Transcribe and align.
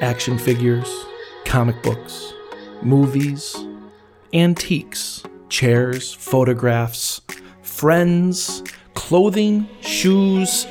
action 0.00 0.38
figures, 0.38 0.88
comic 1.44 1.82
books, 1.82 2.32
movies, 2.82 3.56
antiques, 4.32 5.22
chairs, 5.48 6.12
photographs, 6.12 7.20
friends, 7.62 8.62
clothing, 8.94 9.68
shoes. 9.80 10.66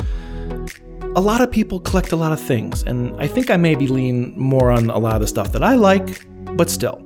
A 1.16 1.22
lot 1.22 1.42
of 1.42 1.52
people 1.52 1.80
collect 1.80 2.12
a 2.12 2.16
lot 2.16 2.32
of 2.32 2.40
things, 2.40 2.84
and 2.84 3.20
I 3.20 3.28
think 3.28 3.50
I 3.50 3.58
maybe 3.58 3.88
lean 3.88 4.34
more 4.38 4.72
on 4.72 4.90
a 4.90 4.98
lot 4.98 5.16
of 5.16 5.22
the 5.22 5.28
stuff 5.28 5.52
that 5.54 5.64
I 5.64 5.76
like, 5.76 6.26
but 6.56 6.70
still, 6.70 7.02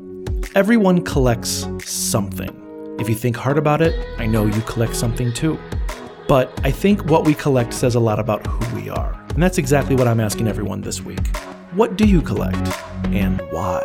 everyone 0.56 1.04
collects 1.04 1.68
something. 1.84 2.60
If 3.00 3.10
you 3.10 3.16
think 3.16 3.36
hard 3.36 3.58
about 3.58 3.82
it, 3.82 3.94
I 4.20 4.28
know 4.28 4.46
you 4.46 4.62
collect 4.62 4.96
something 4.96 5.34
too. 5.34 5.58
But 6.28 6.58
I 6.64 6.72
think 6.72 7.06
what 7.06 7.26
we 7.26 7.34
collect 7.34 7.74
says 7.74 7.96
a 7.96 8.00
lot 8.00 8.20
about 8.20 8.46
who 8.46 8.76
we 8.76 8.90
are. 8.90 9.14
And 9.30 9.42
that's 9.42 9.58
exactly 9.58 9.96
what 9.96 10.08
I'm 10.08 10.20
asking 10.20 10.48
everyone 10.48 10.82
this 10.82 11.02
week. 11.02 11.20
What 11.76 11.98
do 11.98 12.06
you 12.06 12.22
collect 12.22 12.56
and 13.06 13.42
why? 13.50 13.82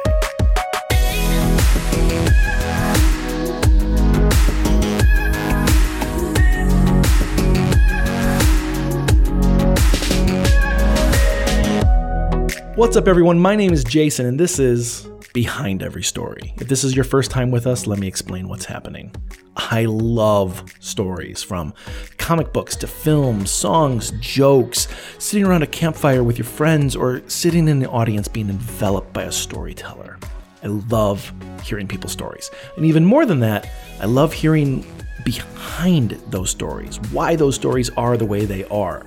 What's 12.75 12.95
up, 12.99 13.09
everyone? 13.09 13.39
My 13.39 13.57
name 13.57 13.73
is 13.73 13.85
Jason, 13.85 14.27
and 14.27 14.39
this 14.39 14.59
is 14.59 15.09
Behind 15.39 15.85
Every 15.85 16.03
Story. 16.03 16.53
If 16.57 16.67
this 16.67 16.83
is 16.83 16.97
your 16.97 17.05
first 17.05 17.31
time 17.31 17.53
with 17.53 17.69
us, 17.69 17.87
let 17.87 18.01
me 18.01 18.09
explain 18.09 18.49
what's 18.49 18.65
happening. 18.65 19.15
I 19.55 19.85
love 19.85 20.65
stories 20.81 21.45
from 21.45 21.75
comic 22.17 22.53
books 22.53 22.75
to 22.75 22.89
films, 22.89 23.49
songs, 23.49 24.11
jokes, 24.19 24.89
sitting 25.21 25.47
around 25.47 25.63
a 25.63 25.69
campfire 25.69 26.25
with 26.25 26.39
your 26.39 26.45
friends, 26.45 26.97
or 26.97 27.23
sitting 27.29 27.69
in 27.69 27.79
the 27.79 27.89
audience 27.89 28.27
being 28.27 28.51
enveloped 28.51 29.13
by 29.13 29.23
a 29.23 29.31
storyteller. 29.31 30.19
I 30.65 30.67
love 30.67 31.33
hearing 31.63 31.87
people's 31.87 32.11
stories. 32.11 32.51
And 32.77 32.85
even 32.85 33.05
more 33.05 33.25
than 33.25 33.39
that, 33.39 33.71
I 34.01 34.07
love 34.07 34.33
hearing 34.33 34.85
behind 35.25 36.21
those 36.31 36.51
stories, 36.51 36.99
why 37.13 37.37
those 37.37 37.55
stories 37.55 37.91
are 37.91 38.17
the 38.17 38.27
way 38.27 38.45
they 38.45 38.65
are. 38.65 39.07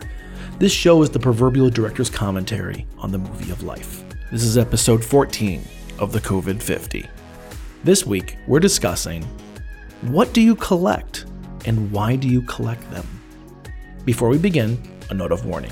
This 0.60 0.72
show 0.72 1.02
is 1.04 1.10
the 1.10 1.20
proverbial 1.20 1.70
director's 1.70 2.10
commentary 2.10 2.88
on 3.00 3.12
the 3.12 3.18
movie 3.18 3.52
of 3.52 3.64
life. 3.64 4.06
This 4.32 4.44
is 4.44 4.58
episode 4.58 5.04
14 5.04 5.62
of 6.02 6.12
the 6.12 6.20
COVID 6.20 6.62
50. 6.62 7.08
This 7.84 8.06
week, 8.06 8.36
we're 8.48 8.60
discussing 8.60 9.24
what 10.02 10.34
do 10.34 10.42
you 10.42 10.56
collect 10.56 11.26
and 11.66 11.92
why 11.92 12.16
do 12.16 12.28
you 12.28 12.42
collect 12.42 12.90
them? 12.90 13.08
Before 14.04 14.30
we 14.30 14.40
begin, 14.40 14.82
a 15.12 15.14
note 15.14 15.32
of 15.32 15.46
warning. 15.46 15.72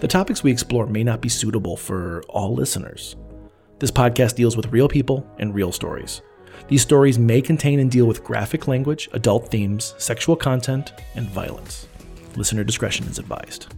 The 0.00 0.08
topics 0.08 0.42
we 0.42 0.50
explore 0.50 0.86
may 0.86 1.04
not 1.04 1.20
be 1.20 1.28
suitable 1.28 1.76
for 1.76 2.22
all 2.28 2.52
listeners. 2.52 3.14
This 3.78 3.92
podcast 3.92 4.34
deals 4.34 4.56
with 4.56 4.72
real 4.72 4.88
people 4.88 5.24
and 5.38 5.54
real 5.54 5.70
stories. 5.70 6.20
These 6.66 6.82
stories 6.82 7.16
may 7.16 7.40
contain 7.40 7.78
and 7.78 7.90
deal 7.90 8.06
with 8.06 8.24
graphic 8.24 8.66
language, 8.66 9.08
adult 9.12 9.52
themes, 9.52 9.94
sexual 9.98 10.34
content, 10.34 10.92
and 11.14 11.30
violence. 11.30 11.86
Listener 12.34 12.64
discretion 12.64 13.06
is 13.06 13.20
advised. 13.20 13.72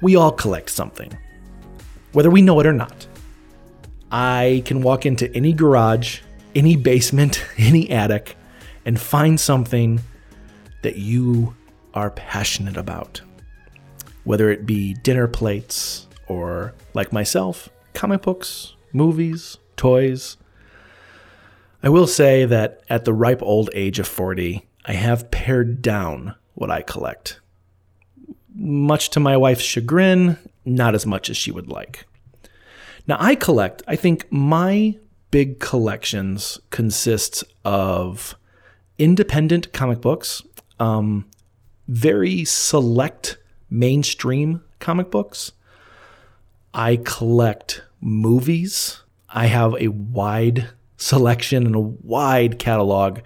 We 0.00 0.14
all 0.14 0.30
collect 0.30 0.70
something, 0.70 1.16
whether 2.12 2.30
we 2.30 2.40
know 2.40 2.60
it 2.60 2.66
or 2.66 2.72
not. 2.72 3.07
I 4.10 4.62
can 4.64 4.82
walk 4.82 5.06
into 5.06 5.32
any 5.34 5.52
garage, 5.52 6.20
any 6.54 6.76
basement, 6.76 7.44
any 7.58 7.90
attic, 7.90 8.36
and 8.84 9.00
find 9.00 9.38
something 9.38 10.00
that 10.82 10.96
you 10.96 11.54
are 11.94 12.10
passionate 12.10 12.76
about. 12.76 13.20
Whether 14.24 14.50
it 14.50 14.66
be 14.66 14.94
dinner 14.94 15.28
plates 15.28 16.06
or, 16.26 16.74
like 16.94 17.12
myself, 17.12 17.68
comic 17.94 18.22
books, 18.22 18.74
movies, 18.92 19.56
toys. 19.76 20.36
I 21.82 21.88
will 21.88 22.06
say 22.06 22.44
that 22.44 22.82
at 22.90 23.04
the 23.04 23.14
ripe 23.14 23.42
old 23.42 23.70
age 23.72 23.98
of 23.98 24.06
40, 24.06 24.66
I 24.84 24.92
have 24.92 25.30
pared 25.30 25.80
down 25.80 26.34
what 26.54 26.70
I 26.70 26.82
collect 26.82 27.40
much 28.58 29.10
to 29.10 29.20
my 29.20 29.36
wife's 29.36 29.62
chagrin, 29.62 30.36
not 30.64 30.94
as 30.94 31.06
much 31.06 31.30
as 31.30 31.36
she 31.36 31.50
would 31.50 31.68
like. 31.68 32.06
Now, 33.08 33.16
I 33.18 33.36
collect, 33.36 33.82
I 33.88 33.96
think 33.96 34.30
my 34.30 34.98
big 35.30 35.60
collections 35.60 36.60
consists 36.68 37.42
of 37.64 38.36
independent 38.98 39.72
comic 39.72 40.02
books, 40.02 40.42
um, 40.78 41.24
very 41.88 42.44
select 42.44 43.38
mainstream 43.70 44.62
comic 44.78 45.10
books. 45.10 45.52
I 46.74 47.00
collect 47.02 47.82
movies. 47.98 49.02
I 49.30 49.46
have 49.46 49.74
a 49.80 49.88
wide 49.88 50.68
selection 50.98 51.64
and 51.64 51.74
a 51.74 51.80
wide 51.80 52.58
catalog 52.58 53.20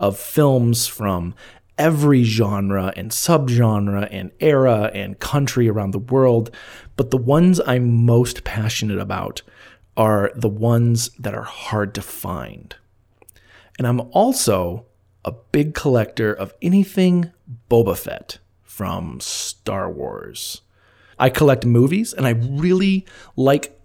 of 0.00 0.18
films 0.18 0.86
from 0.86 1.34
every 1.78 2.22
genre 2.24 2.92
and 2.96 3.10
subgenre 3.10 4.08
and 4.10 4.30
era 4.40 4.90
and 4.94 5.18
country 5.18 5.68
around 5.68 5.92
the 5.92 5.98
world. 5.98 6.50
But 6.96 7.10
the 7.10 7.16
ones 7.16 7.60
I'm 7.66 8.04
most 8.04 8.44
passionate 8.44 8.98
about 8.98 9.42
are 9.96 10.30
the 10.34 10.48
ones 10.48 11.10
that 11.18 11.34
are 11.34 11.42
hard 11.42 11.94
to 11.94 12.02
find. 12.02 12.74
And 13.78 13.86
I'm 13.86 14.00
also 14.12 14.86
a 15.24 15.32
big 15.32 15.74
collector 15.74 16.32
of 16.32 16.54
anything 16.62 17.32
Boba 17.70 17.96
Fett 17.96 18.38
from 18.62 19.20
Star 19.20 19.90
Wars. 19.90 20.62
I 21.18 21.30
collect 21.30 21.64
movies 21.64 22.12
and 22.12 22.26
I 22.26 22.30
really 22.30 23.06
like 23.36 23.78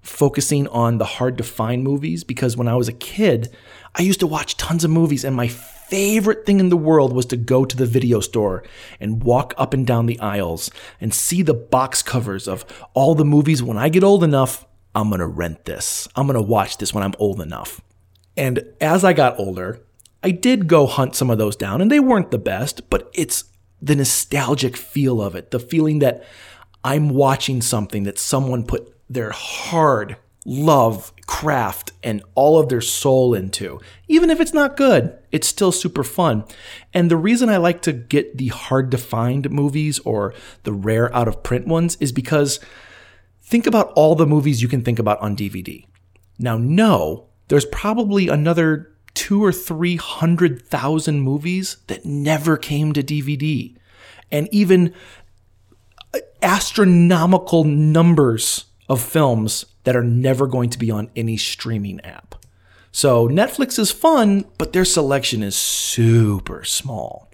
focusing 0.00 0.66
on 0.68 0.98
the 0.98 1.04
hard 1.04 1.38
to 1.38 1.44
find 1.44 1.82
movies 1.82 2.24
because 2.24 2.56
when 2.56 2.68
I 2.68 2.74
was 2.74 2.88
a 2.88 2.92
kid, 2.92 3.54
I 3.94 4.02
used 4.02 4.20
to 4.20 4.26
watch 4.26 4.56
tons 4.56 4.84
of 4.84 4.90
movies 4.90 5.24
and 5.24 5.36
my 5.36 5.48
favorite 5.92 6.46
thing 6.46 6.58
in 6.58 6.70
the 6.70 6.76
world 6.76 7.12
was 7.12 7.26
to 7.26 7.36
go 7.36 7.66
to 7.66 7.76
the 7.76 7.84
video 7.84 8.18
store 8.18 8.64
and 8.98 9.22
walk 9.22 9.52
up 9.58 9.74
and 9.74 9.86
down 9.86 10.06
the 10.06 10.18
aisles 10.20 10.70
and 11.02 11.12
see 11.12 11.42
the 11.42 11.52
box 11.52 12.02
covers 12.02 12.48
of 12.48 12.64
all 12.94 13.14
the 13.14 13.26
movies. 13.26 13.62
When 13.62 13.76
I 13.76 13.90
get 13.90 14.02
old 14.02 14.24
enough, 14.24 14.64
I'm 14.94 15.10
to 15.10 15.26
rent 15.26 15.66
this. 15.66 16.08
I'm 16.16 16.28
to 16.28 16.40
watch 16.40 16.78
this 16.78 16.94
when 16.94 17.04
I'm 17.04 17.12
old 17.18 17.42
enough. 17.42 17.82
And 18.38 18.64
as 18.80 19.04
I 19.04 19.12
got 19.12 19.38
older, 19.38 19.82
I 20.22 20.30
did 20.30 20.66
go 20.66 20.86
hunt 20.86 21.14
some 21.14 21.28
of 21.28 21.36
those 21.36 21.56
down, 21.56 21.82
and 21.82 21.90
they 21.90 22.00
weren't 22.00 22.30
the 22.30 22.38
best, 22.38 22.88
but 22.88 23.10
it's 23.12 23.44
the 23.82 23.94
nostalgic 23.94 24.78
feel 24.78 25.20
of 25.20 25.34
it, 25.34 25.50
the 25.50 25.60
feeling 25.60 25.98
that 25.98 26.24
I'm 26.82 27.10
watching 27.10 27.60
something 27.60 28.04
that 28.04 28.18
someone 28.18 28.64
put 28.64 28.96
their 29.10 29.30
hard 29.30 30.16
love, 30.44 31.12
craft, 31.26 31.92
and 32.02 32.22
all 32.34 32.58
of 32.58 32.68
their 32.68 32.80
soul 32.80 33.34
into. 33.34 33.80
Even 34.08 34.30
if 34.30 34.40
it's 34.40 34.52
not 34.52 34.76
good, 34.76 35.16
it's 35.30 35.46
still 35.46 35.72
super 35.72 36.02
fun. 36.02 36.44
And 36.92 37.10
the 37.10 37.16
reason 37.16 37.48
I 37.48 37.58
like 37.58 37.82
to 37.82 37.92
get 37.92 38.38
the 38.38 38.48
hard 38.48 38.90
to 38.90 38.98
find 38.98 39.50
movies 39.50 39.98
or 40.00 40.34
the 40.64 40.72
rare 40.72 41.14
out 41.14 41.28
of 41.28 41.42
print 41.42 41.66
ones 41.66 41.96
is 42.00 42.12
because 42.12 42.60
think 43.40 43.66
about 43.66 43.92
all 43.94 44.14
the 44.14 44.26
movies 44.26 44.62
you 44.62 44.68
can 44.68 44.82
think 44.82 44.98
about 44.98 45.20
on 45.20 45.36
DVD. 45.36 45.86
Now, 46.38 46.58
no, 46.58 47.28
there's 47.48 47.66
probably 47.66 48.28
another 48.28 48.92
two 49.14 49.44
or 49.44 49.52
three 49.52 49.96
hundred 49.96 50.62
thousand 50.62 51.20
movies 51.20 51.76
that 51.86 52.04
never 52.04 52.56
came 52.56 52.92
to 52.94 53.02
DVD. 53.02 53.76
And 54.30 54.48
even 54.50 54.94
uh, 56.14 56.20
astronomical 56.40 57.64
numbers 57.64 58.64
of 58.88 59.02
films 59.02 59.66
that 59.84 59.96
are 59.96 60.04
never 60.04 60.46
going 60.46 60.70
to 60.70 60.78
be 60.78 60.90
on 60.90 61.10
any 61.16 61.36
streaming 61.36 62.00
app. 62.02 62.34
So 62.92 63.28
Netflix 63.28 63.78
is 63.78 63.90
fun, 63.90 64.44
but 64.58 64.72
their 64.72 64.84
selection 64.84 65.42
is 65.42 65.56
super 65.56 66.62
small. 66.64 67.30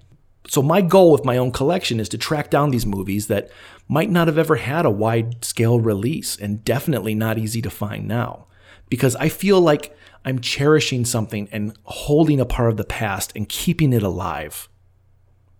So 0.46 0.62
my 0.62 0.80
goal 0.80 1.12
with 1.12 1.24
my 1.24 1.36
own 1.36 1.52
collection 1.52 2.00
is 2.00 2.08
to 2.10 2.18
track 2.18 2.48
down 2.50 2.70
these 2.70 2.86
movies 2.86 3.26
that 3.26 3.50
might 3.88 4.10
not 4.10 4.28
have 4.28 4.38
ever 4.38 4.56
had 4.56 4.86
a 4.86 4.90
wide 4.90 5.44
scale 5.44 5.80
release 5.80 6.36
and 6.36 6.64
definitely 6.64 7.14
not 7.14 7.38
easy 7.38 7.60
to 7.62 7.70
find 7.70 8.06
now. 8.08 8.46
Because 8.88 9.14
I 9.16 9.28
feel 9.28 9.60
like 9.60 9.94
I'm 10.24 10.38
cherishing 10.38 11.04
something 11.04 11.48
and 11.52 11.76
holding 11.84 12.40
a 12.40 12.46
part 12.46 12.70
of 12.70 12.76
the 12.76 12.84
past 12.84 13.32
and 13.36 13.48
keeping 13.48 13.92
it 13.92 14.02
alive. 14.02 14.68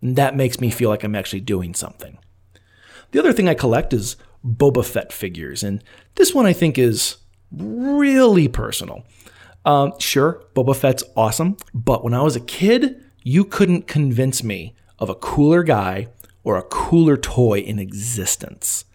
And 0.01 0.15
that 0.15 0.35
makes 0.35 0.59
me 0.59 0.71
feel 0.71 0.89
like 0.89 1.03
I'm 1.03 1.15
actually 1.15 1.41
doing 1.41 1.75
something. 1.75 2.17
The 3.11 3.19
other 3.19 3.33
thing 3.33 3.49
I 3.49 3.53
collect 3.53 3.93
is 3.93 4.15
Boba 4.45 4.85
Fett 4.85 5.11
figures. 5.11 5.63
And 5.63 5.83
this 6.15 6.33
one 6.33 6.45
I 6.45 6.53
think 6.53 6.77
is 6.77 7.17
really 7.51 8.47
personal. 8.47 9.03
Um, 9.65 9.93
sure, 9.99 10.43
Boba 10.55 10.75
Fett's 10.75 11.03
awesome, 11.15 11.57
but 11.73 12.03
when 12.03 12.13
I 12.13 12.21
was 12.21 12.35
a 12.35 12.41
kid, 12.41 13.03
you 13.23 13.43
couldn't 13.43 13.87
convince 13.87 14.43
me 14.43 14.75
of 14.97 15.09
a 15.09 15.15
cooler 15.15 15.63
guy 15.63 16.07
or 16.43 16.57
a 16.57 16.63
cooler 16.63 17.17
toy 17.17 17.59
in 17.59 17.77
existence. 17.79 18.85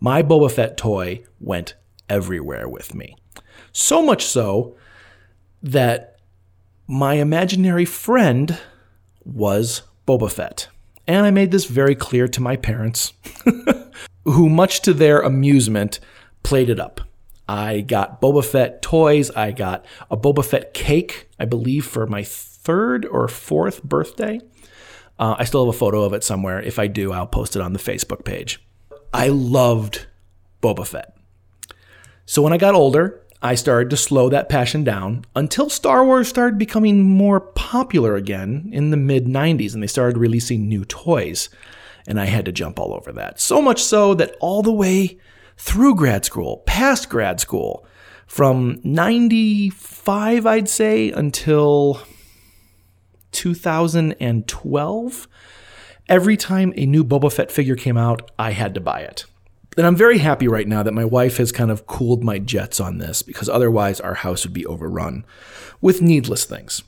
My 0.00 0.22
Boba 0.22 0.50
Fett 0.50 0.76
toy 0.76 1.24
went 1.40 1.74
everywhere 2.08 2.68
with 2.68 2.94
me. 2.94 3.16
So 3.72 4.02
much 4.02 4.24
so 4.24 4.76
that 5.62 6.18
my 6.86 7.14
imaginary 7.14 7.84
friend 7.84 8.58
was 9.24 9.82
Boba 10.06 10.30
Fett. 10.30 10.68
And 11.06 11.26
I 11.26 11.30
made 11.30 11.50
this 11.50 11.66
very 11.66 11.94
clear 11.94 12.26
to 12.28 12.40
my 12.40 12.56
parents. 12.56 13.12
who, 14.26 14.48
much 14.48 14.82
to 14.82 14.92
their 14.92 15.20
amusement, 15.20 16.00
played 16.42 16.68
it 16.68 16.78
up. 16.78 17.00
I 17.48 17.80
got 17.80 18.20
Boba 18.20 18.44
Fett 18.44 18.82
toys. 18.82 19.30
I 19.30 19.52
got 19.52 19.84
a 20.10 20.16
Boba 20.16 20.44
Fett 20.44 20.74
cake, 20.74 21.28
I 21.38 21.44
believe, 21.44 21.86
for 21.86 22.06
my 22.06 22.22
third 22.24 23.06
or 23.06 23.28
fourth 23.28 23.82
birthday. 23.82 24.40
Uh, 25.18 25.36
I 25.38 25.44
still 25.44 25.64
have 25.64 25.74
a 25.74 25.78
photo 25.78 26.02
of 26.02 26.12
it 26.12 26.24
somewhere. 26.24 26.60
If 26.60 26.78
I 26.78 26.88
do, 26.88 27.12
I'll 27.12 27.26
post 27.26 27.56
it 27.56 27.62
on 27.62 27.72
the 27.72 27.78
Facebook 27.78 28.24
page. 28.24 28.62
I 29.14 29.28
loved 29.28 30.06
Boba 30.62 30.86
Fett. 30.86 31.16
So 32.26 32.42
when 32.42 32.52
I 32.52 32.58
got 32.58 32.74
older, 32.74 33.22
I 33.40 33.54
started 33.54 33.90
to 33.90 33.96
slow 33.96 34.28
that 34.30 34.48
passion 34.48 34.82
down 34.82 35.24
until 35.36 35.70
Star 35.70 36.04
Wars 36.04 36.28
started 36.28 36.58
becoming 36.58 37.04
more 37.04 37.40
popular 37.40 38.16
again 38.16 38.68
in 38.72 38.90
the 38.90 38.96
mid 38.96 39.26
90s 39.26 39.72
and 39.74 39.82
they 39.82 39.86
started 39.86 40.18
releasing 40.18 40.68
new 40.68 40.84
toys. 40.84 41.48
And 42.06 42.20
I 42.20 42.26
had 42.26 42.44
to 42.44 42.52
jump 42.52 42.78
all 42.78 42.94
over 42.94 43.12
that. 43.12 43.40
So 43.40 43.60
much 43.60 43.82
so 43.82 44.14
that 44.14 44.36
all 44.40 44.62
the 44.62 44.72
way 44.72 45.18
through 45.56 45.96
grad 45.96 46.24
school, 46.24 46.58
past 46.66 47.08
grad 47.08 47.40
school, 47.40 47.86
from 48.26 48.80
95, 48.82 50.46
I'd 50.46 50.68
say, 50.68 51.10
until 51.12 52.00
2012, 53.32 55.28
every 56.08 56.36
time 56.36 56.72
a 56.76 56.86
new 56.86 57.04
Boba 57.04 57.32
Fett 57.32 57.52
figure 57.52 57.76
came 57.76 57.96
out, 57.96 58.30
I 58.38 58.50
had 58.50 58.74
to 58.74 58.80
buy 58.80 59.00
it. 59.00 59.24
And 59.76 59.86
I'm 59.86 59.96
very 59.96 60.18
happy 60.18 60.48
right 60.48 60.66
now 60.66 60.82
that 60.82 60.94
my 60.94 61.04
wife 61.04 61.36
has 61.36 61.52
kind 61.52 61.70
of 61.70 61.86
cooled 61.86 62.24
my 62.24 62.38
jets 62.38 62.80
on 62.80 62.98
this 62.98 63.22
because 63.22 63.48
otherwise 63.48 64.00
our 64.00 64.14
house 64.14 64.44
would 64.44 64.54
be 64.54 64.64
overrun 64.66 65.24
with 65.80 66.00
needless 66.00 66.44
things. 66.44 66.82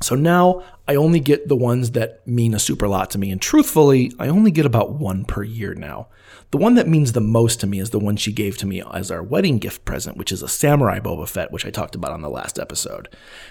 So 0.00 0.14
now 0.14 0.62
I 0.86 0.94
only 0.94 1.20
get 1.20 1.48
the 1.48 1.56
ones 1.56 1.92
that 1.92 2.26
mean 2.26 2.54
a 2.54 2.58
super 2.58 2.86
lot 2.86 3.10
to 3.10 3.18
me. 3.18 3.30
And 3.30 3.40
truthfully, 3.40 4.12
I 4.18 4.28
only 4.28 4.50
get 4.50 4.64
about 4.64 4.92
one 4.92 5.24
per 5.24 5.42
year 5.42 5.74
now. 5.74 6.08
The 6.50 6.58
one 6.58 6.76
that 6.76 6.88
means 6.88 7.12
the 7.12 7.20
most 7.20 7.60
to 7.60 7.66
me 7.66 7.80
is 7.80 7.90
the 7.90 7.98
one 7.98 8.16
she 8.16 8.32
gave 8.32 8.56
to 8.58 8.66
me 8.66 8.82
as 8.92 9.10
our 9.10 9.22
wedding 9.22 9.58
gift 9.58 9.84
present, 9.84 10.16
which 10.16 10.32
is 10.32 10.42
a 10.42 10.48
Samurai 10.48 11.00
Boba 11.00 11.28
Fett, 11.28 11.52
which 11.52 11.66
I 11.66 11.70
talked 11.70 11.94
about 11.94 12.12
on 12.12 12.22
the 12.22 12.30
last 12.30 12.58
episode. 12.58 13.08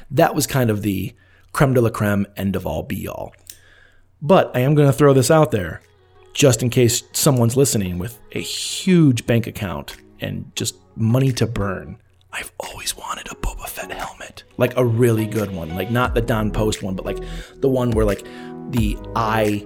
That 0.10 0.34
was 0.34 0.48
kind 0.48 0.70
of 0.70 0.82
the 0.82 1.14
creme 1.52 1.74
de 1.74 1.82
la 1.82 1.90
creme, 1.90 2.26
end 2.38 2.56
of 2.56 2.66
all 2.66 2.84
be 2.84 3.08
all. 3.08 3.34
But 4.22 4.56
I 4.56 4.62
am 4.62 4.74
going 4.74 4.88
to 4.88 4.98
throw 4.98 5.14
this 5.14 5.30
out 5.30 5.52
there 5.52 5.82
just 6.34 6.64
in 6.64 6.70
case 6.70 7.04
someone's 7.14 7.58
listening 7.58 7.98
with 7.98 8.20
a 8.32 8.40
huge 8.40 9.26
bank 9.26 9.48
account 9.48 9.98
and 10.20 10.52
just 10.56 10.76
money 10.96 11.32
to 11.34 11.46
burn. 11.46 11.98
I've 12.38 12.52
always 12.60 12.96
wanted 12.96 13.26
a 13.32 13.36
Boba 13.36 13.68
Fett 13.68 13.92
helmet, 13.92 14.44
like 14.58 14.78
a 14.78 14.86
really 14.86 15.26
good 15.26 15.52
one, 15.52 15.76
like 15.76 15.90
not 15.90 16.14
the 16.14 16.22
Don 16.22 16.52
Post 16.52 16.84
one, 16.84 16.96
but 16.96 17.04
like 17.04 17.18
the 17.56 17.68
one 17.68 17.90
where 17.90 18.06
like 18.06 18.24
the 18.70 18.96
eye 19.16 19.66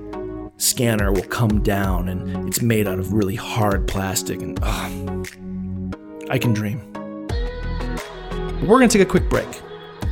scanner 0.56 1.12
will 1.12 1.24
come 1.24 1.62
down 1.64 2.08
and 2.08 2.48
it's 2.48 2.62
made 2.62 2.88
out 2.88 2.98
of 2.98 3.12
really 3.12 3.36
hard 3.36 3.90
plastic 3.90 4.42
and 4.42 4.58
I 6.30 6.38
can 6.40 6.54
dream. 6.54 6.80
We're 8.62 8.78
going 8.78 8.88
to 8.88 8.98
take 8.98 9.06
a 9.06 9.10
quick 9.10 9.30
break. 9.30 9.62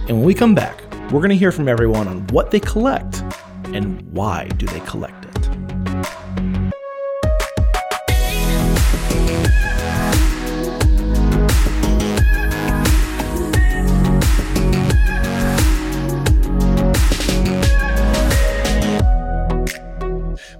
And 0.09 0.17
when 0.17 0.23
we 0.23 0.33
come 0.33 0.53
back, 0.53 0.81
we're 1.11 1.21
going 1.21 1.29
to 1.29 1.37
hear 1.37 1.53
from 1.53 1.69
everyone 1.69 2.09
on 2.09 2.27
what 2.27 2.51
they 2.51 2.59
collect 2.59 3.23
and 3.67 4.01
why 4.11 4.49
do 4.57 4.65
they 4.65 4.81
collect 4.81 5.18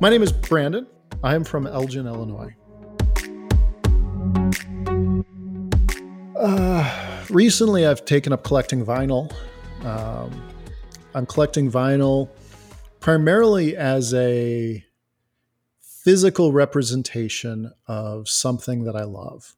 My 0.01 0.10
name 0.10 0.24
is 0.24 0.31
Brandon. 0.31 0.88
I 1.25 1.36
am 1.36 1.44
from 1.44 1.68
Elgin, 1.68 2.07
Illinois. 2.07 2.56
Uh, 6.38 7.25
recently, 7.30 7.86
I've 7.86 8.06
taken 8.06 8.31
up 8.31 8.46
collecting 8.46 8.86
vinyl. 8.86 9.30
Um, 9.84 10.42
I'm 11.13 11.25
collecting 11.25 11.69
vinyl 11.69 12.30
primarily 13.01 13.75
as 13.75 14.13
a 14.13 14.86
physical 15.81 16.54
representation 16.54 17.74
of 17.86 18.30
something 18.30 18.86
that 18.86 18.96
I 18.96 19.04
love. 19.04 19.57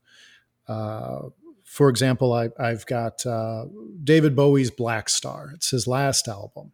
Uh, 0.68 1.30
for 1.64 1.88
example, 1.88 2.34
I, 2.34 2.50
have 2.58 2.88
got 2.88 3.24
uh, 3.28 3.66
David 4.04 4.36
Bowie's 4.36 4.72
Black 4.72 5.08
Star. 5.08 5.52
It's 5.54 5.70
his 5.70 5.86
last 5.86 6.28
album. 6.28 6.72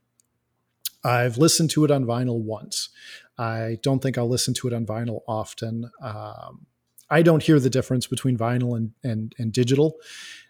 I've 1.03 1.37
listened 1.37 1.69
to 1.71 1.83
it 1.83 1.91
on 1.91 2.05
vinyl 2.05 2.41
once. 2.41 2.89
I 3.37 3.77
don't 3.83 4.01
think 4.01 4.17
I'll 4.17 4.29
listen 4.29 4.53
to 4.55 4.67
it 4.67 4.73
on 4.73 4.85
vinyl 4.85 5.21
often. 5.27 5.91
Um, 6.01 6.65
I 7.09 7.21
don't 7.21 7.43
hear 7.43 7.59
the 7.59 7.69
difference 7.69 8.07
between 8.07 8.37
vinyl 8.37 8.75
and 8.75 8.91
and, 9.03 9.33
and 9.37 9.53
digital. 9.53 9.97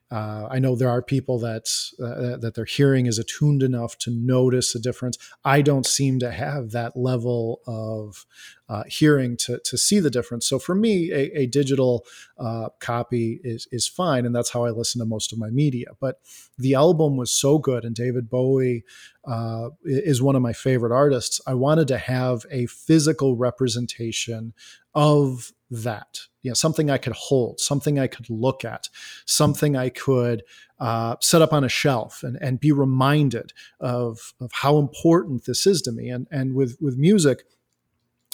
Uh, 0.10 0.48
I 0.50 0.60
know 0.60 0.76
there 0.76 0.90
are 0.90 1.02
people 1.02 1.38
that 1.40 1.68
uh, 2.02 2.38
that 2.38 2.54
their 2.56 2.66
hearing 2.66 3.08
is 3.08 3.20
attuned 3.20 3.62
enough 3.62 3.98
to 4.00 4.12
notice 4.12 4.74
a 4.74 4.80
difference. 4.80 5.18
I 5.44 5.62
don't 5.62 5.86
seem 5.86 6.20
to 6.20 6.32
have 6.32 6.72
that 6.72 6.96
level 6.96 7.60
of 7.68 8.26
uh, 8.70 8.84
hearing 8.88 9.36
to, 9.38 9.60
to 9.66 9.78
see 9.78 10.00
the 10.00 10.10
difference. 10.10 10.48
So 10.48 10.60
for 10.60 10.76
me, 10.76 11.12
a, 11.12 11.40
a 11.40 11.46
digital 11.46 12.06
uh, 12.38 12.70
copy 12.80 13.42
is 13.44 13.68
is 13.72 13.86
fine, 13.86 14.26
and 14.26 14.34
that's 14.34 14.52
how 14.52 14.64
I 14.64 14.70
listen 14.70 15.00
to 15.00 15.06
most 15.06 15.34
of 15.34 15.40
my 15.40 15.50
media. 15.50 15.88
But 16.00 16.22
the 16.58 16.76
album 16.76 17.18
was 17.18 17.32
so 17.32 17.58
good, 17.58 17.84
and 17.84 17.94
David 17.94 18.30
Bowie 18.30 18.86
uh, 19.28 19.72
is 19.84 20.22
one 20.22 20.38
of 20.38 20.42
my 20.42 20.54
favorite 20.54 20.94
artists. 20.94 21.42
I 21.46 21.54
wanted 21.54 21.90
to 21.90 21.98
have 21.98 22.46
a 22.50 22.66
physical 22.68 23.36
representation 23.36 24.54
of 24.98 25.54
that. 25.70 26.22
You 26.42 26.52
know 26.52 26.56
something 26.56 26.90
i 26.90 26.98
could 26.98 27.14
hold 27.14 27.60
something 27.60 28.00
i 28.00 28.08
could 28.08 28.30
look 28.30 28.64
at 28.64 28.88
something 29.26 29.76
i 29.76 29.90
could 29.90 30.44
uh, 30.80 31.16
set 31.20 31.42
up 31.42 31.52
on 31.52 31.64
a 31.64 31.70
shelf 31.70 32.24
and, 32.24 32.38
and 32.40 32.60
be 32.60 32.72
reminded 32.72 33.52
of, 33.80 34.34
of 34.40 34.52
how 34.54 34.78
important 34.78 35.46
this 35.46 35.66
is 35.68 35.82
to 35.84 35.92
me. 35.92 36.10
And 36.10 36.28
and 36.32 36.56
with 36.56 36.78
with 36.82 36.98
music 36.98 37.44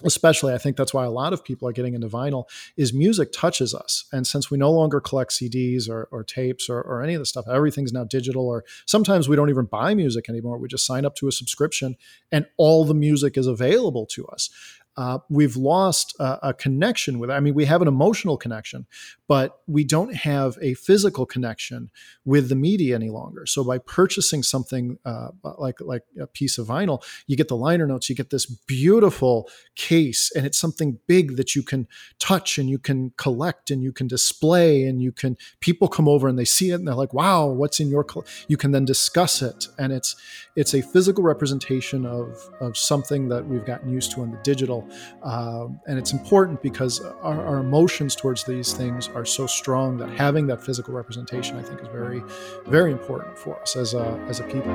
especially 0.04 0.54
i 0.54 0.57
think 0.57 0.75
that's 0.75 0.94
why 0.94 1.06
a 1.06 1.12
lot 1.12 1.33
of 1.33 1.44
people 1.44 1.68
are 1.68 1.71
getting 1.71 1.94
into 1.94 2.10
vinyl 2.10 2.45
is 2.75 2.94
music 2.94 3.31
touches 3.31 3.75
us. 3.75 4.06
And 4.12 4.25
since 4.25 4.50
we 4.50 4.57
no 4.57 4.71
longer 4.71 5.00
collect 5.00 5.31
cds 5.31 5.88
or, 5.89 6.07
or 6.12 6.24
tapes 6.24 6.69
or, 6.69 6.81
or, 6.81 7.04
any 7.04 7.13
of 7.13 7.19
the 7.19 7.25
stuff 7.25 7.45
everything's 7.48 7.94
now 7.94 8.04
digital 8.04 8.48
or 8.48 8.63
sometimes 8.86 9.30
we 9.30 9.36
don't 9.36 9.50
even 9.50 9.66
buy 9.66 9.94
music 9.94 10.30
anymore. 10.30 10.57
We 10.57 10.68
just 10.68 10.86
sign 10.86 11.06
up 11.06 11.16
to 11.18 11.27
a 11.27 11.31
subscription 11.31 11.95
and 12.31 12.45
all 12.57 12.86
the 12.86 12.94
music 12.95 13.38
is 13.38 13.48
available 13.48 14.06
to 14.07 14.25
us 14.27 14.50
uh, 14.95 15.19
we've 15.30 15.56
lost 15.56 16.16
a, 16.19 16.50
a, 16.50 16.54
connection 16.54 17.18
with 17.18 17.31
it. 17.31 17.34
I 17.34 17.40
mean, 17.40 17.56
we 17.56 17.66
have 17.66 17.81
an 17.81 17.88
emotional 17.88 18.38
connection, 18.38 18.86
but 19.28 19.62
we 19.66 19.84
don't 19.84 20.13
have 20.13 20.56
a 20.62 20.75
physical 20.75 21.25
connection 21.25 21.90
with 22.26 22.50
the 22.50 22.56
media 22.56 22.94
any 22.94 23.09
longer. 23.09 23.47
So 23.47 23.64
by 23.64 23.80
purchasing 23.80 24.44
something 24.44 25.00
uh, 25.04 25.30
like 25.57 25.81
like 25.81 26.04
a 26.19 26.28
piece 26.28 26.59
of 26.59 26.68
vinyl, 26.68 27.04
you 27.26 27.35
get 27.35 27.47
the 27.47 27.57
liner 27.57 27.88
notes, 27.88 28.07
you 28.07 28.16
get 28.16 28.30
this 28.30 28.45
beautiful 28.45 29.50
case, 29.76 30.31
and 30.35 30.45
it's 30.45 30.59
something 30.59 31.00
big 31.07 31.38
that 31.38 31.56
you 31.56 31.64
can 31.64 31.88
touch 32.19 32.59
and 32.59 32.69
you 32.69 32.78
can 32.78 33.14
collect 33.18 33.71
and 33.71 33.81
you 33.81 33.92
can 33.92 34.07
display 34.07 34.83
and 34.83 35.02
you 35.02 35.12
can. 35.12 35.38
People 35.59 35.88
come 35.88 36.07
over 36.07 36.28
and 36.28 36.38
they 36.38 36.45
see 36.45 36.69
it 36.69 36.76
and 36.76 36.88
they're 36.88 36.94
like, 36.94 37.14
"Wow, 37.14 37.47
what's 37.47 37.80
in 37.80 37.90
your?" 37.90 38.06
You 38.47 38.57
can 38.57 38.71
then 38.71 38.85
discuss 38.85 39.42
it, 39.42 39.68
and 39.80 39.92
it's 39.92 40.16
it's 40.56 40.76
a 40.76 40.81
physical 40.81 41.24
representation 41.24 42.06
of 42.06 42.38
of 42.60 42.78
something 42.78 43.28
that 43.28 43.45
we've 43.45 43.66
gotten 43.66 43.90
used 43.90 44.12
to 44.12 44.22
in 44.24 44.31
the 44.31 44.38
digital 44.44 44.88
um, 45.24 45.80
and 45.88 45.98
it's 45.98 46.14
important 46.14 46.62
because 46.62 47.02
our, 47.22 47.45
our, 47.45 47.57
emotions 47.57 48.16
towards 48.16 48.44
these 48.44 48.74
things 48.74 49.10
are 49.10 49.26
so 49.26 49.48
strong 49.48 49.98
that 49.98 50.10
having 50.10 50.48
that 50.48 50.62
physical 50.62 50.94
representation, 50.94 51.57
I 51.57 51.64
think, 51.64 51.81
is 51.81 51.88
very, 51.88 52.22
very 52.68 52.92
important 52.92 53.38
for 53.38 53.60
us 53.62 53.76
as 53.76 53.94
a, 53.94 54.19
as 54.28 54.40
a 54.40 54.44
people. 54.44 54.74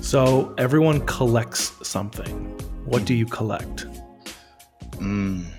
So 0.00 0.54
everyone 0.56 1.04
collects 1.06 1.72
something. 1.82 2.56
What 2.84 3.04
do 3.04 3.14
you 3.14 3.26
collect? 3.26 3.86
Mm, 4.92 5.44
I'm 5.44 5.55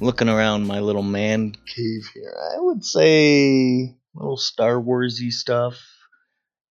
looking 0.00 0.28
around 0.28 0.66
my 0.66 0.80
little 0.80 1.02
man 1.02 1.54
cave 1.66 2.08
here. 2.14 2.34
I 2.54 2.60
would 2.60 2.84
say 2.84 3.96
little 4.14 4.36
Star 4.36 4.80
Warsy 4.80 5.30
stuff 5.30 5.78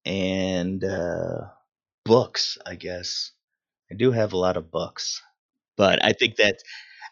and 0.04 0.82
uh, 0.82 1.48
books. 2.04 2.58
I 2.66 2.74
guess 2.74 3.32
I 3.90 3.94
do 3.94 4.12
have 4.12 4.32
a 4.32 4.38
lot 4.38 4.56
of 4.56 4.70
books, 4.70 5.22
but 5.76 6.04
I 6.04 6.12
think 6.12 6.36
that. 6.36 6.58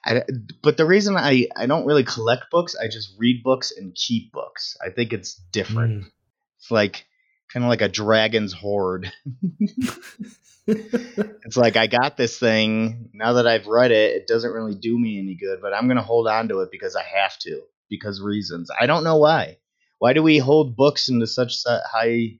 I, 0.02 0.22
but 0.62 0.78
the 0.78 0.86
reason 0.86 1.16
I, 1.18 1.48
I 1.54 1.66
don't 1.66 1.84
really 1.84 2.04
collect 2.04 2.44
books, 2.50 2.74
I 2.74 2.88
just 2.88 3.14
read 3.18 3.42
books 3.42 3.70
and 3.70 3.94
keep 3.94 4.32
books. 4.32 4.78
I 4.82 4.88
think 4.88 5.12
it's 5.12 5.34
different. 5.52 6.04
Mm. 6.04 6.10
It's 6.58 6.70
like 6.70 7.04
kind 7.52 7.64
of 7.64 7.68
like 7.68 7.82
a 7.82 7.88
dragon's 7.88 8.52
hoard. 8.52 9.10
it's 10.66 11.56
like 11.56 11.76
I 11.76 11.86
got 11.86 12.16
this 12.16 12.38
thing. 12.38 13.10
Now 13.12 13.34
that 13.34 13.46
I've 13.46 13.66
read 13.66 13.90
it, 13.90 14.16
it 14.16 14.26
doesn't 14.26 14.52
really 14.52 14.74
do 14.74 14.98
me 14.98 15.18
any 15.18 15.34
good, 15.34 15.60
but 15.60 15.74
I'm 15.74 15.86
going 15.86 15.96
to 15.96 16.02
hold 16.02 16.28
on 16.28 16.48
to 16.48 16.60
it 16.60 16.70
because 16.70 16.96
I 16.96 17.02
have 17.02 17.38
to, 17.40 17.62
because 17.88 18.20
reasons. 18.20 18.70
I 18.78 18.86
don't 18.86 19.04
know 19.04 19.16
why. 19.16 19.58
Why 19.98 20.12
do 20.12 20.22
we 20.22 20.38
hold 20.38 20.76
books 20.76 21.08
into 21.08 21.26
such 21.26 21.62
high? 21.66 22.38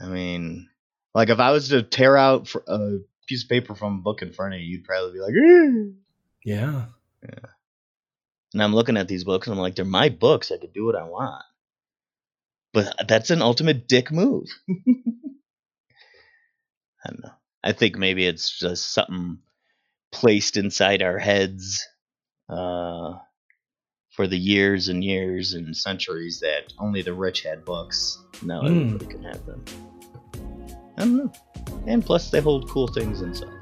I 0.00 0.06
mean, 0.06 0.68
Like 1.14 1.30
if 1.30 1.40
I 1.40 1.50
was 1.50 1.68
to 1.70 1.82
tear 1.82 2.16
out 2.16 2.54
a 2.68 2.98
piece 3.26 3.42
of 3.42 3.48
paper 3.48 3.74
from 3.74 3.96
a 3.96 4.02
book 4.02 4.22
in 4.22 4.32
front 4.32 4.54
of 4.54 4.60
you, 4.60 4.66
you'd 4.66 4.84
probably 4.84 5.12
be 5.12 5.20
like, 5.20 5.34
yeah, 6.44 6.84
yeah. 7.22 7.48
And 8.54 8.62
I'm 8.62 8.74
looking 8.74 8.96
at 8.96 9.08
these 9.08 9.24
books 9.24 9.46
and 9.46 9.54
I'm 9.54 9.60
like, 9.60 9.74
they're 9.74 9.84
my 9.84 10.08
books. 10.08 10.52
I 10.52 10.58
could 10.58 10.72
do 10.72 10.86
what 10.86 10.96
I 10.96 11.04
want. 11.04 11.42
But 12.72 12.94
that's 13.08 13.30
an 13.30 13.42
ultimate 13.42 13.88
dick 13.88 14.12
move. 14.12 14.46
I 17.04 17.10
don't 17.10 17.22
know. 17.22 17.32
I 17.64 17.72
think 17.72 17.96
maybe 17.96 18.26
it's 18.26 18.58
just 18.58 18.92
something 18.92 19.38
placed 20.12 20.56
inside 20.56 21.02
our 21.02 21.18
heads 21.18 21.86
uh, 22.48 23.14
for 24.10 24.26
the 24.26 24.38
years 24.38 24.88
and 24.88 25.02
years 25.02 25.54
and 25.54 25.76
centuries 25.76 26.40
that 26.40 26.72
only 26.78 27.02
the 27.02 27.14
rich 27.14 27.42
had 27.42 27.64
books. 27.64 28.18
Now 28.42 28.62
mm. 28.62 28.86
everybody 28.86 29.06
can 29.06 29.22
have 29.24 29.44
them. 29.46 29.64
I 30.96 31.02
don't 31.02 31.16
know. 31.16 31.32
And 31.86 32.04
plus, 32.04 32.30
they 32.30 32.40
hold 32.40 32.68
cool 32.68 32.88
things 32.88 33.22
inside. 33.22 33.52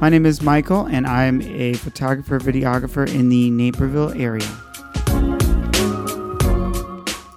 My 0.00 0.08
name 0.08 0.26
is 0.26 0.42
Michael, 0.42 0.86
and 0.86 1.08
I'm 1.08 1.42
a 1.42 1.72
photographer 1.74 2.38
videographer 2.38 3.12
in 3.12 3.30
the 3.30 3.50
Naperville 3.50 4.12
area. 4.12 4.46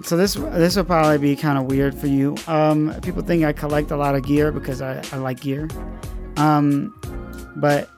So 0.04 0.16
this 0.16 0.36
this 0.36 0.76
will 0.76 0.84
probably 0.84 1.18
be 1.18 1.36
kind 1.36 1.58
of 1.58 1.66
weird 1.66 1.96
for 1.96 2.06
you. 2.06 2.36
Um, 2.46 2.94
people 3.02 3.24
think 3.24 3.44
I 3.44 3.52
collect 3.52 3.90
a 3.90 3.98
lot 3.98 4.14
of 4.14 4.22
gear 4.22 4.52
because 4.52 4.80
I, 4.80 5.02
I 5.12 5.18
like 5.18 5.40
gear. 5.40 5.70
Um, 6.38 6.94
but 7.56 7.90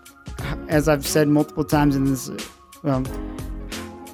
as 0.70 0.88
I've 0.88 1.06
said 1.06 1.28
multiple 1.28 1.66
times 1.66 1.98
in 1.98 2.06
this, 2.06 2.32
well, 2.84 3.04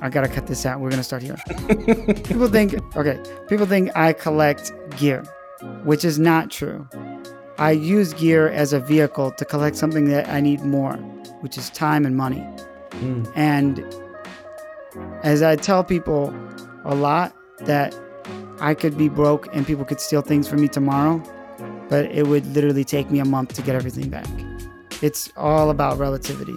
I 0.01 0.09
gotta 0.09 0.29
cut 0.29 0.47
this 0.47 0.65
out. 0.65 0.79
We're 0.79 0.89
gonna 0.89 1.03
start 1.03 1.21
here. 1.21 1.37
people 2.23 2.47
think 2.47 2.73
okay. 2.97 3.21
People 3.49 3.67
think 3.67 3.95
I 3.95 4.13
collect 4.13 4.73
gear, 4.97 5.21
which 5.83 6.03
is 6.03 6.17
not 6.17 6.49
true. 6.49 6.87
I 7.59 7.71
use 7.71 8.13
gear 8.13 8.47
as 8.47 8.71
a 8.71 8.79
vehicle 8.79 9.31
to 9.31 9.43
collect 9.43 9.75
something 9.75 10.05
that 10.05 10.29
I 10.29 10.39
need 10.39 10.61
more, 10.61 10.93
which 11.41 11.57
is 11.57 11.69
time 11.69 12.05
and 12.05 12.15
money. 12.15 12.39
Mm. 13.01 13.29
And 13.35 13.83
as 15.23 15.43
I 15.43 15.57
tell 15.57 15.83
people 15.83 16.33
a 16.85 16.95
lot, 16.95 17.35
that 17.59 17.93
I 18.61 18.73
could 18.73 18.97
be 18.97 19.09
broke 19.09 19.53
and 19.53 19.67
people 19.67 19.83
could 19.83 19.99
steal 19.99 20.21
things 20.21 20.47
from 20.47 20.61
me 20.61 20.69
tomorrow, 20.69 21.21
but 21.89 22.05
it 22.05 22.27
would 22.27 22.45
literally 22.47 22.85
take 22.85 23.11
me 23.11 23.19
a 23.19 23.25
month 23.25 23.53
to 23.55 23.61
get 23.61 23.75
everything 23.75 24.09
back. 24.09 24.27
It's 25.01 25.29
all 25.35 25.69
about 25.69 25.97
relativity. 25.97 26.55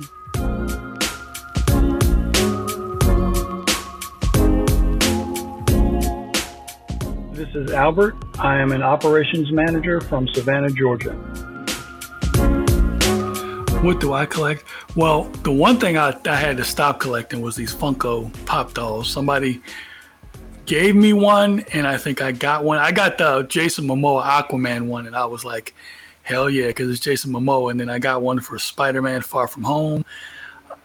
This 7.42 7.56
is 7.56 7.72
Albert. 7.72 8.14
I 8.38 8.60
am 8.60 8.70
an 8.70 8.84
operations 8.84 9.50
manager 9.50 10.00
from 10.00 10.28
Savannah, 10.28 10.70
Georgia. 10.70 11.10
What 13.82 13.98
do 13.98 14.12
I 14.12 14.26
collect? 14.26 14.62
Well, 14.94 15.24
the 15.42 15.50
one 15.50 15.80
thing 15.80 15.98
I, 15.98 16.16
I 16.24 16.36
had 16.36 16.56
to 16.58 16.64
stop 16.64 17.00
collecting 17.00 17.40
was 17.40 17.56
these 17.56 17.74
Funko 17.74 18.32
Pop 18.46 18.74
dolls. 18.74 19.10
Somebody 19.10 19.60
gave 20.66 20.94
me 20.94 21.14
one, 21.14 21.64
and 21.72 21.84
I 21.84 21.96
think 21.96 22.22
I 22.22 22.30
got 22.30 22.62
one. 22.62 22.78
I 22.78 22.92
got 22.92 23.18
the 23.18 23.42
Jason 23.42 23.88
Momoa 23.88 24.22
Aquaman 24.22 24.86
one, 24.86 25.08
and 25.08 25.16
I 25.16 25.24
was 25.24 25.44
like, 25.44 25.74
hell 26.22 26.48
yeah, 26.48 26.68
because 26.68 26.90
it's 26.90 27.00
Jason 27.00 27.32
Momoa. 27.32 27.72
And 27.72 27.80
then 27.80 27.90
I 27.90 27.98
got 27.98 28.22
one 28.22 28.38
for 28.38 28.56
Spider 28.56 29.02
Man 29.02 29.20
Far 29.20 29.48
From 29.48 29.64
Home. 29.64 30.04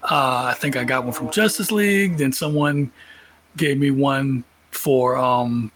Uh, 0.01 0.45
I 0.49 0.55
think 0.57 0.75
I 0.75 0.85
got 0.85 1.03
one 1.03 1.13
from 1.13 1.29
Justice 1.29 1.71
League. 1.71 2.17
Then 2.17 2.33
someone 2.33 2.91
gave 3.57 3.77
me 3.77 3.91
one 3.91 4.43
for 4.71 5.17
um, 5.17 5.71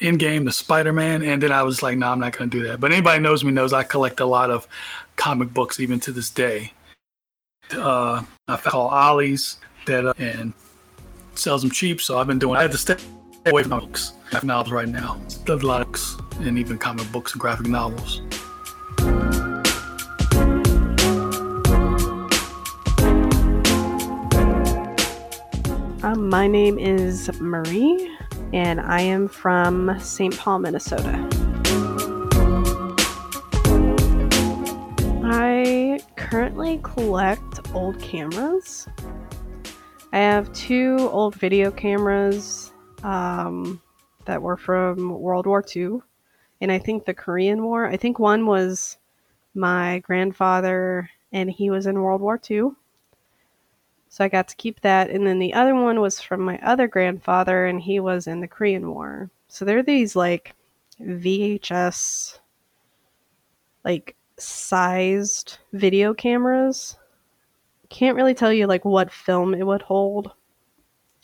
Endgame, 0.00 0.46
the 0.46 0.52
Spider 0.52 0.92
Man, 0.92 1.22
and 1.22 1.42
then 1.42 1.52
I 1.52 1.62
was 1.62 1.82
like, 1.82 1.98
no, 1.98 2.06
nah, 2.06 2.12
I'm 2.12 2.20
not 2.20 2.36
going 2.36 2.48
to 2.48 2.58
do 2.58 2.66
that. 2.66 2.80
But 2.80 2.90
anybody 2.90 3.22
knows 3.22 3.44
me 3.44 3.52
knows 3.52 3.72
I 3.72 3.82
collect 3.82 4.20
a 4.20 4.26
lot 4.26 4.50
of 4.50 4.66
comic 5.16 5.52
books 5.52 5.78
even 5.78 6.00
to 6.00 6.12
this 6.12 6.30
day. 6.30 6.72
Uh, 7.72 8.22
I 8.48 8.56
call 8.56 8.88
Ollie's 8.88 9.58
that 9.86 10.06
uh, 10.06 10.14
and 10.18 10.54
sells 11.34 11.62
them 11.62 11.70
cheap, 11.70 12.00
so 12.00 12.18
I've 12.18 12.26
been 12.26 12.38
doing. 12.38 12.56
I 12.56 12.62
had 12.62 12.72
to 12.72 12.78
stay 12.78 12.96
away 13.46 13.62
from 13.62 13.78
books, 13.78 14.14
graphic 14.30 14.46
novels 14.46 14.72
right 14.72 14.88
now. 14.88 15.20
A 15.48 15.52
lot 15.52 15.82
of 15.82 15.88
books, 15.92 16.16
and 16.40 16.58
even 16.58 16.78
comic 16.78 17.10
books 17.12 17.32
and 17.32 17.40
graphic 17.40 17.66
novels. 17.66 18.22
Um, 26.02 26.30
my 26.30 26.46
name 26.46 26.78
is 26.78 27.30
Marie 27.40 28.10
and 28.52 28.80
I 28.80 29.00
am 29.00 29.28
from 29.28 29.98
St. 30.00 30.36
Paul, 30.36 30.60
Minnesota. 30.60 31.28
I 35.22 36.00
currently 36.16 36.80
collect 36.82 37.60
old 37.74 38.00
cameras. 38.00 38.88
I 40.12 40.18
have 40.18 40.52
two 40.52 41.08
old 41.12 41.36
video 41.36 41.70
cameras 41.70 42.72
um, 43.04 43.80
that 44.24 44.42
were 44.42 44.56
from 44.56 45.20
World 45.20 45.46
War 45.46 45.64
II, 45.74 46.00
and 46.60 46.72
I 46.72 46.78
think 46.78 47.04
the 47.04 47.14
Korean 47.14 47.62
War. 47.62 47.86
I 47.86 47.96
think 47.96 48.18
one 48.18 48.46
was 48.46 48.98
my 49.54 50.00
grandfather, 50.00 51.08
and 51.32 51.50
he 51.50 51.70
was 51.70 51.86
in 51.86 52.00
World 52.00 52.20
War 52.20 52.40
II. 52.50 52.70
So 54.10 54.24
I 54.24 54.28
got 54.28 54.48
to 54.48 54.56
keep 54.56 54.80
that. 54.80 55.08
And 55.08 55.24
then 55.24 55.38
the 55.38 55.54
other 55.54 55.74
one 55.74 56.00
was 56.00 56.20
from 56.20 56.40
my 56.40 56.58
other 56.58 56.88
grandfather, 56.88 57.66
and 57.66 57.80
he 57.80 58.00
was 58.00 58.26
in 58.26 58.40
the 58.40 58.48
Korean 58.48 58.90
War. 58.90 59.30
So 59.46 59.64
there 59.64 59.78
are 59.78 59.84
these 59.84 60.16
like 60.16 60.54
VHS, 61.00 62.40
like 63.84 64.16
sized 64.36 65.58
video 65.72 66.12
cameras. 66.12 66.98
Can't 67.88 68.16
really 68.16 68.34
tell 68.34 68.52
you 68.52 68.66
like 68.66 68.84
what 68.84 69.12
film 69.12 69.54
it 69.54 69.66
would 69.66 69.82
hold. 69.82 70.32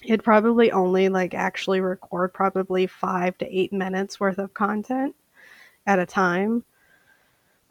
It'd 0.05 0.23
probably 0.23 0.71
only 0.71 1.09
like 1.09 1.35
actually 1.35 1.81
record 1.81 2.33
probably 2.33 2.87
five 2.87 3.37
to 3.39 3.47
eight 3.59 3.73
minutes 3.73 4.21
worth 4.21 4.39
of 4.39 4.55
content 4.55 5.17
at 5.87 5.99
a 5.99 6.07
time 6.07 6.65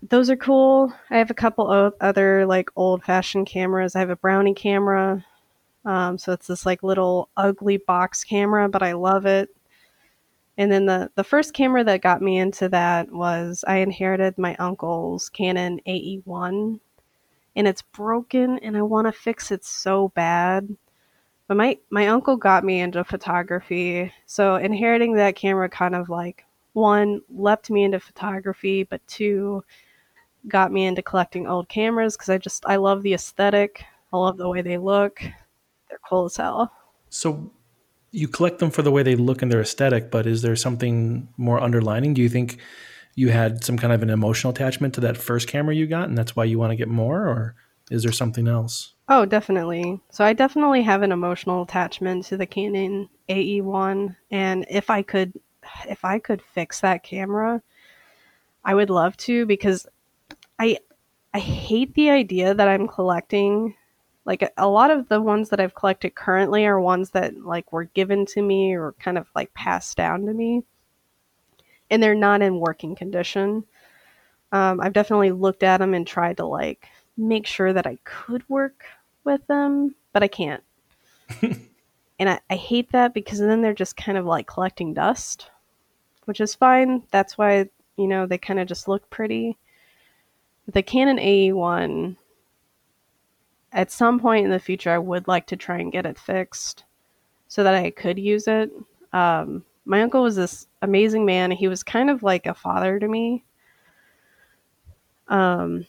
those 0.09 0.29
are 0.29 0.35
cool. 0.35 0.93
I 1.09 1.17
have 1.17 1.31
a 1.31 1.35
couple 1.35 1.71
of 1.71 1.93
other 2.01 2.45
like 2.45 2.69
old 2.75 3.03
fashioned 3.03 3.47
cameras. 3.47 3.95
I 3.95 3.99
have 3.99 4.09
a 4.09 4.15
Brownie 4.15 4.53
camera. 4.53 5.25
Um, 5.85 6.17
so 6.17 6.31
it's 6.31 6.47
this 6.47 6.65
like 6.65 6.83
little 6.83 7.29
ugly 7.37 7.77
box 7.77 8.23
camera, 8.23 8.67
but 8.67 8.83
I 8.83 8.93
love 8.93 9.25
it. 9.25 9.49
And 10.57 10.71
then 10.71 10.85
the, 10.85 11.11
the 11.15 11.23
first 11.23 11.53
camera 11.53 11.83
that 11.83 12.01
got 12.01 12.21
me 12.21 12.37
into 12.37 12.69
that 12.69 13.11
was 13.11 13.63
I 13.67 13.77
inherited 13.77 14.37
my 14.37 14.55
uncle's 14.55 15.29
Canon 15.29 15.81
AE1 15.85 16.79
and 17.57 17.67
it's 17.67 17.81
broken 17.81 18.59
and 18.59 18.77
I 18.77 18.81
want 18.81 19.07
to 19.07 19.11
fix 19.11 19.51
it 19.51 19.65
so 19.65 20.09
bad. 20.09 20.75
But 21.47 21.57
my, 21.57 21.77
my 21.89 22.07
uncle 22.07 22.37
got 22.37 22.63
me 22.63 22.79
into 22.79 23.03
photography. 23.03 24.11
So 24.25 24.55
inheriting 24.55 25.13
that 25.13 25.35
camera 25.35 25.69
kind 25.69 25.95
of 25.95 26.09
like 26.09 26.45
one 26.73 27.21
leapt 27.29 27.69
me 27.69 27.83
into 27.83 27.99
photography, 27.99 28.83
but 28.83 29.05
two, 29.07 29.63
got 30.47 30.71
me 30.71 30.85
into 30.85 31.01
collecting 31.01 31.47
old 31.47 31.69
cameras 31.69 32.15
because 32.15 32.29
I 32.29 32.37
just 32.37 32.65
I 32.65 32.75
love 32.77 33.03
the 33.03 33.13
aesthetic. 33.13 33.83
I 34.13 34.17
love 34.17 34.37
the 34.37 34.49
way 34.49 34.61
they 34.61 34.77
look. 34.77 35.19
They're 35.89 35.99
cool 36.07 36.25
as 36.25 36.37
hell. 36.37 36.71
So 37.09 37.51
you 38.11 38.27
collect 38.27 38.59
them 38.59 38.71
for 38.71 38.81
the 38.81 38.91
way 38.91 39.03
they 39.03 39.15
look 39.15 39.41
and 39.41 39.51
their 39.51 39.61
aesthetic, 39.61 40.09
but 40.09 40.25
is 40.25 40.41
there 40.41 40.55
something 40.55 41.27
more 41.37 41.61
underlining? 41.61 42.13
Do 42.13 42.21
you 42.21 42.29
think 42.29 42.59
you 43.15 43.29
had 43.29 43.63
some 43.63 43.77
kind 43.77 43.93
of 43.93 44.03
an 44.03 44.09
emotional 44.09 44.51
attachment 44.51 44.93
to 44.93 45.01
that 45.01 45.17
first 45.17 45.47
camera 45.47 45.73
you 45.73 45.87
got 45.87 46.09
and 46.09 46.17
that's 46.17 46.35
why 46.35 46.43
you 46.43 46.59
want 46.59 46.71
to 46.71 46.75
get 46.75 46.89
more 46.89 47.27
or 47.27 47.55
is 47.89 48.03
there 48.03 48.11
something 48.11 48.47
else? 48.47 48.93
Oh, 49.07 49.25
definitely. 49.25 50.01
So 50.09 50.25
I 50.25 50.33
definitely 50.33 50.81
have 50.83 51.01
an 51.01 51.11
emotional 51.11 51.63
attachment 51.63 52.25
to 52.25 52.37
the 52.37 52.45
Canon 52.45 53.09
AE1 53.29 54.15
and 54.31 54.65
if 54.69 54.89
I 54.89 55.01
could 55.01 55.33
if 55.87 56.05
I 56.05 56.19
could 56.19 56.41
fix 56.41 56.81
that 56.81 57.03
camera, 57.03 57.61
I 58.63 58.75
would 58.75 58.89
love 58.89 59.17
to 59.17 59.45
because 59.45 59.87
I 60.59 60.77
I 61.33 61.39
hate 61.39 61.93
the 61.95 62.09
idea 62.09 62.53
that 62.53 62.67
I'm 62.67 62.87
collecting 62.87 63.75
like 64.25 64.51
a 64.57 64.67
lot 64.67 64.89
of 64.89 65.07
the 65.07 65.21
ones 65.21 65.49
that 65.49 65.59
I've 65.59 65.75
collected 65.75 66.15
currently 66.15 66.65
are 66.65 66.79
ones 66.79 67.11
that 67.11 67.43
like 67.43 67.71
were 67.71 67.83
given 67.85 68.25
to 68.27 68.41
me 68.41 68.73
or 68.73 68.93
kind 68.93 69.17
of 69.17 69.27
like 69.35 69.53
passed 69.53 69.97
down 69.97 70.25
to 70.25 70.33
me. 70.33 70.63
And 71.91 72.01
they're 72.01 72.15
not 72.15 72.41
in 72.41 72.59
working 72.59 72.95
condition. 72.95 73.63
Um, 74.51 74.81
I've 74.81 74.93
definitely 74.93 75.31
looked 75.31 75.61
at 75.61 75.77
them 75.77 75.93
and 75.93 76.07
tried 76.07 76.37
to 76.37 76.45
like 76.45 76.87
make 77.17 77.45
sure 77.45 77.71
that 77.71 77.85
I 77.85 77.97
could 78.03 78.47
work 78.49 78.85
with 79.23 79.45
them, 79.47 79.93
but 80.11 80.23
I 80.23 80.27
can't. 80.27 80.63
and 81.41 82.29
I, 82.29 82.39
I 82.49 82.55
hate 82.55 82.91
that 82.93 83.13
because 83.13 83.39
then 83.39 83.61
they're 83.61 83.73
just 83.73 83.95
kind 83.95 84.17
of 84.17 84.25
like 84.25 84.47
collecting 84.47 84.93
dust, 84.93 85.51
which 86.25 86.41
is 86.41 86.55
fine. 86.55 87.03
That's 87.11 87.37
why, 87.37 87.69
you 87.97 88.07
know, 88.07 88.25
they 88.25 88.39
kind 88.39 88.59
of 88.59 88.67
just 88.67 88.87
look 88.87 89.07
pretty 89.11 89.57
the 90.71 90.83
Canon 90.83 91.17
AE1 91.17 92.17
at 93.71 93.91
some 93.91 94.19
point 94.19 94.45
in 94.45 94.51
the 94.51 94.59
future, 94.59 94.89
I 94.89 94.97
would 94.97 95.27
like 95.27 95.47
to 95.47 95.57
try 95.57 95.79
and 95.79 95.91
get 95.91 96.05
it 96.05 96.17
fixed 96.17 96.85
so 97.47 97.63
that 97.63 97.75
I 97.75 97.91
could 97.91 98.17
use 98.17 98.47
it. 98.47 98.71
Um, 99.13 99.63
my 99.85 100.01
uncle 100.01 100.23
was 100.23 100.35
this 100.35 100.67
amazing 100.81 101.25
man. 101.25 101.51
He 101.51 101.67
was 101.67 101.83
kind 101.83 102.09
of 102.09 102.23
like 102.23 102.47
a 102.47 102.53
father 102.53 102.99
to 102.99 103.07
me. 103.07 103.43
Um, 105.27 105.85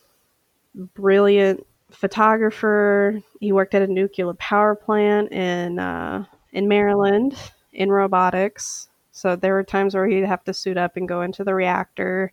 brilliant 0.75 1.67
photographer. 1.91 3.23
He 3.41 3.53
worked 3.53 3.75
at 3.75 3.83
a 3.83 3.87
nuclear 3.87 4.35
power 4.35 4.75
plant 4.75 5.33
in 5.33 5.79
uh, 5.79 6.25
in 6.53 6.69
Maryland 6.69 7.37
in 7.73 7.91
robotics. 7.91 8.89
So 9.13 9.37
there 9.37 9.55
were 9.55 9.65
times 9.65 9.95
where 9.95 10.07
he'd 10.07 10.25
have 10.25 10.45
to 10.45 10.53
suit 10.53 10.77
up 10.77 10.97
and 10.97 11.09
go 11.09 11.23
into 11.23 11.45
the 11.45 11.55
reactor. 11.55 12.33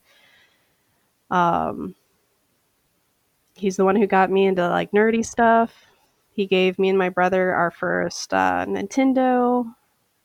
Um, 1.32 1.96
he's 3.56 3.78
the 3.78 3.86
one 3.86 3.96
who 3.96 4.08
got 4.08 4.32
me 4.32 4.46
into 4.46 4.68
like 4.68 4.92
nerdy 4.92 5.26
stuff. 5.26 5.86
He 6.32 6.46
gave 6.46 6.80
me 6.80 6.90
and 6.90 6.98
my 6.98 7.10
brother 7.10 7.54
our 7.54 7.72
first 7.72 8.34
uh, 8.34 8.66
Nintendo, 8.68 9.66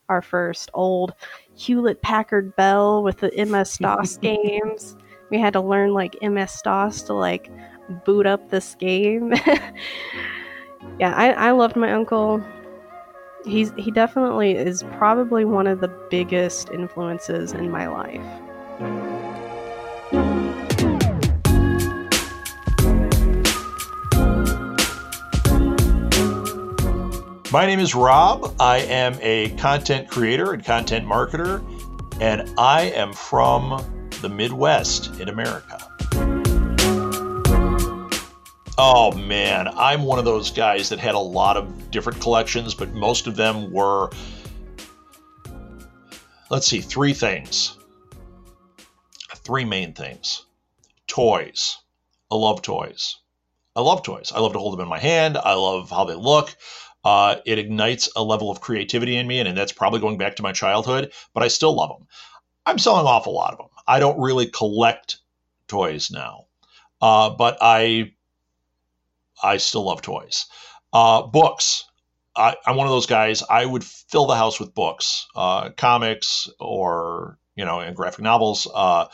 our 0.08 0.22
first 0.22 0.70
old 0.74 1.14
Hewlett 1.54 2.00
Packard 2.02 2.56
Bell 2.56 3.02
with 3.02 3.18
the 3.18 3.30
MS 3.44 3.78
DOS 3.78 4.16
games. 4.22 4.96
We 5.30 5.38
had 5.38 5.52
to 5.52 5.60
learn 5.60 5.92
like 5.92 6.16
MS 6.22 6.62
DOS 6.62 7.02
to 7.02 7.14
like 7.14 7.50
boot 8.04 8.26
up 8.26 8.50
this 8.50 8.74
game. 8.76 9.32
yeah, 10.98 11.14
I, 11.14 11.32
I 11.32 11.50
loved 11.50 11.76
my 11.76 11.92
uncle. 11.92 12.42
He's 13.44 13.72
he 13.76 13.90
definitely 13.90 14.52
is 14.52 14.82
probably 14.96 15.44
one 15.44 15.66
of 15.66 15.80
the 15.80 15.88
biggest 16.10 16.70
influences 16.70 17.52
in 17.52 17.70
my 17.70 17.86
life. 17.86 19.07
My 27.50 27.64
name 27.64 27.80
is 27.80 27.94
Rob. 27.94 28.54
I 28.60 28.80
am 28.80 29.18
a 29.22 29.48
content 29.56 30.10
creator 30.10 30.52
and 30.52 30.62
content 30.62 31.06
marketer, 31.06 31.64
and 32.20 32.52
I 32.58 32.82
am 32.90 33.14
from 33.14 34.10
the 34.20 34.28
Midwest 34.28 35.18
in 35.18 35.30
America. 35.30 35.78
Oh 38.76 39.12
man, 39.16 39.66
I'm 39.66 40.02
one 40.02 40.18
of 40.18 40.26
those 40.26 40.50
guys 40.50 40.90
that 40.90 40.98
had 40.98 41.14
a 41.14 41.18
lot 41.18 41.56
of 41.56 41.90
different 41.90 42.20
collections, 42.20 42.74
but 42.74 42.92
most 42.92 43.26
of 43.26 43.34
them 43.34 43.72
were, 43.72 44.10
let's 46.50 46.66
see, 46.66 46.82
three 46.82 47.14
things. 47.14 47.78
Three 49.36 49.64
main 49.64 49.94
things 49.94 50.44
toys. 51.06 51.78
I 52.30 52.34
love 52.34 52.60
toys. 52.60 53.16
I 53.74 53.80
love 53.80 54.02
toys. 54.02 54.32
I 54.34 54.40
love 54.40 54.52
to 54.52 54.58
hold 54.58 54.74
them 54.74 54.82
in 54.82 54.88
my 54.88 54.98
hand. 54.98 55.38
I 55.38 55.54
love 55.54 55.88
how 55.88 56.04
they 56.04 56.14
look. 56.14 56.54
Uh, 57.04 57.36
it 57.46 57.58
ignites 57.58 58.10
a 58.16 58.22
level 58.22 58.50
of 58.50 58.60
creativity 58.60 59.16
in 59.16 59.26
me, 59.26 59.38
and, 59.38 59.48
and 59.48 59.56
that's 59.56 59.72
probably 59.72 60.00
going 60.00 60.18
back 60.18 60.36
to 60.36 60.42
my 60.42 60.52
childhood, 60.52 61.12
but 61.32 61.42
I 61.42 61.48
still 61.48 61.74
love 61.74 61.90
them. 61.90 62.06
I'm 62.66 62.78
selling 62.78 63.06
off 63.06 63.26
a 63.26 63.30
lot 63.30 63.52
of 63.52 63.58
them. 63.58 63.68
I 63.86 64.00
don't 64.00 64.20
really 64.20 64.46
collect 64.46 65.18
toys 65.68 66.10
now, 66.10 66.46
uh, 67.00 67.30
but 67.30 67.58
I 67.60 68.12
I 69.42 69.58
still 69.58 69.84
love 69.84 70.02
toys. 70.02 70.46
Uh, 70.92 71.22
books. 71.22 71.84
I, 72.34 72.56
am 72.66 72.76
one 72.76 72.86
of 72.86 72.92
those 72.92 73.06
guys. 73.06 73.42
I 73.48 73.64
would 73.64 73.84
fill 73.84 74.26
the 74.26 74.36
house 74.36 74.60
with 74.60 74.74
books, 74.74 75.26
uh, 75.34 75.70
comics, 75.70 76.48
or 76.60 77.38
you 77.56 77.64
know, 77.64 77.80
and 77.80 77.96
graphic 77.96 78.20
novels, 78.20 78.68
uh, 78.72 79.06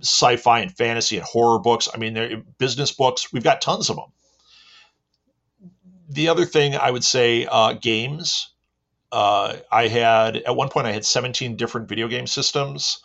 sci-fi 0.00 0.60
and 0.60 0.74
fantasy 0.74 1.16
and 1.16 1.26
horror 1.26 1.58
books. 1.58 1.88
I 1.92 1.98
mean, 1.98 2.44
business 2.58 2.92
books. 2.92 3.32
We've 3.32 3.42
got 3.42 3.60
tons 3.60 3.90
of 3.90 3.96
them 3.96 4.12
the 6.10 6.28
other 6.28 6.44
thing 6.44 6.74
I 6.74 6.90
would 6.90 7.04
say, 7.04 7.46
uh, 7.46 7.74
games. 7.74 8.52
Uh, 9.12 9.56
I 9.72 9.88
had 9.88 10.36
at 10.36 10.54
one 10.54 10.68
point 10.68 10.86
I 10.86 10.92
had 10.92 11.04
17 11.04 11.56
different 11.56 11.88
video 11.88 12.08
game 12.08 12.26
systems 12.26 13.00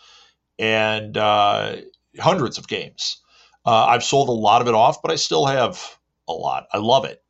and 0.60 1.16
uh, 1.18 1.78
hundreds 2.20 2.58
of 2.58 2.68
games. 2.68 3.18
Uh, 3.66 3.86
I've 3.86 4.04
sold 4.04 4.30
a 4.30 4.34
lot 4.34 4.62
of 4.62 4.68
it 4.68 4.76
off, 4.76 5.02
but 5.02 5.12
I 5.12 5.16
still 5.16 5.46
have 5.46 5.98
a 6.28 6.34
lot. 6.34 6.68
I 6.72 6.78
love 6.78 7.06
it. 7.06 7.24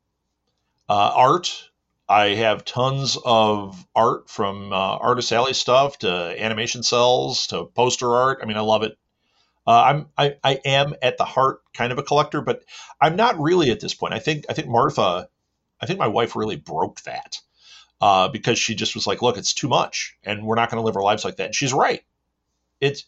Uh, 0.90 1.12
art. 1.16 1.70
I 2.08 2.36
have 2.36 2.66
tons 2.66 3.18
of 3.26 3.86
art 3.96 4.30
from 4.30 4.72
uh, 4.72 4.76
Artist 4.76 5.32
Alley 5.32 5.54
stuff 5.54 6.00
to 6.00 6.36
animation 6.38 6.84
cels 6.84 7.48
to 7.48 7.66
poster 7.66 8.14
art. 8.14 8.40
I 8.42 8.46
mean, 8.46 8.58
I 8.58 8.62
love 8.62 8.84
it. 8.84 8.98
I'm 9.68 10.08
I, 10.16 10.36
I 10.44 10.60
am 10.64 10.94
at 11.02 11.18
the 11.18 11.26
heart 11.26 11.62
kind 11.74 11.92
of 11.92 11.98
a 11.98 12.04
collector, 12.04 12.42
but 12.42 12.64
I'm 13.02 13.16
not 13.16 13.40
really 13.40 13.72
at 13.72 13.80
this 13.80 13.96
point. 13.96 14.14
I 14.14 14.20
think 14.20 14.46
I 14.48 14.54
think 14.54 14.68
Martha 14.68 15.28
I 15.82 15.86
think 15.86 16.00
my 16.00 16.08
wife 16.08 16.36
really 16.36 16.56
broke 16.56 17.02
that 17.02 17.38
uh, 18.02 18.28
because 18.30 18.60
she 18.60 18.76
just 18.76 18.96
was 18.96 19.08
like, 19.08 19.22
look, 19.22 19.38
it's 19.38 19.54
too 19.54 19.68
much 19.68 20.16
and 20.24 20.46
we're 20.46 20.56
not 20.56 20.70
going 20.70 20.82
to 20.82 20.86
live 20.86 20.96
our 20.96 21.04
lives 21.04 21.26
like 21.26 21.38
that. 21.38 21.48
And 21.48 21.56
she's 21.56 21.74
right. 21.74 22.04
It's, 22.80 23.06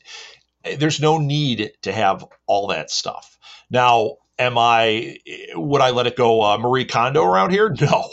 there's 0.78 1.00
no 1.00 1.18
need 1.18 1.72
to 1.84 1.92
have 1.92 2.26
all 2.46 2.68
that 2.68 2.90
stuff. 2.92 3.38
Now, 3.70 4.18
am 4.40 4.58
I, 4.58 5.20
would 5.56 5.82
I 5.82 5.92
let 5.92 6.08
it 6.08 6.16
go 6.16 6.42
uh, 6.42 6.58
Marie 6.58 6.86
Kondo 6.86 7.24
around 7.24 7.52
here? 7.52 7.76
No. 7.82 8.04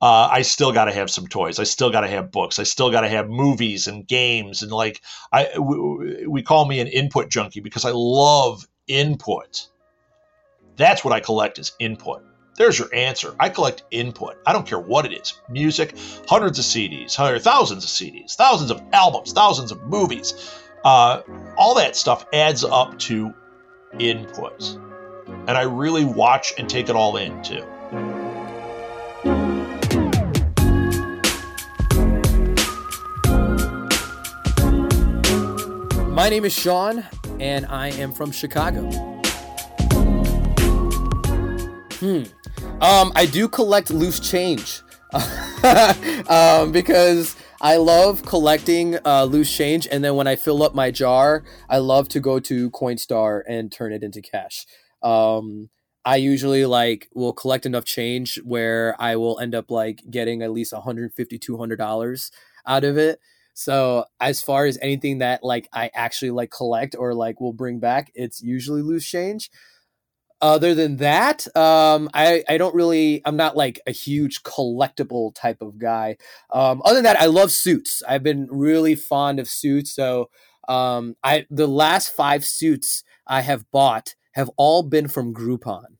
Uh, 0.00 0.28
I 0.32 0.42
still 0.42 0.72
got 0.72 0.86
to 0.86 0.92
have 0.92 1.12
some 1.12 1.28
toys. 1.28 1.60
I 1.60 1.62
still 1.62 1.88
got 1.88 2.00
to 2.00 2.08
have 2.08 2.32
books. 2.32 2.58
I 2.58 2.64
still 2.64 2.90
got 2.90 3.02
to 3.02 3.08
have 3.08 3.28
movies 3.28 3.86
and 3.86 4.04
games 4.04 4.62
and 4.62 4.72
like 4.72 5.00
I 5.32 5.56
we, 5.56 6.26
we 6.26 6.42
call 6.42 6.64
me 6.64 6.80
an 6.80 6.88
input 6.88 7.28
junkie 7.28 7.60
because 7.60 7.84
I 7.84 7.92
love 7.94 8.66
input. 8.88 9.68
That's 10.74 11.04
what 11.04 11.14
I 11.14 11.20
collect 11.20 11.60
is 11.60 11.70
input. 11.78 12.24
There's 12.62 12.78
your 12.78 12.94
answer. 12.94 13.34
I 13.40 13.48
collect 13.48 13.82
input. 13.90 14.36
I 14.46 14.52
don't 14.52 14.64
care 14.64 14.78
what 14.78 15.04
it 15.04 15.12
is 15.12 15.40
music, 15.48 15.96
hundreds 16.28 16.60
of 16.60 16.64
CDs, 16.64 17.12
hundreds, 17.12 17.42
thousands 17.42 17.82
of 17.82 17.90
CDs, 17.90 18.36
thousands 18.36 18.70
of 18.70 18.80
albums, 18.92 19.32
thousands 19.32 19.72
of 19.72 19.82
movies. 19.82 20.32
Uh, 20.84 21.22
all 21.56 21.74
that 21.74 21.96
stuff 21.96 22.24
adds 22.32 22.62
up 22.62 22.96
to 23.00 23.34
input. 23.98 24.78
And 25.26 25.50
I 25.50 25.62
really 25.62 26.04
watch 26.04 26.52
and 26.56 26.70
take 26.70 26.88
it 26.88 26.94
all 26.94 27.16
in 27.16 27.42
too. 27.42 27.66
My 36.12 36.28
name 36.28 36.44
is 36.44 36.52
Sean, 36.52 37.04
and 37.40 37.66
I 37.66 37.88
am 37.88 38.12
from 38.12 38.30
Chicago. 38.30 38.82
Hmm. 41.98 42.22
Um, 42.82 43.12
I 43.14 43.26
do 43.26 43.46
collect 43.48 43.92
loose 43.92 44.18
change 44.18 44.82
um, 46.28 46.72
because 46.72 47.36
I 47.60 47.76
love 47.76 48.26
collecting 48.26 48.98
uh, 49.06 49.22
loose 49.22 49.56
change, 49.56 49.86
and 49.86 50.02
then 50.02 50.16
when 50.16 50.26
I 50.26 50.34
fill 50.34 50.64
up 50.64 50.74
my 50.74 50.90
jar, 50.90 51.44
I 51.70 51.78
love 51.78 52.08
to 52.08 52.18
go 52.18 52.40
to 52.40 52.70
Coinstar 52.72 53.42
and 53.46 53.70
turn 53.70 53.92
it 53.92 54.02
into 54.02 54.20
cash. 54.20 54.66
Um, 55.00 55.70
I 56.04 56.16
usually 56.16 56.66
like 56.66 57.08
will 57.14 57.32
collect 57.32 57.66
enough 57.66 57.84
change 57.84 58.40
where 58.42 58.96
I 58.98 59.14
will 59.14 59.38
end 59.38 59.54
up 59.54 59.70
like 59.70 60.02
getting 60.10 60.42
at 60.42 60.50
least 60.50 60.72
150 60.72 61.38
200 61.38 61.76
dollars 61.76 62.32
out 62.66 62.82
of 62.82 62.98
it. 62.98 63.20
So 63.54 64.06
as 64.20 64.42
far 64.42 64.66
as 64.66 64.76
anything 64.82 65.18
that 65.18 65.44
like 65.44 65.68
I 65.72 65.92
actually 65.94 66.32
like 66.32 66.50
collect 66.50 66.96
or 66.98 67.14
like 67.14 67.40
will 67.40 67.52
bring 67.52 67.78
back, 67.78 68.10
it's 68.16 68.42
usually 68.42 68.82
loose 68.82 69.06
change 69.06 69.50
other 70.42 70.74
than 70.74 70.96
that, 70.96 71.46
um, 71.56 72.10
I, 72.12 72.42
I 72.48 72.58
don't 72.58 72.74
really, 72.74 73.22
I'm 73.24 73.36
not 73.36 73.56
like 73.56 73.80
a 73.86 73.92
huge 73.92 74.42
collectible 74.42 75.34
type 75.34 75.62
of 75.62 75.78
guy. 75.78 76.16
Um, 76.52 76.82
other 76.84 76.96
than 76.96 77.04
that, 77.04 77.20
I 77.20 77.26
love 77.26 77.52
suits. 77.52 78.02
I've 78.06 78.24
been 78.24 78.48
really 78.50 78.96
fond 78.96 79.38
of 79.38 79.48
suits. 79.48 79.92
So 79.94 80.28
um, 80.68 81.16
I 81.22 81.46
the 81.50 81.66
last 81.66 82.14
five 82.14 82.44
suits 82.44 83.04
I 83.26 83.40
have 83.40 83.70
bought 83.70 84.14
have 84.32 84.50
all 84.56 84.82
been 84.82 85.08
from 85.08 85.34
Groupon, 85.34 85.96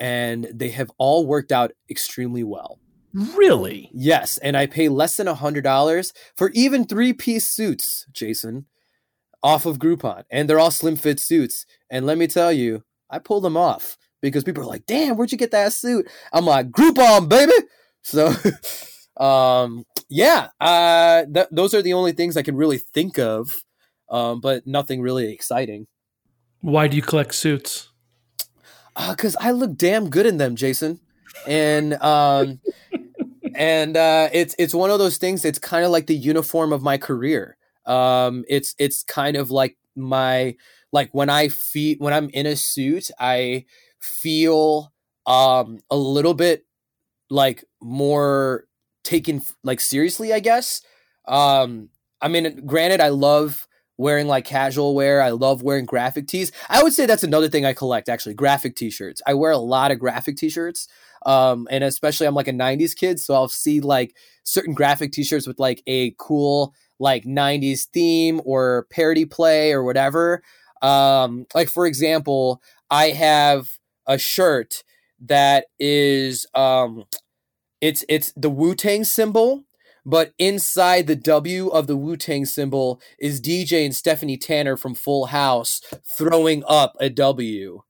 and 0.00 0.48
they 0.52 0.70
have 0.70 0.90
all 0.98 1.26
worked 1.26 1.52
out 1.52 1.72
extremely 1.90 2.44
well. 2.44 2.80
Really? 3.12 3.90
Yes, 3.92 4.38
and 4.38 4.56
I 4.56 4.66
pay 4.66 4.88
less 4.88 5.16
than 5.16 5.28
a 5.28 5.34
hundred 5.34 5.64
dollars 5.64 6.12
for 6.36 6.50
even 6.50 6.84
three 6.84 7.12
piece 7.12 7.46
suits, 7.48 8.06
Jason, 8.12 8.66
off 9.42 9.66
of 9.66 9.78
Groupon, 9.78 10.24
and 10.30 10.48
they're 10.48 10.60
all 10.60 10.70
slim 10.70 10.96
fit 10.96 11.20
suits. 11.20 11.66
And 11.90 12.06
let 12.06 12.18
me 12.18 12.26
tell 12.26 12.52
you, 12.52 12.82
I 13.14 13.20
pull 13.20 13.40
them 13.40 13.56
off 13.56 13.96
because 14.20 14.42
people 14.42 14.64
are 14.64 14.66
like, 14.66 14.86
"Damn, 14.86 15.16
where'd 15.16 15.30
you 15.30 15.38
get 15.38 15.52
that 15.52 15.72
suit?" 15.72 16.10
I'm 16.32 16.46
like, 16.46 16.70
"Groupon, 16.70 17.28
baby." 17.28 17.52
So, 18.02 18.34
um, 19.24 19.84
yeah, 20.08 20.48
uh, 20.60 21.24
th- 21.32 21.46
those 21.52 21.74
are 21.74 21.82
the 21.82 21.92
only 21.92 22.12
things 22.12 22.36
I 22.36 22.42
can 22.42 22.56
really 22.56 22.78
think 22.78 23.18
of, 23.18 23.52
um, 24.10 24.40
but 24.40 24.66
nothing 24.66 25.00
really 25.00 25.32
exciting. 25.32 25.86
Why 26.60 26.88
do 26.88 26.96
you 26.96 27.02
collect 27.02 27.36
suits? 27.36 27.90
Because 29.08 29.36
uh, 29.36 29.40
I 29.42 29.50
look 29.52 29.76
damn 29.76 30.10
good 30.10 30.26
in 30.26 30.38
them, 30.38 30.56
Jason, 30.56 30.98
and 31.46 31.94
um, 32.02 32.58
and 33.54 33.96
uh, 33.96 34.28
it's 34.32 34.56
it's 34.58 34.74
one 34.74 34.90
of 34.90 34.98
those 34.98 35.18
things. 35.18 35.44
It's 35.44 35.60
kind 35.60 35.84
of 35.84 35.92
like 35.92 36.06
the 36.06 36.16
uniform 36.16 36.72
of 36.72 36.82
my 36.82 36.98
career. 36.98 37.56
Um, 37.86 38.44
it's 38.48 38.74
it's 38.78 39.04
kind 39.04 39.36
of 39.36 39.50
like 39.50 39.76
my 39.94 40.56
like 40.94 41.10
when 41.12 41.28
I 41.28 41.48
feel 41.48 41.96
when 41.98 42.14
I'm 42.14 42.30
in 42.30 42.46
a 42.46 42.54
suit, 42.54 43.10
I 43.18 43.66
feel 44.00 44.92
um 45.26 45.80
a 45.90 45.96
little 45.96 46.34
bit 46.34 46.64
like 47.28 47.64
more 47.82 48.64
taken 49.02 49.42
like 49.64 49.80
seriously, 49.80 50.32
I 50.32 50.38
guess. 50.38 50.80
Um 51.26 51.90
I 52.22 52.28
mean 52.28 52.64
granted 52.64 53.00
I 53.00 53.08
love 53.08 53.66
wearing 53.98 54.28
like 54.28 54.44
casual 54.44 54.94
wear. 54.94 55.20
I 55.20 55.30
love 55.30 55.62
wearing 55.62 55.84
graphic 55.84 56.28
tees. 56.28 56.52
I 56.68 56.82
would 56.82 56.92
say 56.92 57.06
that's 57.06 57.22
another 57.24 57.48
thing 57.48 57.66
I 57.66 57.72
collect 57.72 58.08
actually, 58.08 58.34
graphic 58.34 58.76
t-shirts. 58.76 59.20
I 59.26 59.34
wear 59.34 59.50
a 59.52 59.58
lot 59.58 59.90
of 59.90 59.98
graphic 59.98 60.36
t-shirts. 60.36 60.88
Um, 61.26 61.66
and 61.70 61.82
especially 61.84 62.26
I'm 62.26 62.34
like 62.34 62.48
a 62.48 62.52
90s 62.52 62.94
kid, 62.94 63.18
so 63.18 63.34
I'll 63.34 63.48
see 63.48 63.80
like 63.80 64.14
certain 64.42 64.74
graphic 64.74 65.12
t-shirts 65.12 65.46
with 65.46 65.58
like 65.58 65.82
a 65.86 66.14
cool 66.18 66.74
like 66.98 67.24
90s 67.24 67.84
theme 67.86 68.40
or 68.44 68.86
parody 68.90 69.24
play 69.24 69.72
or 69.72 69.84
whatever. 69.84 70.42
Um, 70.84 71.46
like 71.54 71.68
for 71.68 71.86
example, 71.86 72.62
I 72.90 73.06
have 73.10 73.78
a 74.06 74.18
shirt 74.18 74.84
that 75.20 75.66
is 75.78 76.46
um 76.54 77.04
it's 77.80 78.04
it's 78.08 78.32
the 78.36 78.50
Wu-Tang 78.50 79.04
symbol 79.04 79.64
but 80.06 80.32
inside 80.38 81.06
the 81.06 81.16
W 81.16 81.68
of 81.68 81.86
the 81.86 81.96
Wu 81.96 82.16
Tang 82.16 82.44
symbol 82.44 83.00
is 83.18 83.40
DJ 83.40 83.84
and 83.84 83.94
Stephanie 83.94 84.36
Tanner 84.36 84.76
from 84.76 84.94
Full 84.94 85.26
House 85.26 85.80
throwing 86.18 86.62
up 86.68 86.94
a 87.00 87.08
W. 87.08 87.82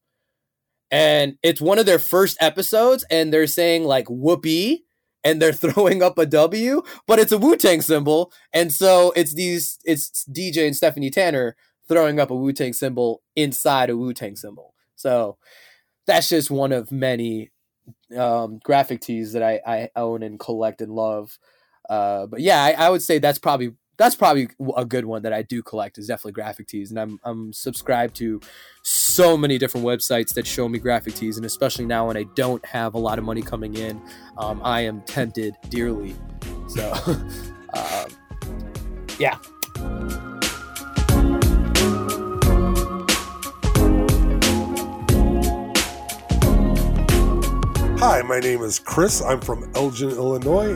And 0.90 1.38
it's 1.42 1.60
one 1.60 1.78
of 1.78 1.86
their 1.86 1.98
first 1.98 2.36
episodes, 2.40 3.04
and 3.10 3.32
they're 3.32 3.48
saying 3.48 3.84
like 3.84 4.06
whoopee, 4.08 4.84
and 5.24 5.42
they're 5.42 5.52
throwing 5.64 6.02
up 6.02 6.18
a 6.18 6.26
W, 6.26 6.82
but 7.08 7.18
it's 7.18 7.32
a 7.32 7.38
Wu 7.38 7.56
Tang 7.56 7.80
symbol. 7.80 8.32
And 8.52 8.72
so 8.72 9.12
it's 9.16 9.34
these, 9.34 9.78
it's 9.84 10.24
DJ 10.30 10.66
and 10.66 10.76
Stephanie 10.76 11.10
Tanner 11.10 11.56
throwing 11.88 12.20
up 12.20 12.30
a 12.30 12.36
Wu 12.36 12.52
Tang 12.52 12.72
symbol 12.72 13.22
inside 13.36 13.90
a 13.90 13.96
Wu 13.96 14.12
Tang 14.12 14.36
symbol. 14.36 14.74
So 14.96 15.38
that's 16.06 16.28
just 16.28 16.50
one 16.50 16.72
of 16.72 16.92
many 16.92 17.50
um, 18.16 18.60
graphic 18.62 19.00
tees 19.00 19.32
that 19.32 19.42
I, 19.42 19.60
I 19.66 19.90
own 19.96 20.22
and 20.22 20.38
collect 20.38 20.80
and 20.80 20.92
love. 20.92 21.38
Uh, 21.88 22.26
but 22.26 22.40
yeah, 22.40 22.62
I, 22.62 22.72
I, 22.72 22.90
would 22.90 23.02
say 23.02 23.18
that's 23.18 23.38
probably 23.38 23.74
that's 23.98 24.14
probably 24.14 24.48
a 24.76 24.84
good 24.84 25.04
one 25.04 25.22
that 25.22 25.32
I 25.32 25.42
do 25.42 25.62
collect 25.62 25.98
is 25.98 26.06
definitely 26.06 26.32
graphic 26.32 26.66
tees, 26.66 26.90
and 26.90 26.98
I'm 26.98 27.20
I'm 27.24 27.52
subscribed 27.52 28.16
to 28.16 28.40
so 28.82 29.36
many 29.36 29.58
different 29.58 29.86
websites 29.86 30.32
that 30.34 30.46
show 30.46 30.68
me 30.68 30.78
graphic 30.78 31.14
tees, 31.14 31.36
and 31.36 31.44
especially 31.44 31.84
now 31.84 32.06
when 32.06 32.16
I 32.16 32.24
don't 32.34 32.64
have 32.64 32.94
a 32.94 32.98
lot 32.98 33.18
of 33.18 33.24
money 33.24 33.42
coming 33.42 33.74
in, 33.74 34.00
um, 34.38 34.62
I 34.64 34.80
am 34.82 35.02
tempted 35.02 35.56
dearly. 35.68 36.14
So, 36.68 36.92
uh, 37.74 38.06
yeah. 39.18 39.36
Hi, 48.06 48.20
my 48.20 48.38
name 48.38 48.60
is 48.60 48.78
Chris. 48.78 49.22
I'm 49.22 49.40
from 49.40 49.70
Elgin, 49.74 50.10
Illinois 50.10 50.74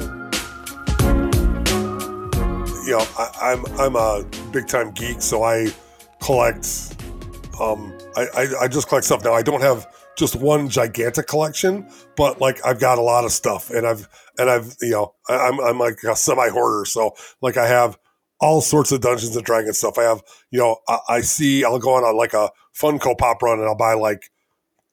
you 2.88 2.97
know, 2.97 3.07
I, 3.19 3.53
am 3.53 3.67
I'm, 3.67 3.81
I'm 3.81 3.97
a 3.97 4.25
big 4.51 4.67
time 4.67 4.93
geek, 4.93 5.21
so 5.21 5.43
I 5.43 5.69
collect. 6.23 6.97
Um, 7.61 7.93
I, 8.17 8.27
I, 8.35 8.47
I 8.62 8.69
just 8.69 8.88
collect 8.88 9.05
stuff 9.05 9.23
now. 9.23 9.35
I 9.35 9.43
don't 9.43 9.61
have 9.61 9.87
just 10.17 10.37
one 10.37 10.71
gigantic 10.71 11.27
collection, 11.27 11.87
but 12.17 12.41
like 12.41 12.64
I've 12.64 12.81
got 12.81 12.97
a 12.97 13.03
lot 13.03 13.27
of 13.27 13.33
stuff, 13.33 13.69
and 13.69 13.87
I've 13.87 14.09
and 14.38 14.49
I've 14.49 14.75
you 14.81 14.93
know 14.93 15.14
I, 15.29 15.49
am 15.49 15.61
I'm 15.61 15.79
like 15.79 15.99
a 16.05 16.17
semi 16.17 16.49
hoarder, 16.49 16.87
so 16.87 17.14
like 17.43 17.59
I 17.59 17.67
have 17.67 17.99
all 18.41 18.62
sorts 18.62 18.91
of 18.91 19.03
Dungeons 19.03 19.37
and 19.37 19.45
Dragons 19.45 19.77
stuff. 19.77 19.99
I 19.99 20.05
have 20.05 20.23
you 20.51 20.61
know 20.61 20.79
I, 20.88 20.99
I 21.11 21.21
see 21.21 21.62
I'll 21.62 21.79
go 21.79 21.93
on 21.93 22.05
a, 22.05 22.17
like 22.17 22.33
a 22.33 22.51
Funko 22.75 23.19
Pop 23.19 23.43
run, 23.43 23.59
and 23.59 23.69
I'll 23.69 23.77
buy 23.77 23.93
like 23.93 24.31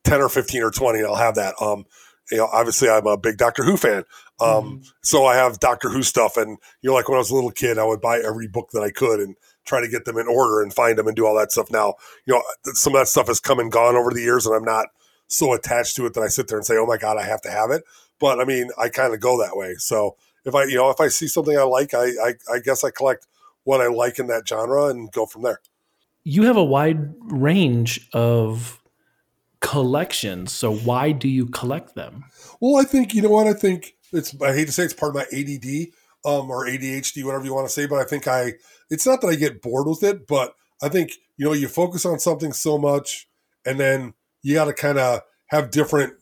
ten 0.03 0.21
or 0.21 0.27
fifteen 0.27 0.63
or 0.63 0.71
twenty, 0.71 0.99
and 0.99 1.07
I'll 1.07 1.15
have 1.15 1.35
that. 1.35 1.55
Um, 1.61 1.85
you 2.31 2.37
know, 2.37 2.47
obviously 2.51 2.89
I'm 2.89 3.05
a 3.07 3.17
big 3.17 3.37
Doctor 3.37 3.63
Who 3.63 3.77
fan. 3.77 4.03
Um, 4.39 4.47
mm-hmm. 4.47 4.81
so 5.01 5.25
I 5.25 5.35
have 5.35 5.59
Doctor 5.59 5.89
Who 5.89 6.03
stuff 6.03 6.37
and 6.37 6.57
you 6.81 6.89
know, 6.89 6.93
like 6.95 7.07
when 7.07 7.15
I 7.15 7.19
was 7.19 7.31
a 7.31 7.35
little 7.35 7.51
kid, 7.51 7.77
I 7.77 7.85
would 7.85 8.01
buy 8.01 8.19
every 8.19 8.47
book 8.47 8.69
that 8.71 8.81
I 8.81 8.91
could 8.91 9.19
and 9.19 9.35
try 9.65 9.81
to 9.81 9.87
get 9.87 10.05
them 10.05 10.17
in 10.17 10.27
order 10.27 10.61
and 10.61 10.73
find 10.73 10.97
them 10.97 11.07
and 11.07 11.15
do 11.15 11.25
all 11.25 11.35
that 11.35 11.51
stuff. 11.51 11.71
Now, 11.71 11.95
you 12.25 12.33
know, 12.33 12.43
some 12.73 12.93
of 12.93 13.01
that 13.01 13.07
stuff 13.07 13.27
has 13.27 13.39
come 13.39 13.59
and 13.59 13.71
gone 13.71 13.95
over 13.95 14.11
the 14.11 14.21
years 14.21 14.45
and 14.45 14.55
I'm 14.55 14.65
not 14.65 14.87
so 15.27 15.53
attached 15.53 15.95
to 15.95 16.05
it 16.05 16.13
that 16.13 16.21
I 16.21 16.27
sit 16.27 16.47
there 16.47 16.57
and 16.57 16.65
say, 16.65 16.75
Oh 16.77 16.85
my 16.85 16.97
God, 16.97 17.17
I 17.17 17.23
have 17.23 17.41
to 17.41 17.51
have 17.51 17.71
it. 17.71 17.83
But 18.19 18.39
I 18.39 18.45
mean, 18.45 18.69
I 18.77 18.89
kind 18.89 19.13
of 19.13 19.19
go 19.19 19.41
that 19.41 19.55
way. 19.55 19.75
So 19.77 20.15
if 20.45 20.53
I, 20.53 20.65
you 20.65 20.75
know, 20.75 20.89
if 20.89 20.99
I 20.99 21.07
see 21.07 21.27
something 21.27 21.57
I 21.57 21.63
like, 21.63 21.93
I, 21.93 22.05
I, 22.05 22.33
I 22.53 22.59
guess 22.59 22.83
I 22.83 22.91
collect 22.91 23.27
what 23.63 23.81
I 23.81 23.87
like 23.87 24.19
in 24.19 24.27
that 24.27 24.47
genre 24.47 24.85
and 24.85 25.11
go 25.11 25.25
from 25.25 25.41
there. 25.41 25.59
You 26.23 26.43
have 26.43 26.57
a 26.57 26.63
wide 26.63 27.13
range 27.27 28.07
of 28.13 28.81
collections. 29.65 30.51
So 30.53 30.75
why 30.75 31.11
do 31.11 31.27
you 31.27 31.47
collect 31.47 31.95
them? 31.95 32.25
Well, 32.61 32.79
I 32.79 32.83
think 32.83 33.15
you 33.15 33.23
know 33.23 33.29
what 33.29 33.47
I 33.47 33.53
think. 33.53 33.95
It's 34.13 34.39
I 34.39 34.53
hate 34.53 34.67
to 34.67 34.71
say 34.71 34.83
it's 34.83 34.93
part 34.93 35.09
of 35.09 35.15
my 35.15 35.25
ADD 35.35 35.87
um, 36.23 36.51
or 36.51 36.67
ADHD, 36.67 37.23
whatever 37.23 37.45
you 37.45 37.53
want 37.53 37.67
to 37.67 37.73
say, 37.73 37.87
but 37.87 37.97
I 37.97 38.03
think 38.03 38.27
I. 38.27 38.53
It's 38.91 39.07
not 39.07 39.21
that 39.21 39.27
I 39.27 39.35
get 39.35 39.63
bored 39.63 39.87
with 39.87 40.03
it, 40.03 40.27
but 40.27 40.53
I 40.83 40.89
think 40.89 41.13
you 41.37 41.45
know 41.45 41.53
you 41.53 41.67
focus 41.67 42.05
on 42.05 42.19
something 42.19 42.53
so 42.53 42.77
much, 42.77 43.27
and 43.65 43.79
then 43.79 44.13
you 44.43 44.53
got 44.53 44.65
to 44.65 44.73
kind 44.73 44.99
of 44.99 45.21
have 45.47 45.71
different. 45.71 46.13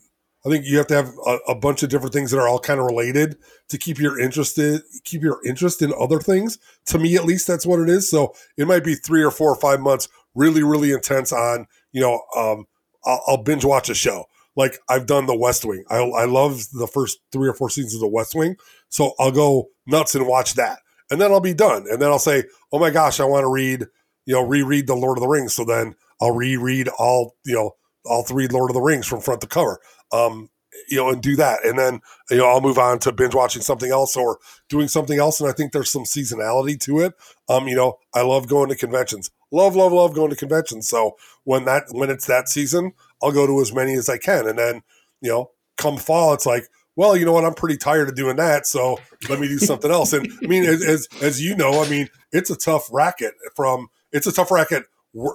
I 0.45 0.49
think 0.49 0.65
you 0.65 0.77
have 0.77 0.87
to 0.87 0.95
have 0.95 1.11
a, 1.25 1.37
a, 1.49 1.55
bunch 1.55 1.83
of 1.83 1.89
different 1.89 2.13
things 2.13 2.31
that 2.31 2.37
are 2.37 2.49
all 2.49 2.59
kind 2.59 2.77
of 2.77 2.85
related 2.85 3.37
to 3.69 3.77
keep 3.77 3.97
your 3.97 4.19
interested, 4.19 4.81
keep 5.05 5.21
your 5.21 5.39
interest 5.45 5.81
in 5.81 5.93
other 5.97 6.19
things. 6.19 6.59
To 6.87 6.99
me, 6.99 7.15
at 7.15 7.23
least, 7.23 7.47
that's 7.47 7.65
what 7.65 7.79
it 7.79 7.87
is. 7.87 8.09
So 8.09 8.33
it 8.57 8.67
might 8.67 8.83
be 8.83 8.95
three 8.95 9.23
or 9.23 9.31
four 9.31 9.49
or 9.49 9.55
five 9.59 9.79
months, 9.79 10.09
really, 10.35 10.63
really 10.63 10.91
intense 10.91 11.33
on 11.33 11.67
you 11.91 12.01
know 12.01 12.21
um, 12.35 12.65
I'll, 13.05 13.21
I'll 13.27 13.43
binge 13.43 13.65
watch 13.65 13.89
a 13.89 13.93
show. 13.93 14.25
Like 14.55 14.77
I've 14.89 15.07
done 15.07 15.25
The 15.25 15.35
West 15.35 15.65
Wing. 15.65 15.83
I, 15.89 15.97
I 15.97 16.25
love 16.25 16.67
the 16.73 16.87
first 16.87 17.19
three 17.31 17.49
or 17.49 17.53
four 17.53 17.69
seasons 17.69 17.95
of 17.95 18.01
The 18.01 18.07
West 18.07 18.35
Wing. 18.35 18.55
So 18.89 19.13
I'll 19.19 19.31
go 19.31 19.69
nuts 19.87 20.15
and 20.15 20.27
watch 20.27 20.53
that. 20.55 20.79
And 21.09 21.19
then 21.19 21.31
I'll 21.31 21.39
be 21.39 21.53
done. 21.53 21.85
And 21.89 22.01
then 22.01 22.09
I'll 22.09 22.19
say, 22.19 22.43
oh 22.71 22.79
my 22.79 22.89
gosh, 22.89 23.19
I 23.19 23.25
want 23.25 23.43
to 23.43 23.49
read, 23.49 23.85
you 24.25 24.33
know, 24.33 24.45
reread 24.45 24.87
The 24.87 24.95
Lord 24.95 25.17
of 25.17 25.21
the 25.21 25.27
Rings. 25.27 25.53
So 25.53 25.65
then 25.65 25.95
I'll 26.21 26.35
reread 26.35 26.87
all, 26.99 27.35
you 27.45 27.55
know, 27.55 27.71
all 28.05 28.23
three 28.23 28.47
Lord 28.47 28.69
of 28.69 28.75
the 28.75 28.81
Rings 28.81 29.07
from 29.07 29.21
front 29.21 29.41
to 29.41 29.47
cover. 29.47 29.79
Um, 30.11 30.49
you 30.87 30.97
know, 30.97 31.09
and 31.09 31.21
do 31.21 31.35
that. 31.35 31.65
And 31.65 31.77
then, 31.77 32.01
you 32.29 32.37
know, 32.37 32.47
I'll 32.47 32.61
move 32.61 32.77
on 32.77 32.99
to 32.99 33.11
binge 33.11 33.35
watching 33.35 33.61
something 33.61 33.91
else 33.91 34.15
or 34.15 34.39
doing 34.69 34.87
something 34.87 35.19
else. 35.19 35.39
And 35.39 35.49
I 35.49 35.53
think 35.53 35.71
there's 35.71 35.91
some 35.91 36.03
seasonality 36.03 36.79
to 36.81 36.99
it. 36.99 37.13
Um, 37.49 37.67
you 37.67 37.75
know, 37.75 37.97
I 38.13 38.21
love 38.21 38.47
going 38.47 38.69
to 38.69 38.75
conventions. 38.75 39.31
Love, 39.51 39.75
love, 39.75 39.91
love 39.91 40.13
going 40.13 40.29
to 40.29 40.35
conventions. 40.35 40.87
So 40.87 41.15
when 41.43 41.65
that 41.65 41.85
when 41.91 42.09
it's 42.09 42.27
that 42.27 42.49
season, 42.49 42.93
I'll 43.21 43.31
go 43.31 43.47
to 43.47 43.61
as 43.61 43.73
many 43.73 43.93
as 43.93 44.09
I 44.09 44.17
can. 44.17 44.47
And 44.47 44.57
then, 44.57 44.81
you 45.21 45.29
know, 45.29 45.51
come 45.77 45.97
fall, 45.97 46.33
it's 46.33 46.45
like, 46.45 46.67
well, 46.95 47.17
you 47.17 47.25
know 47.25 47.33
what? 47.33 47.45
I'm 47.45 47.55
pretty 47.55 47.77
tired 47.77 48.09
of 48.09 48.15
doing 48.15 48.35
that, 48.35 48.67
so 48.67 48.99
let 49.27 49.39
me 49.39 49.47
do 49.47 49.57
something 49.59 49.91
else. 49.91 50.13
And 50.13 50.31
I 50.43 50.47
mean, 50.47 50.63
as 50.63 51.07
as 51.21 51.41
you 51.41 51.55
know, 51.55 51.83
I 51.83 51.89
mean, 51.89 52.09
it's 52.31 52.49
a 52.49 52.55
tough 52.55 52.87
racket. 52.91 53.33
From 53.55 53.87
it's 54.11 54.27
a 54.27 54.31
tough 54.31 54.51
racket 54.51 54.83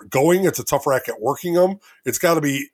going. 0.09 0.45
It's 0.45 0.59
a 0.59 0.65
tough 0.65 0.87
racket 0.87 1.21
working 1.21 1.55
them. 1.55 1.79
It's 2.05 2.19
got 2.19 2.35
to 2.35 2.41
be 2.41 2.69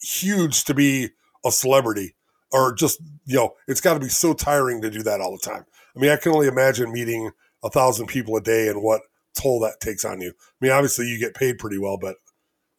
huge 0.00 0.64
to 0.64 0.74
be 0.74 1.10
a 1.46 1.52
celebrity 1.52 2.14
or 2.52 2.74
just 2.74 3.00
you 3.24 3.36
know 3.36 3.54
it's 3.66 3.80
got 3.80 3.94
to 3.94 4.00
be 4.00 4.08
so 4.08 4.32
tiring 4.34 4.80
to 4.82 4.90
do 4.90 5.02
that 5.02 5.20
all 5.20 5.32
the 5.32 5.38
time. 5.38 5.64
I 5.94 5.98
mean 5.98 6.10
i 6.10 6.16
can 6.16 6.32
only 6.32 6.48
imagine 6.48 6.92
meeting 6.92 7.30
a 7.62 7.70
thousand 7.70 8.06
people 8.06 8.36
a 8.36 8.40
day 8.40 8.68
and 8.68 8.82
what 8.82 9.02
toll 9.34 9.60
that 9.60 9.80
takes 9.80 10.04
on 10.04 10.20
you. 10.20 10.30
I 10.30 10.64
mean 10.64 10.72
obviously 10.72 11.06
you 11.06 11.18
get 11.18 11.34
paid 11.34 11.58
pretty 11.58 11.78
well 11.78 11.98
but 11.98 12.16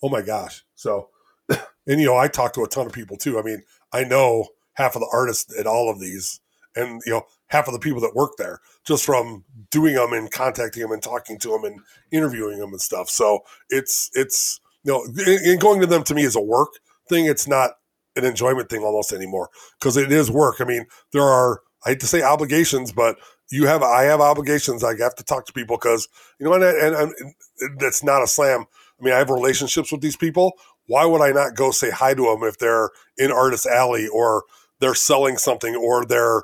oh 0.04 0.10
my 0.10 0.22
gosh. 0.22 0.64
So 0.76 1.10
and 1.50 2.00
you 2.00 2.06
know 2.06 2.18
i 2.18 2.28
talk 2.28 2.54
to 2.54 2.64
a 2.64 2.68
ton 2.68 2.86
of 2.86 2.94
people 2.94 3.18
too. 3.18 3.40
I 3.40 3.42
mean 3.42 3.64
i 3.92 4.04
know 4.04 4.48
half 4.74 4.96
of 4.96 5.02
the 5.02 5.10
artists 5.12 5.58
at 5.58 5.68
all 5.68 5.90
of 5.90 6.00
these 6.00 6.40
and 6.76 7.02
you 7.06 7.12
know 7.12 7.24
half 7.48 7.68
of 7.68 7.74
the 7.74 7.80
people 7.80 8.02
that 8.02 8.16
work 8.16 8.34
there 8.38 8.60
just 8.86 9.06
from 9.06 9.44
doing 9.72 9.96
them 9.96 10.14
and 10.14 10.32
contacting 10.32 10.82
them 10.82 10.92
and 10.92 11.02
talking 11.02 11.38
to 11.40 11.50
them 11.50 11.64
and 11.64 11.82
interviewing 12.12 12.60
them 12.60 12.72
and 12.72 12.82
stuff. 12.82 13.10
So 13.10 13.42
it's 13.70 14.10
it's 14.14 14.62
you 14.84 14.94
know 14.94 15.06
and 15.26 15.60
going 15.60 15.82
to 15.82 15.88
them 15.88 16.04
to 16.04 16.16
me 16.16 16.24
is 16.24 16.36
a 16.36 16.42
work 16.42 16.70
thing. 17.10 17.26
It's 17.26 17.48
not 17.48 17.72
an 18.18 18.26
enjoyment 18.26 18.70
thing 18.70 18.84
almost 18.84 19.14
anymore 19.14 19.50
because 19.80 19.98
it 19.98 20.12
is 20.12 20.32
work. 20.32 20.60
I 20.60 20.66
mean, 20.66 20.86
there 21.14 21.24
are 21.24 21.62
I 21.86 21.90
hate 21.90 22.00
to 22.02 22.08
say 22.08 22.22
obligations, 22.22 22.92
but 22.92 23.18
you 23.50 23.66
have 23.68 23.84
I 23.84 24.04
have 24.04 24.22
obligations. 24.22 24.84
I 24.84 24.98
have 24.98 25.16
to 25.16 25.24
talk 25.24 25.46
to 25.46 25.54
people 25.54 25.78
because 25.78 26.08
you 26.40 26.46
know, 26.46 26.54
and, 26.54 26.64
and, 26.64 27.34
that's 27.80 28.04
not 28.04 28.24
a 28.24 28.28
slam. 28.28 28.66
I 29.00 29.04
mean, 29.04 29.14
I 29.14 29.18
have 29.18 29.30
relationships 29.30 29.92
with 29.92 30.02
these 30.02 30.18
people. 30.18 30.54
Why 30.88 31.06
would 31.06 31.22
I 31.22 31.32
not 31.32 31.56
go 31.56 31.72
say 31.72 31.92
hi 31.92 32.14
to 32.14 32.24
them 32.24 32.44
if 32.44 32.58
they're 32.58 32.90
in 33.18 33.32
Artist 33.32 33.66
Alley 33.66 34.08
or 34.08 34.44
they're 34.80 34.96
selling 34.96 35.38
something 35.38 35.76
or 35.76 36.06
they're 36.06 36.44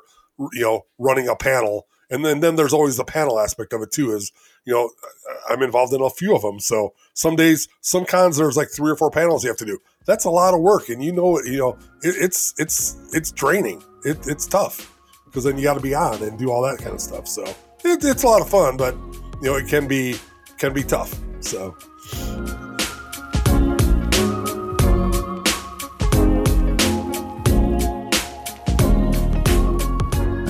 you 0.52 0.62
know 0.62 0.86
running 0.98 1.28
a 1.28 1.36
panel? 1.36 1.86
And 2.10 2.24
then 2.24 2.40
then 2.40 2.56
there's 2.56 2.72
always 2.72 2.96
the 2.96 3.04
panel 3.04 3.38
aspect 3.38 3.72
of 3.72 3.82
it 3.82 3.92
too. 3.92 4.12
Is 4.12 4.32
you 4.64 4.72
know 4.72 4.90
I'm 5.48 5.62
involved 5.62 5.92
in 5.92 6.02
a 6.02 6.10
few 6.10 6.34
of 6.34 6.42
them. 6.42 6.60
So 6.60 6.94
some 7.14 7.36
days, 7.36 7.68
some 7.80 8.04
cons 8.04 8.36
there's 8.36 8.56
like 8.56 8.70
three 8.70 8.90
or 8.90 8.96
four 8.96 9.10
panels 9.10 9.44
you 9.44 9.50
have 9.50 9.58
to 9.58 9.66
do 9.66 9.80
that's 10.06 10.24
a 10.24 10.30
lot 10.30 10.54
of 10.54 10.60
work, 10.60 10.88
and 10.88 11.02
you 11.02 11.12
know, 11.12 11.40
you 11.42 11.58
know, 11.58 11.78
it, 12.02 12.14
it's 12.18 12.54
it's 12.58 12.96
it's 13.12 13.32
draining. 13.32 13.82
It, 14.04 14.26
it's 14.26 14.46
tough 14.46 14.90
because 15.24 15.44
then 15.44 15.56
you 15.56 15.64
got 15.64 15.74
to 15.74 15.80
be 15.80 15.94
on 15.94 16.22
and 16.22 16.38
do 16.38 16.50
all 16.50 16.62
that 16.62 16.78
kind 16.78 16.94
of 16.94 17.00
stuff. 17.00 17.26
So 17.26 17.42
it, 17.84 18.04
it's 18.04 18.22
a 18.22 18.26
lot 18.26 18.42
of 18.42 18.48
fun, 18.48 18.76
but 18.76 18.94
you 19.42 19.50
know, 19.50 19.56
it 19.56 19.68
can 19.68 19.88
be 19.88 20.16
can 20.58 20.72
be 20.72 20.82
tough. 20.82 21.14
So. 21.40 21.76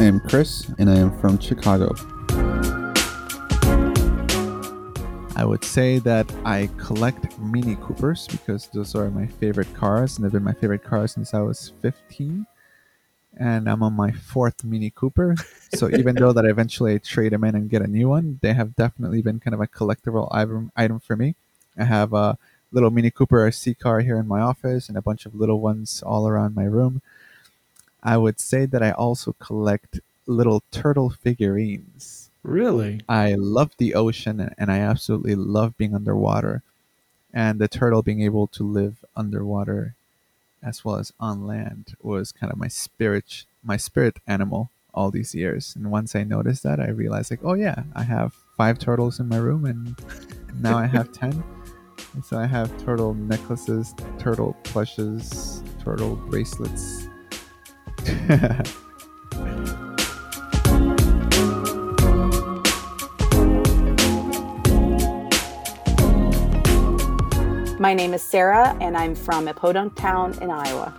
I 0.04 0.08
am 0.08 0.20
Chris, 0.20 0.68
and 0.78 0.90
I 0.90 0.96
am 0.96 1.18
from 1.18 1.38
Chicago. 1.38 1.94
I 5.34 5.46
would 5.46 5.64
say 5.64 5.98
that 6.00 6.30
I 6.44 6.68
collect 6.76 7.38
Mini 7.38 7.76
Coopers 7.76 8.28
because 8.28 8.68
those 8.68 8.94
are 8.94 9.08
my 9.08 9.26
favorite 9.26 9.72
cars, 9.72 10.18
and 10.18 10.22
they've 10.22 10.30
been 10.32 10.44
my 10.44 10.52
favorite 10.52 10.84
cars 10.84 11.12
since 11.12 11.32
I 11.32 11.40
was 11.40 11.72
15. 11.80 12.46
And 13.40 13.66
I'm 13.66 13.82
on 13.82 13.94
my 13.94 14.12
fourth 14.12 14.62
Mini 14.62 14.90
Cooper. 14.90 15.36
So 15.74 15.88
even 15.88 16.16
though 16.16 16.34
that 16.34 16.44
eventually 16.44 16.92
I 16.92 16.96
eventually 16.96 16.98
trade 16.98 17.32
them 17.32 17.44
in 17.44 17.54
and 17.54 17.70
get 17.70 17.80
a 17.80 17.86
new 17.86 18.10
one, 18.10 18.40
they 18.42 18.52
have 18.52 18.76
definitely 18.76 19.22
been 19.22 19.40
kind 19.40 19.54
of 19.54 19.62
a 19.62 19.66
collectible 19.66 20.28
item, 20.30 20.70
item 20.76 21.00
for 21.00 21.16
me. 21.16 21.34
I 21.78 21.84
have 21.84 22.12
a 22.12 22.36
little 22.72 22.90
Mini 22.90 23.10
Cooper 23.10 23.38
RC 23.38 23.78
car 23.78 24.00
here 24.00 24.18
in 24.18 24.28
my 24.28 24.42
office 24.42 24.90
and 24.90 24.98
a 24.98 25.02
bunch 25.02 25.24
of 25.24 25.34
little 25.34 25.60
ones 25.60 26.02
all 26.04 26.28
around 26.28 26.54
my 26.54 26.64
room. 26.64 27.00
I 28.04 28.16
would 28.18 28.38
say 28.38 28.66
that 28.66 28.82
I 28.82 28.90
also 28.90 29.32
collect 29.38 30.00
little 30.26 30.62
turtle 30.70 31.10
figurines. 31.10 32.30
Really? 32.42 33.00
I 33.08 33.34
love 33.34 33.72
the 33.78 33.94
ocean 33.94 34.54
and 34.58 34.70
I 34.70 34.78
absolutely 34.78 35.34
love 35.34 35.76
being 35.78 35.94
underwater. 35.94 36.62
And 37.32 37.58
the 37.58 37.68
turtle 37.68 38.02
being 38.02 38.22
able 38.22 38.46
to 38.48 38.62
live 38.62 39.04
underwater 39.16 39.94
as 40.62 40.84
well 40.84 40.96
as 40.96 41.12
on 41.18 41.46
land 41.46 41.94
was 42.02 42.32
kind 42.32 42.52
of 42.52 42.58
my 42.58 42.68
spirit 42.68 43.44
my 43.62 43.76
spirit 43.76 44.18
animal 44.26 44.70
all 44.92 45.10
these 45.10 45.34
years. 45.34 45.74
And 45.74 45.90
once 45.90 46.14
I 46.14 46.22
noticed 46.22 46.62
that 46.62 46.78
I 46.78 46.88
realized 46.90 47.30
like, 47.30 47.40
oh 47.42 47.54
yeah, 47.54 47.84
I 47.94 48.02
have 48.04 48.34
five 48.56 48.78
turtles 48.78 49.18
in 49.18 49.28
my 49.28 49.38
room 49.38 49.64
and 49.64 49.96
now 50.60 50.78
I 50.78 50.86
have 50.86 51.12
ten. 51.12 51.42
And 52.12 52.24
so 52.24 52.38
I 52.38 52.46
have 52.46 52.76
turtle 52.84 53.14
necklaces, 53.14 53.94
turtle 54.18 54.54
plushes, 54.62 55.62
turtle 55.82 56.16
bracelets. 56.16 57.03
My 67.84 67.92
name 67.92 68.14
is 68.14 68.22
Sarah, 68.22 68.76
and 68.80 68.96
I'm 68.96 69.14
from 69.14 69.48
a 69.48 69.54
podunk 69.54 69.94
town 69.96 70.38
in 70.42 70.50
Iowa. 70.50 70.94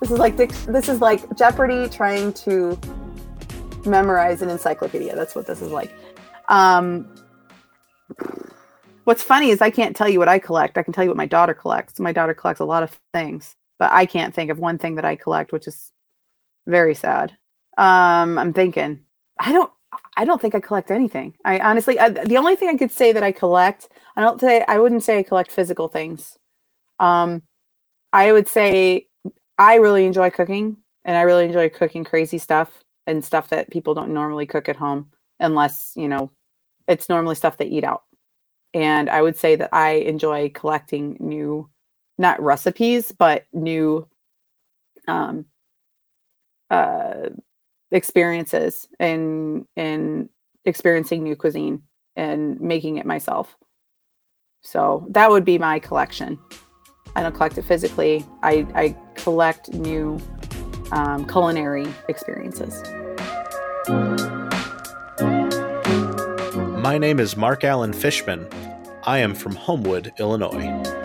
This 0.00 0.10
is 0.10 0.18
like 0.18 0.36
this 0.36 0.88
is 0.88 1.00
like 1.00 1.36
Jeopardy 1.36 1.88
trying 1.88 2.32
to 2.32 2.78
memorize 3.84 4.42
an 4.42 4.50
encyclopedia. 4.50 5.14
That's 5.14 5.34
what 5.34 5.46
this 5.46 5.62
is 5.62 5.70
like. 5.70 5.92
Um, 6.48 7.12
what's 9.04 9.22
funny 9.22 9.50
is 9.50 9.60
I 9.60 9.70
can't 9.70 9.94
tell 9.96 10.08
you 10.08 10.18
what 10.18 10.28
I 10.28 10.38
collect. 10.38 10.78
I 10.78 10.82
can 10.82 10.92
tell 10.92 11.04
you 11.04 11.10
what 11.10 11.16
my 11.16 11.26
daughter 11.26 11.54
collects. 11.54 12.00
My 12.00 12.12
daughter 12.12 12.34
collects 12.34 12.60
a 12.60 12.64
lot 12.64 12.82
of 12.82 12.98
things, 13.12 13.56
but 13.78 13.92
I 13.92 14.06
can't 14.06 14.34
think 14.34 14.50
of 14.50 14.58
one 14.58 14.78
thing 14.78 14.96
that 14.96 15.04
I 15.04 15.16
collect, 15.16 15.52
which 15.52 15.66
is 15.66 15.92
very 16.66 16.94
sad. 16.94 17.36
Um, 17.78 18.38
I'm 18.38 18.52
thinking 18.52 19.00
I 19.38 19.52
don't 19.52 19.70
I 20.16 20.24
don't 20.24 20.40
think 20.40 20.54
I 20.54 20.60
collect 20.60 20.90
anything. 20.90 21.34
I 21.44 21.58
honestly, 21.58 21.98
I, 21.98 22.08
the 22.10 22.36
only 22.36 22.56
thing 22.56 22.68
I 22.68 22.76
could 22.76 22.90
say 22.90 23.12
that 23.12 23.22
I 23.22 23.32
collect, 23.32 23.88
I 24.16 24.20
don't 24.20 24.40
say, 24.40 24.64
I 24.66 24.78
wouldn't 24.78 25.02
say 25.02 25.18
I 25.18 25.22
collect 25.22 25.50
physical 25.50 25.88
things. 25.88 26.38
Um, 26.98 27.42
I 28.12 28.32
would 28.32 28.48
say 28.48 29.08
I 29.58 29.76
really 29.76 30.06
enjoy 30.06 30.30
cooking 30.30 30.76
and 31.04 31.16
I 31.16 31.22
really 31.22 31.46
enjoy 31.46 31.68
cooking 31.68 32.04
crazy 32.04 32.38
stuff 32.38 32.82
and 33.06 33.24
stuff 33.24 33.48
that 33.50 33.70
people 33.70 33.94
don't 33.94 34.14
normally 34.14 34.46
cook 34.46 34.68
at 34.68 34.76
home 34.76 35.10
unless, 35.40 35.92
you 35.96 36.08
know, 36.08 36.30
it's 36.86 37.08
normally 37.08 37.34
stuff 37.34 37.56
they 37.56 37.66
eat 37.66 37.84
out. 37.84 38.02
And 38.74 39.10
I 39.10 39.22
would 39.22 39.36
say 39.36 39.56
that 39.56 39.70
I 39.72 39.92
enjoy 39.92 40.50
collecting 40.50 41.16
new, 41.20 41.68
not 42.22 42.40
recipes, 42.40 43.12
but 43.12 43.44
new 43.52 44.08
um, 45.06 45.44
uh, 46.70 47.28
experiences 47.90 48.88
and 48.98 49.66
and 49.76 50.30
experiencing 50.64 51.22
new 51.22 51.36
cuisine 51.36 51.82
and 52.16 52.58
making 52.60 52.96
it 52.96 53.04
myself. 53.04 53.56
So 54.62 55.06
that 55.10 55.28
would 55.28 55.44
be 55.44 55.58
my 55.58 55.78
collection. 55.80 56.38
I 57.16 57.22
don't 57.22 57.34
collect 57.34 57.58
it 57.58 57.64
physically. 57.64 58.24
I, 58.42 58.66
I 58.74 58.96
collect 59.14 59.72
new 59.72 60.20
um, 60.92 61.26
culinary 61.26 61.86
experiences. 62.08 62.82
My 66.78 66.96
name 66.98 67.18
is 67.18 67.36
Mark 67.36 67.64
Allen 67.64 67.92
Fishman. 67.92 68.48
I 69.04 69.18
am 69.18 69.34
from 69.34 69.56
Homewood, 69.56 70.12
Illinois. 70.18 71.01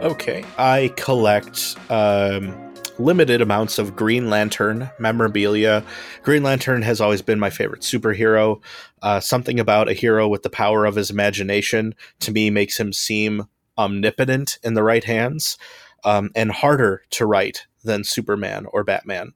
Okay, 0.00 0.46
I 0.56 0.94
collect 0.96 1.76
um, 1.90 2.72
limited 2.98 3.42
amounts 3.42 3.78
of 3.78 3.94
Green 3.94 4.30
Lantern 4.30 4.88
memorabilia. 4.98 5.84
Green 6.22 6.42
Lantern 6.42 6.80
has 6.80 7.02
always 7.02 7.20
been 7.20 7.38
my 7.38 7.50
favorite 7.50 7.82
superhero. 7.82 8.62
Uh, 9.02 9.20
something 9.20 9.60
about 9.60 9.90
a 9.90 9.92
hero 9.92 10.26
with 10.26 10.42
the 10.42 10.48
power 10.48 10.86
of 10.86 10.96
his 10.96 11.10
imagination 11.10 11.94
to 12.20 12.32
me 12.32 12.48
makes 12.48 12.80
him 12.80 12.94
seem 12.94 13.46
omnipotent 13.76 14.58
in 14.62 14.72
the 14.72 14.82
right 14.82 15.04
hands 15.04 15.58
um, 16.04 16.30
and 16.34 16.50
harder 16.50 17.02
to 17.10 17.26
write 17.26 17.66
than 17.84 18.02
Superman 18.02 18.64
or 18.72 18.82
Batman. 18.82 19.34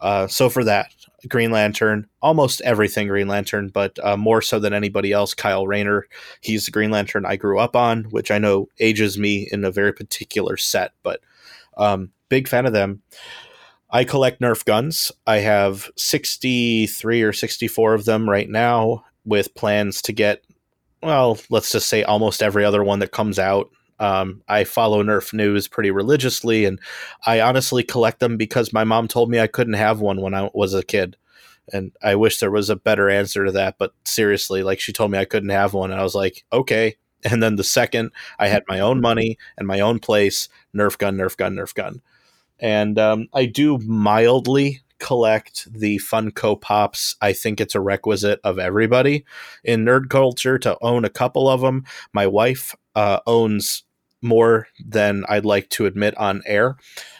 Uh, 0.00 0.28
so 0.28 0.48
for 0.48 0.62
that, 0.62 0.94
Green 1.28 1.50
Lantern, 1.50 2.08
almost 2.22 2.60
everything 2.62 3.08
Green 3.08 3.28
Lantern, 3.28 3.68
but 3.68 3.98
uh, 4.02 4.16
more 4.16 4.42
so 4.42 4.58
than 4.58 4.72
anybody 4.72 5.12
else, 5.12 5.34
Kyle 5.34 5.66
Rayner. 5.66 6.06
He's 6.40 6.66
the 6.66 6.70
Green 6.70 6.90
Lantern 6.90 7.26
I 7.26 7.36
grew 7.36 7.58
up 7.58 7.76
on, 7.76 8.04
which 8.04 8.30
I 8.30 8.38
know 8.38 8.68
ages 8.78 9.18
me 9.18 9.48
in 9.50 9.64
a 9.64 9.70
very 9.70 9.92
particular 9.92 10.56
set, 10.56 10.92
but 11.02 11.20
um, 11.76 12.10
big 12.28 12.48
fan 12.48 12.66
of 12.66 12.72
them. 12.72 13.02
I 13.90 14.04
collect 14.04 14.40
Nerf 14.40 14.64
guns. 14.64 15.12
I 15.26 15.36
have 15.38 15.90
63 15.96 17.22
or 17.22 17.32
64 17.32 17.94
of 17.94 18.04
them 18.04 18.28
right 18.28 18.48
now 18.48 19.04
with 19.24 19.54
plans 19.54 20.02
to 20.02 20.12
get, 20.12 20.44
well, 21.02 21.38
let's 21.48 21.70
just 21.70 21.88
say 21.88 22.02
almost 22.02 22.42
every 22.42 22.64
other 22.64 22.82
one 22.82 22.98
that 22.98 23.12
comes 23.12 23.38
out. 23.38 23.70
Um, 24.00 24.42
I 24.48 24.64
follow 24.64 25.02
Nerf 25.02 25.32
news 25.32 25.68
pretty 25.68 25.90
religiously, 25.90 26.64
and 26.64 26.80
I 27.26 27.40
honestly 27.40 27.82
collect 27.82 28.20
them 28.20 28.36
because 28.36 28.72
my 28.72 28.84
mom 28.84 29.08
told 29.08 29.30
me 29.30 29.40
I 29.40 29.46
couldn't 29.46 29.74
have 29.74 30.00
one 30.00 30.20
when 30.20 30.34
I 30.34 30.50
was 30.54 30.74
a 30.74 30.82
kid. 30.82 31.16
And 31.72 31.92
I 32.02 32.14
wish 32.16 32.40
there 32.40 32.50
was 32.50 32.68
a 32.68 32.76
better 32.76 33.08
answer 33.08 33.44
to 33.44 33.52
that, 33.52 33.76
but 33.78 33.94
seriously, 34.04 34.62
like 34.62 34.80
she 34.80 34.92
told 34.92 35.10
me 35.10 35.18
I 35.18 35.24
couldn't 35.24 35.48
have 35.50 35.72
one, 35.72 35.90
and 35.90 36.00
I 36.00 36.04
was 36.04 36.14
like, 36.14 36.44
okay. 36.52 36.96
And 37.26 37.42
then 37.42 37.56
the 37.56 37.64
second 37.64 38.10
I 38.38 38.48
had 38.48 38.64
my 38.68 38.80
own 38.80 39.00
money 39.00 39.38
and 39.56 39.66
my 39.66 39.80
own 39.80 39.98
place, 39.98 40.50
Nerf 40.76 40.98
gun, 40.98 41.16
Nerf 41.16 41.38
gun, 41.38 41.54
Nerf 41.54 41.72
gun 41.72 42.02
and 42.58 42.98
um, 42.98 43.28
I 43.34 43.46
do 43.46 43.78
mildly 43.78 44.80
collect 44.98 45.70
the 45.72 45.98
Funko 45.98 46.60
Pops. 46.60 47.16
I 47.20 47.32
think 47.32 47.60
it's 47.60 47.74
a 47.74 47.80
requisite 47.80 48.40
of 48.44 48.58
everybody 48.58 49.24
in 49.62 49.84
nerd 49.84 50.08
culture 50.08 50.58
to 50.60 50.78
own 50.80 51.04
a 51.04 51.10
couple 51.10 51.48
of 51.48 51.60
them. 51.60 51.84
My 52.12 52.26
wife 52.26 52.74
uh, 52.94 53.20
owns 53.26 53.84
more 54.22 54.66
than 54.84 55.24
I'd 55.28 55.44
like 55.44 55.68
to 55.70 55.86
admit 55.86 56.16
on 56.16 56.42
air. 56.46 56.76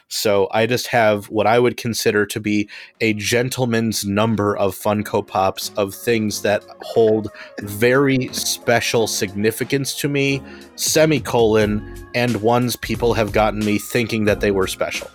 So 0.08 0.48
I 0.52 0.66
just 0.66 0.86
have 0.88 1.26
what 1.26 1.46
I 1.46 1.58
would 1.58 1.76
consider 1.76 2.24
to 2.26 2.40
be 2.40 2.68
a 3.00 3.14
gentleman's 3.14 4.04
number 4.04 4.56
of 4.56 4.74
Funko 4.74 5.26
Pops 5.26 5.70
of 5.76 5.94
things 5.94 6.42
that 6.42 6.64
hold 6.82 7.28
very 7.60 8.28
special 8.28 9.06
significance 9.06 9.94
to 9.96 10.08
me, 10.08 10.42
semicolon, 10.76 12.08
and 12.14 12.36
ones 12.42 12.76
people 12.76 13.14
have 13.14 13.32
gotten 13.32 13.64
me 13.64 13.78
thinking 13.78 14.24
that 14.24 14.40
they 14.40 14.50
were 14.50 14.66
special. 14.66 15.10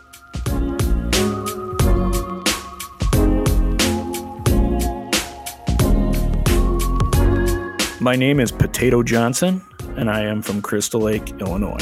My 8.02 8.15
name 8.15 8.39
is 8.39 8.52
Potato 8.52 9.04
Johnson, 9.04 9.62
and 10.00 10.10
I 10.10 10.22
am 10.22 10.42
from 10.42 10.62
Crystal 10.62 11.02
Lake, 11.02 11.30
Illinois. 11.42 11.78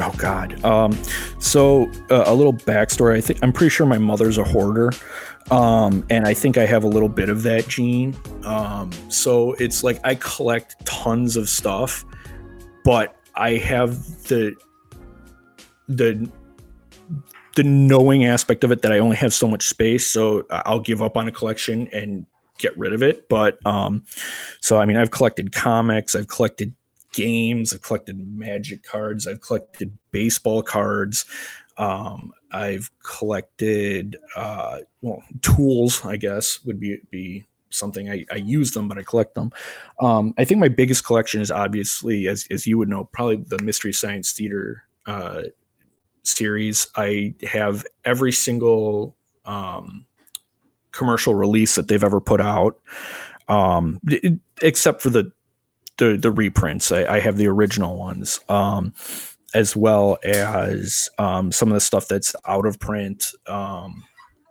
Oh 0.00 0.12
God. 0.16 0.64
Um, 0.64 0.98
so 1.38 1.88
uh, 2.10 2.24
a 2.26 2.34
little 2.34 2.52
backstory. 2.52 3.16
I 3.16 3.20
think 3.20 3.38
I'm 3.42 3.52
pretty 3.52 3.70
sure 3.70 3.86
my 3.86 3.98
mother's 3.98 4.36
a 4.36 4.44
hoarder, 4.44 4.90
um, 5.50 6.04
and 6.10 6.26
I 6.26 6.34
think 6.34 6.58
I 6.58 6.66
have 6.66 6.82
a 6.82 6.88
little 6.88 7.08
bit 7.08 7.28
of 7.28 7.44
that 7.44 7.68
gene. 7.68 8.16
Um, 8.44 8.90
so 9.08 9.52
it's 9.54 9.84
like 9.84 10.00
I 10.04 10.16
collect 10.16 10.84
tons 10.84 11.36
of 11.36 11.48
stuff, 11.48 12.04
but 12.84 13.16
I 13.36 13.52
have 13.58 14.24
the 14.24 14.54
the 15.88 16.28
the 17.54 17.62
knowing 17.62 18.24
aspect 18.24 18.62
of 18.64 18.72
it 18.72 18.82
that 18.82 18.92
I 18.92 18.98
only 18.98 19.16
have 19.16 19.32
so 19.32 19.46
much 19.46 19.68
space, 19.68 20.06
so 20.06 20.44
I'll 20.50 20.80
give 20.80 21.00
up 21.00 21.16
on 21.16 21.28
a 21.28 21.32
collection 21.32 21.88
and 21.92 22.26
get 22.58 22.76
rid 22.76 22.92
of 22.92 23.02
it. 23.02 23.28
But 23.28 23.64
um, 23.66 24.04
so 24.60 24.78
I 24.78 24.84
mean, 24.84 24.96
I've 24.96 25.10
collected 25.10 25.52
comics, 25.52 26.14
I've 26.14 26.28
collected 26.28 26.74
games, 27.12 27.72
I've 27.72 27.82
collected 27.82 28.18
magic 28.36 28.82
cards, 28.82 29.26
I've 29.26 29.40
collected 29.40 29.96
baseball 30.10 30.62
cards, 30.62 31.24
um, 31.78 32.32
I've 32.52 32.90
collected 33.02 34.16
uh, 34.36 34.78
well 35.00 35.22
tools. 35.42 36.04
I 36.04 36.16
guess 36.16 36.62
would 36.64 36.80
be 36.80 36.98
be 37.10 37.46
something 37.70 38.10
I, 38.10 38.24
I 38.30 38.36
use 38.36 38.72
them, 38.72 38.88
but 38.88 38.98
I 38.98 39.02
collect 39.02 39.34
them. 39.34 39.52
Um, 40.00 40.34
I 40.38 40.44
think 40.44 40.60
my 40.60 40.68
biggest 40.68 41.04
collection 41.04 41.40
is 41.40 41.50
obviously, 41.50 42.28
as 42.28 42.46
as 42.50 42.66
you 42.66 42.78
would 42.78 42.88
know, 42.88 43.04
probably 43.12 43.36
the 43.36 43.62
Mystery 43.62 43.92
Science 43.92 44.32
Theater 44.32 44.84
uh, 45.06 45.42
series. 46.22 46.88
I 46.96 47.34
have 47.46 47.84
every 48.04 48.32
single 48.32 49.16
um, 49.44 50.06
commercial 50.98 51.34
release 51.34 51.76
that 51.76 51.88
they've 51.88 52.04
ever 52.04 52.20
put 52.20 52.40
out, 52.40 52.78
um, 53.48 54.00
except 54.60 55.00
for 55.00 55.10
the 55.10 55.32
the, 55.96 56.16
the 56.16 56.30
reprints. 56.30 56.92
I, 56.92 57.16
I 57.16 57.20
have 57.20 57.36
the 57.36 57.48
original 57.48 57.96
ones, 57.96 58.40
um, 58.48 58.92
as 59.54 59.74
well 59.74 60.18
as 60.22 61.08
um, 61.18 61.50
some 61.50 61.68
of 61.68 61.74
the 61.74 61.80
stuff 61.80 62.06
that's 62.08 62.34
out 62.46 62.66
of 62.66 62.78
print, 62.78 63.32
um, 63.46 64.04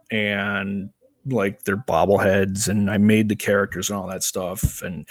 and 0.10 0.90
like 1.26 1.64
their 1.64 1.78
bobbleheads, 1.78 2.68
and 2.68 2.90
I 2.90 2.98
made 2.98 3.30
the 3.30 3.36
characters 3.36 3.90
and 3.90 4.00
all 4.00 4.08
that 4.08 4.24
stuff, 4.24 4.82
and. 4.82 5.08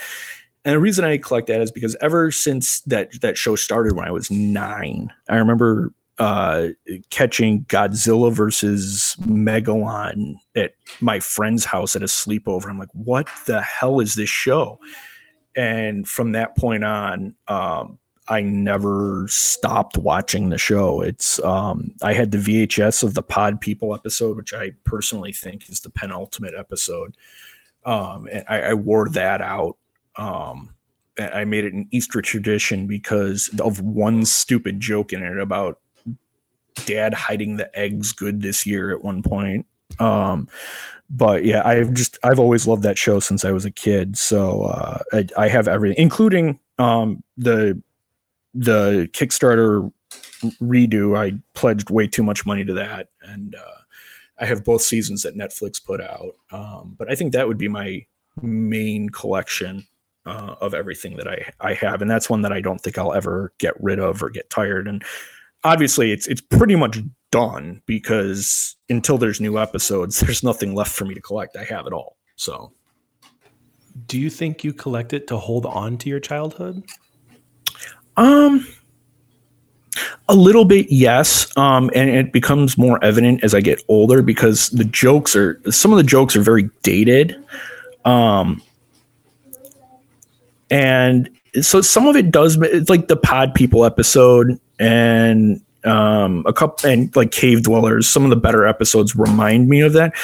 And 0.65 0.75
the 0.75 0.81
reason 0.81 1.05
I 1.05 1.17
collect 1.19 1.47
that 1.47 1.61
is 1.61 1.71
because 1.71 1.95
ever 2.01 2.33
since 2.33 2.81
that 2.87 3.21
that 3.21 3.39
show 3.39 3.55
started 3.55 3.93
when 3.93 4.05
I 4.05 4.11
was 4.11 4.33
nine, 4.33 5.13
I 5.29 5.37
remember 5.37 5.93
uh, 6.19 6.69
catching 7.11 7.65
Godzilla 7.65 8.33
versus 8.33 9.17
Megalon 9.21 10.37
at 10.55 10.73
my 11.01 11.21
friend's 11.21 11.65
house 11.65 11.95
at 11.95 12.03
a 12.03 12.07
sleepover. 12.07 12.69
I'm 12.69 12.79
like, 12.79 12.93
what 12.93 13.29
the 13.47 13.61
hell 13.61 14.01
is 14.01 14.15
this 14.15 14.31
show? 14.31 14.79
And 15.55 16.09
from 16.09 16.33
that 16.33 16.57
point 16.57 16.85
on, 16.85 17.35
um, 17.49 17.99
I 18.29 18.41
never 18.41 19.27
stopped 19.29 19.97
watching 19.97 20.49
the 20.49 20.59
show. 20.59 21.01
It's 21.01 21.39
um, 21.45 21.93
I 22.03 22.13
had 22.13 22.33
the 22.33 22.39
VHS 22.39 23.03
of 23.03 23.15
the 23.15 23.23
Pod 23.23 23.61
People 23.61 23.95
episode, 23.95 24.37
which 24.37 24.53
I 24.53 24.73
personally 24.85 25.33
think 25.33 25.69
is 25.69 25.81
the 25.81 25.91
penultimate 25.91 26.55
episode. 26.55 27.17
Um, 27.85 28.29
and 28.33 28.45
I, 28.49 28.63
I 28.63 28.75
wore 28.75 29.09
that 29.11 29.41
out. 29.41 29.77
Um, 30.17 30.75
I 31.19 31.45
made 31.45 31.65
it 31.65 31.73
an 31.73 31.89
Easter 31.93 32.21
tradition 32.21 32.87
because 32.87 33.49
of 33.61 33.81
one 33.81 34.25
stupid 34.25 34.81
joke 34.81 35.13
in 35.13 35.23
it 35.23 35.39
about 35.39 35.79
dad 36.85 37.15
hiding 37.15 37.57
the 37.57 37.79
eggs 37.79 38.13
good 38.13 38.43
this 38.43 38.67
year 38.67 38.91
at 38.91 39.03
one 39.03 39.23
point. 39.23 39.67
Um, 39.99 40.49
but 41.09 41.45
yeah, 41.45 41.63
I've 41.65 41.93
just 41.95 42.19
I've 42.23 42.39
always 42.39 42.67
loved 42.67 42.83
that 42.83 42.99
show 42.99 43.21
since 43.21 43.45
I 43.45 43.53
was 43.53 43.65
a 43.65 43.71
kid. 43.71 44.19
So 44.19 44.63
uh, 44.65 44.99
I, 45.13 45.27
I 45.39 45.49
have 45.49 45.69
everything, 45.69 46.03
including 46.03 46.59
um, 46.79 47.23
the 47.37 47.81
the 48.55 49.09
Kickstarter 49.13 49.91
redo. 50.61 51.17
I 51.17 51.39
pledged 51.55 51.91
way 51.91 52.07
too 52.07 52.23
much 52.23 52.45
money 52.45 52.65
to 52.65 52.75
that, 52.75 53.09
and 53.23 53.55
uh, 53.55 53.81
I 54.39 54.47
have 54.47 54.65
both 54.65 54.83
seasons 54.83 55.23
that 55.23 55.37
Netflix 55.37 55.83
put 55.83 56.01
out. 56.01 56.37
Um, 56.51 56.97
but 56.99 57.11
I 57.11 57.15
think 57.15 57.33
that 57.33 57.47
would 57.47 57.59
be 57.59 57.69
my 57.69 58.05
main 58.43 59.09
collection 59.09 59.87
uh, 60.27 60.57
of 60.61 60.75
everything 60.75 61.17
that 61.19 61.29
I 61.29 61.51
I 61.61 61.75
have, 61.75 62.03
and 62.03 62.11
that's 62.11 62.29
one 62.29 62.43
that 62.43 62.53
I 62.53 62.61
don't 62.61 62.81
think 62.81 62.99
I'll 62.99 63.15
ever 63.15 63.53
get 63.59 63.81
rid 63.81 64.01
of 64.01 64.23
or 64.23 64.31
get 64.31 64.51
tired. 64.51 64.89
And 64.89 65.05
obviously, 65.67 66.13
it's 66.13 66.27
it's 66.27 66.41
pretty 66.41 66.77
much 66.77 66.99
done 67.31 67.83
because 67.87 68.77
until 68.89 69.19
there's 69.19 69.41
new 69.41 69.59
episodes, 69.59 70.21
there's 70.21 70.43
nothing 70.43 70.75
left 70.75 70.93
for 70.93 71.05
me 71.05 71.15
to 71.15 71.21
collect. 71.21 71.57
I 71.57 71.65
have 71.65 71.87
it 71.87 71.93
all. 71.93 72.17
So, 72.37 72.73
Do 74.07 74.19
you 74.19 74.31
think 74.31 74.63
you 74.65 74.73
collect 74.73 75.13
it 75.13 75.27
to 75.29 75.37
hold 75.37 75.67
on 75.67 75.99
to 75.99 76.09
your 76.09 76.21
childhood? 76.21 76.83
um, 78.17 78.67
a 80.29 80.35
little 80.35 80.65
bit, 80.65 80.87
yes. 80.91 81.55
Um, 81.57 81.91
and 81.95 82.11
it 82.11 82.33
becomes 82.33 82.77
more 82.79 83.03
evident 83.05 83.43
as 83.45 83.55
I 83.55 83.61
get 83.61 83.83
older 83.89 84.23
because 84.23 84.71
the 84.71 84.85
jokes 84.85 85.37
are 85.37 85.61
some 85.71 85.93
of 85.93 85.99
the 85.99 86.05
jokes 86.05 86.37
are 86.37 86.43
very 86.43 86.71
dated. 86.83 87.37
Um, 88.05 88.63
and 90.71 91.29
so 91.63 91.81
some 91.81 92.07
of 92.07 92.17
it 92.17 92.31
does 92.31 92.57
it's 92.61 92.91
like 92.91 93.09
the 93.09 93.17
pod 93.17 93.55
people 93.55 93.85
episode 93.85 94.61
and 94.79 95.61
um 95.85 96.45
a 96.47 96.53
couple 96.53 96.89
and 96.89 97.15
like 97.17 97.31
cave 97.31 97.63
dwellers. 97.63 98.09
Some 98.09 98.25
of 98.25 98.31
the 98.31 98.37
better 98.37 98.67
episodes 98.67 99.15
remind 99.17 99.69
me 99.69 99.81
of 99.81 99.93
that 99.93 100.15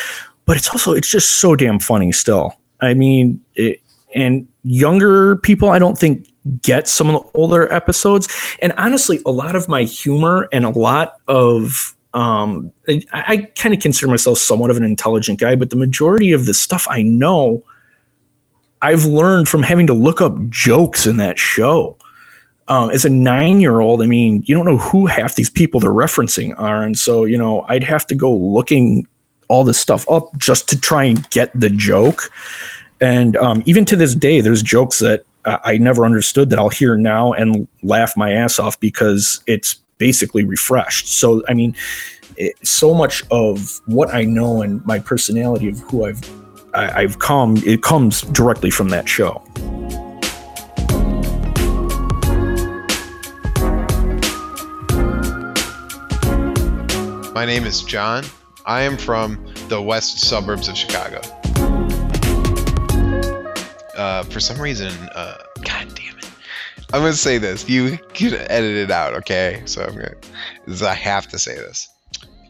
but 0.47 0.57
it's 0.57 0.69
also 0.71 0.93
it's 0.93 1.09
just 1.09 1.35
so 1.35 1.57
damn 1.57 1.79
funny 1.79 2.13
still. 2.13 2.59
I 2.81 2.95
mean 2.95 3.41
it, 3.55 3.81
and 4.15 4.47
younger 4.65 5.37
people 5.37 5.71
i 5.71 5.79
don't 5.79 5.97
think 5.97 6.29
get 6.61 6.87
some 6.87 7.09
of 7.09 7.23
the 7.23 7.39
older 7.39 7.73
episodes. 7.73 8.29
And 8.61 8.73
honestly 8.77 9.21
a 9.25 9.31
lot 9.31 9.57
of 9.57 9.69
my 9.69 9.85
humor 9.85 10.49
and 10.53 10.65
a 10.65 10.71
lot 10.71 11.15
of 11.29 11.97
um 12.15 12.73
i, 12.89 13.03
I 13.13 13.37
kind 13.57 13.75
of 13.75 13.81
consider 13.81 14.09
myself 14.11 14.39
somewhat 14.39 14.71
of 14.71 14.77
an 14.77 14.85
intelligent 14.85 15.41
guy 15.41 15.57
but 15.57 15.71
the 15.71 15.77
majority 15.77 16.33
of 16.33 16.47
the 16.47 16.55
stuff 16.55 16.87
i 16.91 17.03
know 17.03 17.65
I've 18.83 19.05
learned 19.05 19.49
from 19.49 19.63
having 19.63 19.87
to 19.87 19.95
look 19.95 20.21
up 20.21 20.37
jokes 20.49 21.07
in 21.07 21.17
that 21.19 21.39
show. 21.39 21.97
Um, 22.73 22.89
as 22.89 23.05
a 23.05 23.11
nine 23.11 23.61
year 23.61 23.81
old, 23.81 24.01
I 24.01 24.07
mean, 24.07 24.43
you 24.47 24.55
don't 24.55 24.65
know 24.65 24.79
who 24.79 25.05
half 25.05 25.35
these 25.35 25.51
people 25.51 25.79
they're 25.79 25.91
referencing 25.91 26.59
are. 26.59 26.83
And 26.83 26.99
so, 26.99 27.27
you 27.27 27.37
know, 27.37 27.67
I'd 27.69 27.85
have 27.85 28.07
to 28.07 28.15
go 28.15 28.35
looking 28.35 29.07
all 29.49 29.63
this 29.63 29.79
stuff 29.79 30.11
up 30.11 30.35
just 30.39 30.71
to 30.71 30.81
try 30.81 31.05
and 31.05 31.29
get 31.29 31.51
the 31.55 31.69
joke. 31.69 32.33
And 32.99 33.37
um, 33.37 33.63
even 33.67 33.85
to 33.85 33.95
this 33.95 34.15
day, 34.15 34.41
there's 34.41 34.63
jokes 34.63 35.01
that 35.01 35.27
uh, 35.45 35.59
I 35.63 35.77
never 35.77 36.07
understood 36.07 36.49
that 36.49 36.59
I'll 36.59 36.71
hear 36.71 36.97
now 36.97 37.35
and 37.35 37.69
laugh 37.83 38.17
my 38.17 38.33
ass 38.33 38.59
off 38.59 38.81
because 38.81 39.43
it's 39.47 39.75
basically 39.99 40.43
refreshed. 40.43 41.09
So, 41.09 41.43
I 41.49 41.53
mean, 41.53 41.77
it, 42.39 42.55
so 42.67 42.95
much 42.95 43.23
of 43.31 43.83
what 43.85 44.15
I 44.15 44.25
know 44.25 44.63
and 44.63 44.83
my 44.87 44.99
personality 44.99 45.69
of 45.69 45.79
who 45.81 46.07
I've 46.07 46.23
I, 46.73 47.03
I've 47.03 47.19
come, 47.19 47.59
it 47.67 47.83
comes 47.83 48.23
directly 48.23 48.71
from 48.71 48.89
that 48.89 49.07
show. 49.07 49.45
My 57.35 57.47
name 57.47 57.65
is 57.65 57.83
John. 57.83 58.25
I 58.67 58.83
am 58.83 58.99
from 58.99 59.43
the 59.69 59.81
west 59.81 60.21
suburbs 60.21 60.69
of 60.69 60.77
Chicago. 60.77 61.19
Uh, 63.97 64.25
for 64.25 64.39
some 64.39 64.61
reason, 64.61 64.93
uh, 65.15 65.39
God 65.63 65.95
damn 65.95 66.19
it. 66.19 66.31
I'm 66.93 67.01
going 67.01 67.13
to 67.13 67.17
say 67.19 67.39
this. 67.39 67.67
You 67.67 67.97
can 68.13 68.35
edit 68.35 68.77
it 68.77 68.91
out, 68.91 69.15
okay? 69.15 69.63
So 69.65 69.83
I'm 69.83 69.95
going 69.95 70.15
to, 70.77 70.87
I 70.87 70.93
have 70.93 71.27
to 71.29 71.39
say 71.39 71.55
this. 71.55 71.89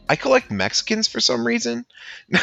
I 0.09 0.17
collect 0.17 0.51
Mexicans 0.51 1.07
for 1.07 1.21
some 1.21 1.47
reason. 1.47 1.85
oh, 2.35 2.41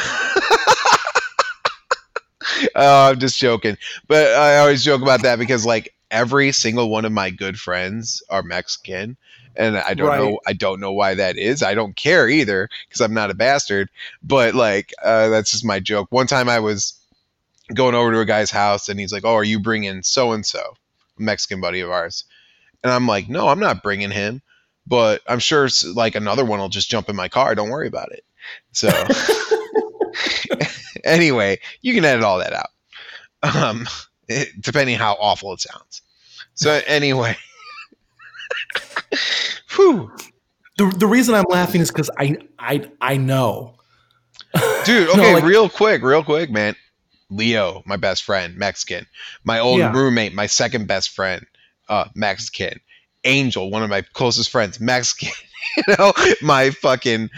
I'm 2.75 3.19
just 3.19 3.37
joking. 3.37 3.77
But 4.07 4.25
I 4.33 4.57
always 4.57 4.83
joke 4.83 5.03
about 5.03 5.21
that 5.21 5.37
because 5.37 5.63
like 5.63 5.93
every 6.09 6.51
single 6.53 6.89
one 6.89 7.05
of 7.05 7.11
my 7.11 7.29
good 7.29 7.59
friends 7.59 8.23
are 8.31 8.41
Mexican. 8.41 9.15
And 9.55 9.77
I 9.77 9.93
don't 9.93 10.07
Right. 10.07 10.17
know 10.19 10.39
I 10.47 10.53
don't 10.53 10.79
know 10.79 10.93
why 10.93 11.13
that 11.15 11.37
is. 11.37 11.61
I 11.63 11.73
don't 11.73 11.95
care 11.95 12.29
either 12.29 12.69
because 12.87 13.01
I'm 13.01 13.13
not 13.13 13.31
a 13.31 13.35
bastard. 13.35 13.89
But 14.23 14.55
like 14.55 14.93
uh, 15.03 15.29
that's 15.29 15.51
just 15.51 15.65
my 15.65 15.79
joke. 15.79 16.07
One 16.11 16.27
time 16.27 16.47
I 16.49 16.59
was 16.59 16.93
going 17.73 17.95
over 17.95 18.11
to 18.11 18.19
a 18.19 18.25
guy's 18.25 18.51
house 18.51 18.89
and 18.89 18.99
he's 18.99 19.13
like, 19.13 19.25
"Oh, 19.25 19.35
are 19.35 19.43
you 19.43 19.59
bringing 19.59 20.03
so 20.03 20.31
and 20.33 20.45
so, 20.45 20.59
a 21.19 21.21
Mexican 21.21 21.61
buddy 21.61 21.81
of 21.81 21.91
ours?" 21.91 22.25
And 22.83 22.91
I'm 22.91 23.07
like, 23.07 23.29
"No, 23.29 23.47
I'm 23.49 23.59
not 23.59 23.83
bringing 23.83 24.11
him, 24.11 24.41
but 24.87 25.21
I'm 25.27 25.39
sure 25.39 25.69
like 25.93 26.15
another 26.15 26.45
one 26.45 26.59
will 26.59 26.69
just 26.69 26.89
jump 26.89 27.09
in 27.09 27.15
my 27.15 27.27
car. 27.29 27.55
Don't 27.55 27.69
worry 27.69 27.87
about 27.87 28.11
it." 28.11 28.23
So 28.71 28.89
anyway, 31.03 31.59
you 31.81 31.93
can 31.93 32.05
edit 32.05 32.23
all 32.23 32.39
that 32.39 32.53
out, 32.53 32.69
um, 33.43 33.87
it- 34.27 34.49
depending 34.61 34.97
how 34.97 35.13
awful 35.13 35.53
it 35.53 35.61
sounds. 35.61 36.01
So 36.53 36.81
anyway, 36.85 37.37
whew, 39.75 40.11
The, 40.77 40.85
the 40.97 41.07
reason 41.07 41.35
I'm 41.35 41.45
laughing 41.49 41.81
is 41.81 41.91
because 41.91 42.09
I 42.17 42.37
I 42.59 42.89
I 43.01 43.17
know. 43.17 43.75
dude. 44.85 45.07
No, 45.07 45.13
Okay, 45.13 45.33
like- 45.35 45.43
real 45.43 45.69
quick, 45.69 46.01
real 46.03 46.23
quick, 46.23 46.49
man. 46.51 46.75
Leo, 47.29 47.81
my 47.85 47.95
best 47.95 48.23
friend, 48.23 48.57
Mexican. 48.57 49.05
My 49.45 49.59
old 49.59 49.79
Yeah. 49.79 49.93
roommate, 49.93 50.33
my 50.33 50.47
second 50.47 50.87
best 50.87 51.11
friend, 51.11 51.45
uh, 51.87 52.05
Mexican. 52.13 52.79
Angel, 53.23 53.69
one 53.69 53.83
of 53.83 53.89
my 53.89 54.01
closest 54.13 54.49
friends, 54.49 54.79
Mexican. 54.79 55.29
you 55.77 55.95
know, 55.97 56.13
my 56.41 56.69
fucking 56.71 57.29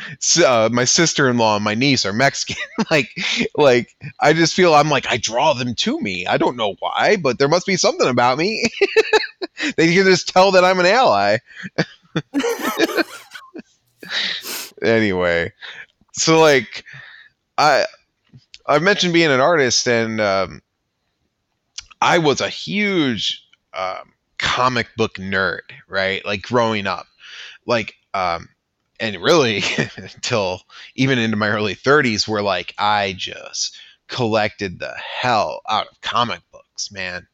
uh, 0.45 0.69
my 0.71 0.85
sister 0.85 1.29
in 1.29 1.37
law 1.37 1.55
and 1.55 1.63
my 1.63 1.75
niece 1.75 2.05
are 2.05 2.13
Mexican. 2.13 2.63
like, 2.91 3.09
like 3.55 3.95
I 4.19 4.33
just 4.33 4.53
feel 4.53 4.73
I'm 4.73 4.89
like 4.89 5.07
I 5.07 5.17
draw 5.17 5.53
them 5.53 5.75
to 5.75 5.99
me. 5.99 6.25
I 6.25 6.37
don't 6.37 6.57
know 6.57 6.75
why, 6.79 7.17
but 7.17 7.39
there 7.39 7.47
must 7.47 7.65
be 7.65 7.75
something 7.77 8.07
about 8.07 8.37
me. 8.37 8.65
they 9.77 9.93
can 9.93 10.05
just 10.05 10.29
tell 10.29 10.51
that 10.51 10.63
I'm 10.63 10.79
an 10.79 10.85
ally. 10.85 11.37
anyway, 14.81 15.51
so 16.13 16.39
like 16.39 16.83
I 17.57 17.85
I 18.65 18.79
mentioned 18.79 19.13
being 19.13 19.31
an 19.31 19.39
artist, 19.39 19.87
and 19.87 20.21
um, 20.21 20.61
I 22.01 22.17
was 22.17 22.41
a 22.41 22.49
huge 22.49 23.45
um, 23.73 24.13
comic 24.37 24.87
book 24.95 25.15
nerd, 25.15 25.61
right? 25.87 26.23
Like 26.25 26.41
growing 26.41 26.87
up, 26.87 27.07
like 27.65 27.95
um, 28.13 28.49
and 28.99 29.21
really 29.21 29.63
until 29.97 30.61
even 30.95 31.19
into 31.19 31.37
my 31.37 31.49
early 31.49 31.75
30s, 31.75 32.27
where 32.27 32.41
like 32.41 32.73
I 32.77 33.13
just 33.17 33.77
collected 34.07 34.79
the 34.79 34.93
hell 34.97 35.61
out 35.69 35.87
of 35.87 36.01
comic 36.01 36.41
books, 36.51 36.91
man. 36.91 37.27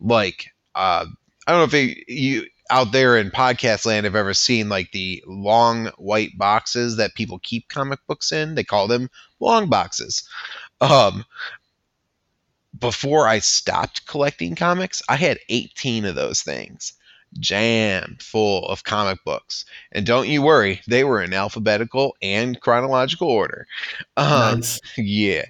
Like, 0.00 0.46
uh, 0.74 1.06
I 1.46 1.50
don't 1.50 1.60
know 1.60 1.64
if 1.64 1.70
they, 1.70 2.04
you 2.08 2.46
out 2.70 2.92
there 2.92 3.18
in 3.18 3.30
podcast 3.30 3.84
land 3.84 4.04
have 4.04 4.16
ever 4.16 4.34
seen 4.34 4.68
like 4.68 4.90
the 4.92 5.22
long 5.26 5.86
white 5.98 6.36
boxes 6.38 6.96
that 6.96 7.14
people 7.14 7.38
keep 7.40 7.68
comic 7.68 8.00
books 8.06 8.32
in. 8.32 8.54
They 8.54 8.64
call 8.64 8.88
them 8.88 9.10
long 9.38 9.68
boxes. 9.68 10.26
Um, 10.80 11.24
before 12.78 13.28
I 13.28 13.38
stopped 13.38 14.06
collecting 14.06 14.56
comics, 14.56 15.02
I 15.08 15.16
had 15.16 15.38
18 15.48 16.06
of 16.06 16.14
those 16.14 16.42
things 16.42 16.94
jammed 17.38 18.22
full 18.22 18.66
of 18.68 18.84
comic 18.84 19.22
books. 19.24 19.64
And 19.92 20.06
don't 20.06 20.28
you 20.28 20.42
worry, 20.42 20.80
they 20.86 21.04
were 21.04 21.22
in 21.22 21.34
alphabetical 21.34 22.16
and 22.22 22.60
chronological 22.60 23.28
order. 23.28 23.66
Um, 24.16 24.60
Nice. 24.60 24.80
Yeah. 24.96 25.44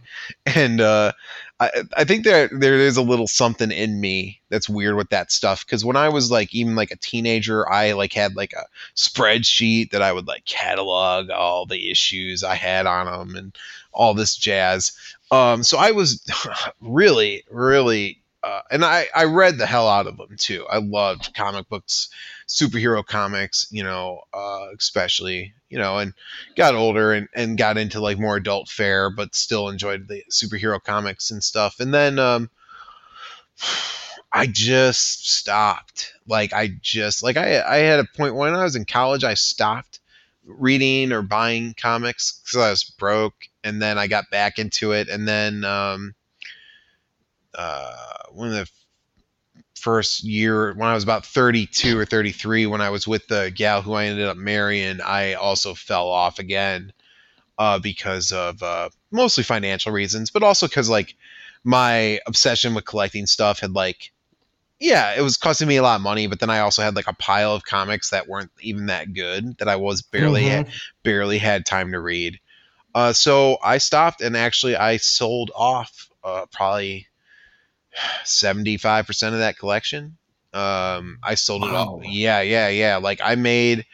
And 0.47 0.80
uh, 0.80 1.12
I, 1.61 1.70
I 1.97 2.05
think 2.05 2.24
there 2.24 2.49
there 2.49 2.74
is 2.74 2.97
a 2.97 3.03
little 3.03 3.28
something 3.28 3.70
in 3.70 4.01
me 4.01 4.41
that's 4.49 4.68
weird 4.68 4.97
with 4.97 5.11
that 5.11 5.30
stuff 5.30 5.64
because 5.64 5.85
when 5.85 5.97
I 5.97 6.09
was 6.09 6.30
like 6.30 6.53
even 6.55 6.74
like 6.74 6.91
a 6.91 6.97
teenager, 6.97 7.70
I 7.70 7.93
like 7.93 8.12
had 8.12 8.35
like 8.35 8.53
a 8.53 8.64
spreadsheet 8.97 9.91
that 9.91 10.03
I 10.03 10.12
would 10.12 10.26
like 10.26 10.45
catalog 10.47 11.30
all 11.30 11.64
the 11.66 11.91
issues 11.91 12.43
I 12.43 12.57
had 12.57 12.87
on 12.87 13.07
them 13.07 13.37
and 13.37 13.57
all 13.93 14.14
this 14.14 14.37
jazz. 14.37 14.93
Um, 15.30 15.62
so 15.62 15.78
I 15.78 15.93
was 15.93 16.24
really, 16.80 17.45
really, 17.51 18.20
uh, 18.45 18.61
and 18.71 18.85
I 18.85 19.07
I 19.15 19.25
read 19.25 19.57
the 19.57 19.67
hell 19.67 19.89
out 19.89 20.07
of 20.07 20.19
them 20.19 20.37
too. 20.37 20.67
I 20.71 20.79
loved 20.79 21.35
comic 21.35 21.69
books, 21.69 22.11
superhero 22.47 23.05
comics, 23.05 23.67
you 23.71 23.83
know, 23.83 24.21
uh, 24.35 24.67
especially 24.77 25.55
you 25.71 25.79
know, 25.79 25.99
and 25.99 26.13
got 26.55 26.75
older 26.75 27.13
and, 27.13 27.27
and 27.35 27.59
got 27.59 27.79
into 27.79 28.01
like 28.01 28.19
more 28.19 28.37
adult 28.37 28.69
fare, 28.69 29.11
but 29.11 29.35
still 29.35 29.69
enjoyed 29.69 30.07
the 30.07 30.23
superhero 30.31 30.81
comics 30.83 31.31
and 31.31 31.43
stuff. 31.43 31.81
And 31.81 31.93
then 31.93 32.19
um, 32.19 32.51
I 34.33 34.47
just 34.47 35.31
stopped. 35.31 36.13
Like 36.29 36.53
I 36.53 36.71
just 36.83 37.23
like 37.23 37.37
I 37.39 37.63
I 37.63 37.77
had 37.79 38.01
a 38.01 38.05
point 38.17 38.35
when 38.35 38.55
I 38.55 38.65
was 38.65 38.77
in 38.77 38.85
college, 38.85 39.25
I 39.25 39.35
stopped 39.35 40.01
reading 40.45 41.13
or 41.13 41.23
buying 41.23 41.75
comics 41.81 42.41
because 42.45 42.61
I 42.61 42.71
was 42.71 42.85
broke, 42.85 43.49
and 43.63 43.81
then 43.81 43.97
I 43.97 44.07
got 44.07 44.31
back 44.31 44.59
into 44.59 44.93
it, 44.93 45.09
and 45.09 45.27
then 45.27 45.65
um, 45.65 46.15
uh, 47.55 47.93
one 48.33 48.49
of 48.49 48.55
the 48.55 48.69
first 49.79 50.25
year 50.25 50.73
when 50.75 50.89
I 50.89 50.95
was 50.95 51.05
about 51.05 51.27
32 51.27 51.99
or 51.99 52.07
33 52.07 52.67
when 52.67 52.81
I 52.81 52.91
was 52.91 53.07
with 53.07 53.27
the 53.27 53.53
gal 53.55 53.83
who 53.83 53.93
I 53.93 54.07
ended 54.07 54.27
up 54.27 54.37
marrying 54.37 55.01
I 55.01 55.35
also 55.35 55.75
fell 55.75 56.09
off 56.09 56.39
again 56.39 56.93
uh, 57.59 57.79
because 57.79 58.33
of 58.33 58.63
uh, 58.63 58.89
mostly 59.11 59.45
financial 59.45 59.93
reasons 59.93 60.31
but 60.31 60.43
also 60.43 60.67
because 60.67 60.89
like 60.89 61.15
my 61.65 62.21
obsession 62.27 62.75
with 62.75 62.87
collecting 62.87 63.27
stuff 63.27 63.61
had 63.61 63.73
like 63.73 64.11
yeah 64.81 65.15
it 65.17 65.21
was 65.21 65.37
costing 65.37 65.69
me 65.69 65.77
a 65.77 65.83
lot 65.83 65.97
of 65.97 66.03
money 66.03 66.27
but 66.29 66.41
then 66.41 66.51
I 66.51 66.61
also 66.61 66.83
had 66.83 66.97
like 66.97 67.09
a 67.09 67.15
pile 67.15 67.55
of 67.55 67.65
comics 67.65 68.11
that 68.11 68.27
weren't 68.27 68.51
even 68.61 68.87
that 68.87 69.13
good 69.13 69.59
that 69.59 69.69
I 69.69 69.77
was 69.77 70.03
barely 70.03 70.45
had, 70.45 70.69
barely 71.03 71.39
had 71.39 71.67
time 71.67 71.93
to 71.93 72.01
read. 72.01 72.41
Uh, 72.95 73.13
so 73.13 73.59
I 73.63 73.79
stopped 73.79 74.23
and 74.23 74.37
actually 74.37 74.77
I 74.77 74.97
sold 74.97 75.51
off 75.55 76.09
uh, 76.23 76.47
probably 76.51 77.09
75% 78.25 79.33
of 79.33 79.39
that 79.39 79.59
collection. 79.59 80.17
Um, 80.53 81.19
I 81.23 81.35
sold 81.35 81.65
it 81.65 81.71
all. 81.71 82.01
Yeah, 82.05 82.41
yeah, 82.41 82.69
yeah. 82.69 82.97
Like 82.97 83.21
I 83.23 83.35
made 83.35 83.87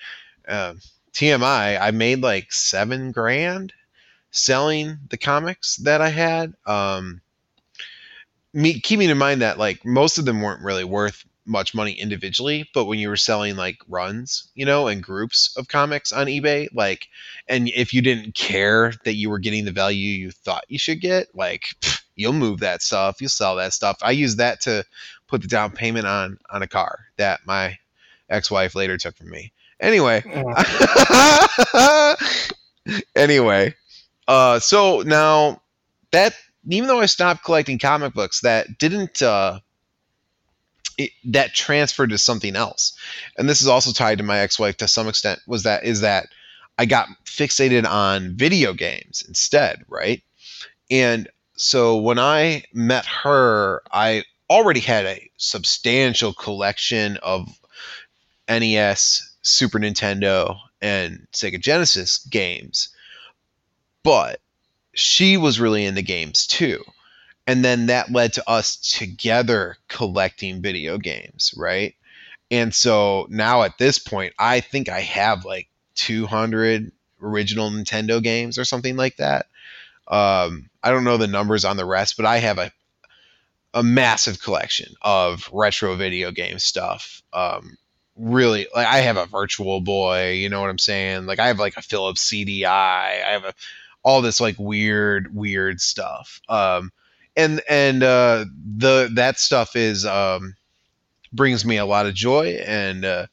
uh, 0.46 0.74
TMI, 1.12 1.80
I 1.80 1.90
made 1.90 2.20
like 2.20 2.52
seven 2.52 3.12
grand 3.12 3.72
selling 4.30 4.98
the 5.08 5.16
comics 5.16 5.76
that 5.76 6.00
I 6.00 6.08
had. 6.08 6.54
Um, 6.66 7.22
me 8.52 8.80
keeping 8.80 9.08
in 9.08 9.18
mind 9.18 9.42
that 9.42 9.58
like 9.58 9.84
most 9.84 10.18
of 10.18 10.24
them 10.24 10.42
weren't 10.42 10.62
really 10.62 10.84
worth 10.84 11.24
much 11.46 11.74
money 11.74 11.92
individually, 11.92 12.68
but 12.74 12.84
when 12.84 12.98
you 12.98 13.08
were 13.08 13.16
selling 13.16 13.56
like 13.56 13.78
runs, 13.88 14.48
you 14.54 14.64
know, 14.64 14.88
and 14.88 15.02
groups 15.02 15.54
of 15.56 15.68
comics 15.68 16.12
on 16.12 16.26
eBay, 16.26 16.68
like, 16.72 17.08
and 17.48 17.68
if 17.68 17.92
you 17.92 18.02
didn't 18.02 18.34
care 18.34 18.92
that 19.04 19.14
you 19.14 19.30
were 19.30 19.38
getting 19.38 19.64
the 19.64 19.72
value 19.72 20.10
you 20.10 20.30
thought 20.30 20.64
you 20.68 20.78
should 20.78 21.00
get, 21.00 21.34
like, 21.34 21.74
pff, 21.80 22.02
you'll 22.20 22.32
move 22.32 22.60
that 22.60 22.82
stuff, 22.82 23.20
you'll 23.20 23.30
sell 23.30 23.56
that 23.56 23.72
stuff. 23.72 23.98
I 24.02 24.12
use 24.12 24.36
that 24.36 24.60
to 24.62 24.84
put 25.26 25.42
the 25.42 25.48
down 25.48 25.72
payment 25.72 26.06
on 26.06 26.38
on 26.50 26.62
a 26.62 26.68
car 26.68 27.06
that 27.16 27.40
my 27.46 27.78
ex-wife 28.28 28.74
later 28.74 28.98
took 28.98 29.16
from 29.16 29.30
me. 29.30 29.52
Anyway, 29.80 30.22
anyway, 33.16 33.74
uh, 34.28 34.58
so 34.58 35.00
now 35.00 35.62
that 36.10 36.34
even 36.68 36.88
though 36.88 37.00
I 37.00 37.06
stopped 37.06 37.44
collecting 37.44 37.78
comic 37.78 38.12
books, 38.12 38.40
that 38.40 38.78
didn't 38.78 39.22
uh, 39.22 39.60
it, 40.98 41.10
that 41.24 41.54
transferred 41.54 42.10
to 42.10 42.18
something 42.18 42.56
else, 42.56 42.92
and 43.38 43.48
this 43.48 43.62
is 43.62 43.68
also 43.68 43.92
tied 43.92 44.18
to 44.18 44.24
my 44.24 44.40
ex-wife 44.40 44.76
to 44.78 44.88
some 44.88 45.08
extent. 45.08 45.40
Was 45.46 45.62
that 45.62 45.84
is 45.84 46.02
that 46.02 46.26
I 46.76 46.84
got 46.84 47.08
fixated 47.24 47.86
on 47.86 48.36
video 48.36 48.74
games 48.74 49.24
instead, 49.26 49.84
right? 49.88 50.22
And 50.90 51.28
so 51.60 51.98
when 51.98 52.18
I 52.18 52.64
met 52.72 53.04
her, 53.04 53.82
I 53.92 54.24
already 54.48 54.80
had 54.80 55.04
a 55.04 55.30
substantial 55.36 56.32
collection 56.32 57.18
of 57.18 57.50
NES, 58.48 59.30
Super 59.42 59.78
Nintendo, 59.78 60.58
and 60.80 61.26
Sega 61.34 61.60
Genesis 61.60 62.16
games. 62.30 62.88
But 64.02 64.40
she 64.94 65.36
was 65.36 65.60
really 65.60 65.84
into 65.84 66.00
games 66.00 66.46
too. 66.46 66.82
And 67.46 67.62
then 67.62 67.86
that 67.86 68.10
led 68.10 68.32
to 68.32 68.48
us 68.48 68.76
together 68.76 69.76
collecting 69.88 70.62
video 70.62 70.96
games, 70.96 71.52
right? 71.58 71.94
And 72.50 72.74
so 72.74 73.26
now 73.28 73.64
at 73.64 73.76
this 73.76 73.98
point, 73.98 74.32
I 74.38 74.60
think 74.60 74.88
I 74.88 75.00
have 75.00 75.44
like 75.44 75.68
200 75.96 76.90
original 77.20 77.70
Nintendo 77.70 78.22
games 78.22 78.56
or 78.56 78.64
something 78.64 78.96
like 78.96 79.18
that. 79.18 79.44
Um, 80.10 80.68
I 80.82 80.90
don't 80.90 81.04
know 81.04 81.16
the 81.16 81.26
numbers 81.26 81.64
on 81.64 81.76
the 81.76 81.86
rest, 81.86 82.16
but 82.16 82.26
I 82.26 82.38
have 82.38 82.58
a 82.58 82.72
a 83.72 83.82
massive 83.84 84.42
collection 84.42 84.94
of 85.00 85.48
retro 85.52 85.94
video 85.94 86.32
game 86.32 86.58
stuff. 86.58 87.22
Um, 87.32 87.76
really, 88.16 88.66
like 88.74 88.86
I 88.86 88.98
have 88.98 89.16
a 89.16 89.26
Virtual 89.26 89.80
Boy, 89.80 90.32
you 90.32 90.48
know 90.48 90.60
what 90.60 90.70
I'm 90.70 90.78
saying? 90.78 91.26
Like 91.26 91.38
I 91.38 91.46
have 91.46 91.60
like 91.60 91.76
a 91.76 91.82
Philips 91.82 92.28
CDI. 92.28 92.64
I 92.66 93.30
have 93.30 93.44
a 93.44 93.54
all 94.02 94.22
this 94.22 94.40
like 94.40 94.56
weird, 94.58 95.34
weird 95.34 95.80
stuff. 95.80 96.40
Um, 96.48 96.90
and 97.36 97.62
and 97.68 98.02
uh, 98.02 98.46
the 98.76 99.10
that 99.14 99.38
stuff 99.38 99.76
is 99.76 100.04
um, 100.04 100.56
brings 101.32 101.64
me 101.64 101.76
a 101.76 101.86
lot 101.86 102.06
of 102.06 102.14
joy 102.14 102.60
and. 102.66 103.04
Uh, 103.04 103.26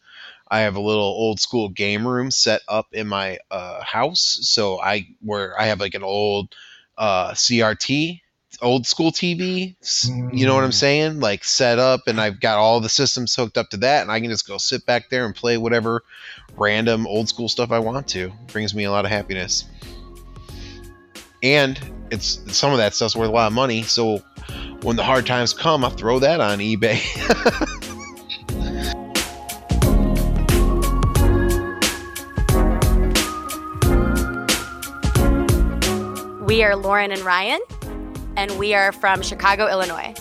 I 0.49 0.59
have 0.59 0.78
a 0.78 0.82
little 0.82 1.03
old 1.03 1.39
school 1.41 1.69
game 1.69 2.07
room 2.07 2.32
set 2.32 2.61
up 2.69 2.88
in 2.93 3.07
my 3.07 3.38
uh, 3.51 3.84
house. 3.84 4.39
So 4.43 4.80
I 4.80 5.07
where 5.19 5.59
I 5.59 5.65
have 5.65 5.82
like 5.82 5.93
an 5.93 6.03
old 6.03 6.55
uh, 6.97 7.31
CRT, 7.31 8.21
old 8.61 8.87
school 8.87 9.11
TV. 9.11 9.75
You 10.33 10.45
know 10.45 10.55
what 10.55 10.63
I'm 10.63 10.71
saying? 10.71 11.19
Like 11.19 11.43
set 11.43 11.79
up, 11.79 12.07
and 12.07 12.19
I've 12.19 12.39
got 12.39 12.57
all 12.57 12.79
the 12.79 12.89
systems 12.89 13.35
hooked 13.35 13.57
up 13.57 13.69
to 13.71 13.77
that, 13.77 14.01
and 14.01 14.11
I 14.11 14.19
can 14.19 14.29
just 14.29 14.47
go 14.47 14.57
sit 14.57 14.85
back 14.85 15.09
there 15.09 15.25
and 15.25 15.35
play 15.35 15.57
whatever 15.57 16.03
random 16.57 17.05
old 17.07 17.29
school 17.29 17.49
stuff 17.49 17.71
I 17.71 17.79
want 17.79 18.07
to. 18.09 18.31
brings 18.47 18.73
me 18.73 18.85
a 18.85 18.91
lot 18.91 19.05
of 19.05 19.11
happiness. 19.11 19.65
And 21.43 21.79
it's 22.09 22.39
some 22.57 22.71
of 22.71 22.79
that 22.79 22.95
stuff's 22.95 23.15
worth 23.15 23.29
a 23.29 23.31
lot 23.31 23.47
of 23.47 23.53
money. 23.53 23.83
So 23.83 24.19
when 24.81 24.95
the 24.95 25.03
hard 25.03 25.25
times 25.25 25.53
come, 25.53 25.85
I 25.85 25.89
throw 25.89 26.19
that 26.19 26.39
on 26.39 26.59
eBay. 26.59 26.99
We 36.47 36.63
are 36.63 36.77
Lauren 36.77 37.11
and 37.11 37.19
Ryan, 37.23 37.59
and 38.37 38.57
we 38.57 38.73
are 38.73 38.93
from 38.93 39.21
Chicago, 39.21 39.67
Illinois. 39.67 40.13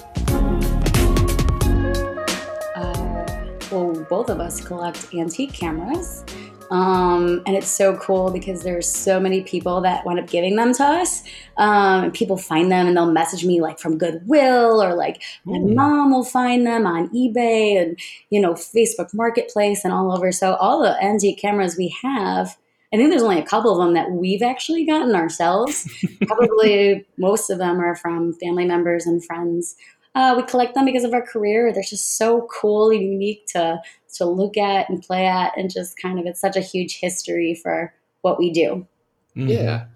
well, 3.70 4.04
both 4.10 4.28
of 4.28 4.40
us 4.40 4.60
collect 4.60 5.14
antique 5.14 5.52
cameras. 5.52 6.24
Um, 6.72 7.44
and 7.46 7.54
it's 7.54 7.68
so 7.68 7.96
cool 7.98 8.32
because 8.32 8.64
there's 8.64 8.92
so 8.92 9.20
many 9.20 9.42
people 9.42 9.80
that 9.82 10.04
wind 10.04 10.18
up 10.18 10.26
giving 10.26 10.56
them 10.56 10.74
to 10.74 10.84
us. 10.84 11.22
Um, 11.58 12.04
and 12.04 12.12
people 12.12 12.36
find 12.36 12.72
them 12.72 12.88
and 12.88 12.96
they'll 12.96 13.12
message 13.12 13.44
me 13.44 13.60
like 13.60 13.78
from 13.78 13.96
Goodwill 13.96 14.82
or 14.82 14.94
like 14.94 15.22
my 15.44 15.58
mom 15.58 16.10
will 16.10 16.24
find 16.24 16.66
them 16.66 16.88
on 16.88 17.08
eBay 17.10 17.80
and 17.80 17.96
you 18.30 18.40
know 18.40 18.54
Facebook 18.54 19.14
Marketplace 19.14 19.84
and 19.84 19.94
all 19.94 20.12
over. 20.12 20.32
So 20.32 20.54
all 20.56 20.82
the 20.82 21.00
antique 21.00 21.38
cameras 21.38 21.76
we 21.76 21.94
have, 22.02 22.56
I 22.92 22.96
think 22.96 23.10
there's 23.10 23.22
only 23.22 23.38
a 23.38 23.46
couple 23.46 23.72
of 23.72 23.78
them 23.78 23.94
that 23.94 24.12
we've 24.12 24.42
actually 24.42 24.86
gotten 24.86 25.14
ourselves. 25.14 25.88
Probably 26.26 27.04
most 27.18 27.50
of 27.50 27.58
them 27.58 27.80
are 27.80 27.96
from 27.96 28.32
family 28.34 28.64
members 28.64 29.06
and 29.06 29.24
friends. 29.24 29.76
Uh, 30.14 30.34
we 30.36 30.42
collect 30.44 30.74
them 30.74 30.86
because 30.86 31.04
of 31.04 31.12
our 31.12 31.22
career. 31.22 31.72
They're 31.72 31.82
just 31.82 32.16
so 32.16 32.48
cool 32.50 32.90
and 32.90 33.02
unique 33.02 33.46
to 33.48 33.80
to 34.14 34.24
look 34.24 34.56
at 34.56 34.88
and 34.88 35.02
play 35.02 35.26
at, 35.26 35.52
and 35.58 35.70
just 35.70 36.00
kind 36.00 36.18
of 36.18 36.24
it's 36.24 36.40
such 36.40 36.56
a 36.56 36.60
huge 36.60 36.98
history 36.98 37.54
for 37.54 37.92
what 38.22 38.38
we 38.38 38.50
do. 38.50 38.86
Yeah. 39.34 39.86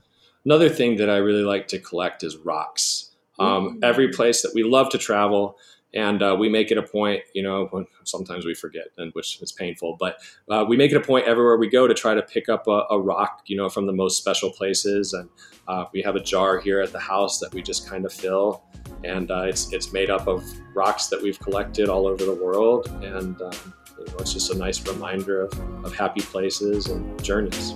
Another 0.44 0.68
thing 0.68 0.96
that 0.96 1.08
I 1.08 1.16
really 1.16 1.42
like 1.42 1.68
to 1.68 1.78
collect 1.78 2.22
is 2.22 2.36
rocks. 2.36 3.10
Um, 3.38 3.78
every 3.82 4.08
place 4.08 4.42
that 4.42 4.52
we 4.54 4.62
love 4.62 4.90
to 4.90 4.98
travel, 4.98 5.56
and 5.94 6.22
uh, 6.22 6.36
we 6.38 6.48
make 6.48 6.70
it 6.70 6.78
a 6.78 6.82
point. 6.82 7.22
You 7.34 7.42
know, 7.42 7.86
sometimes 8.04 8.44
we 8.44 8.54
forget, 8.54 8.86
and 8.98 9.12
which 9.14 9.40
is 9.42 9.52
painful, 9.52 9.96
but 9.98 10.18
uh, 10.50 10.64
we 10.68 10.76
make 10.76 10.92
it 10.92 10.96
a 10.96 11.00
point 11.00 11.26
everywhere 11.26 11.56
we 11.56 11.68
go 11.68 11.86
to 11.86 11.94
try 11.94 12.14
to 12.14 12.22
pick 12.22 12.48
up 12.48 12.66
a, 12.66 12.84
a 12.90 13.00
rock. 13.00 13.42
You 13.46 13.56
know, 13.56 13.68
from 13.68 13.86
the 13.86 13.92
most 13.92 14.18
special 14.18 14.50
places, 14.50 15.12
and 15.12 15.28
uh, 15.68 15.86
we 15.92 16.02
have 16.02 16.16
a 16.16 16.20
jar 16.20 16.60
here 16.60 16.80
at 16.80 16.92
the 16.92 17.00
house 17.00 17.38
that 17.40 17.52
we 17.52 17.62
just 17.62 17.88
kind 17.88 18.04
of 18.04 18.12
fill, 18.12 18.62
and 19.04 19.30
uh, 19.30 19.42
it's 19.42 19.72
it's 19.72 19.92
made 19.92 20.10
up 20.10 20.28
of 20.28 20.44
rocks 20.74 21.08
that 21.08 21.20
we've 21.22 21.38
collected 21.40 21.88
all 21.88 22.06
over 22.06 22.24
the 22.24 22.34
world, 22.34 22.88
and 23.02 23.40
um, 23.42 23.74
you 23.98 24.06
know, 24.06 24.16
it's 24.18 24.32
just 24.32 24.50
a 24.50 24.56
nice 24.56 24.86
reminder 24.86 25.42
of, 25.42 25.84
of 25.84 25.94
happy 25.94 26.22
places 26.22 26.86
and 26.86 27.22
journeys. 27.22 27.74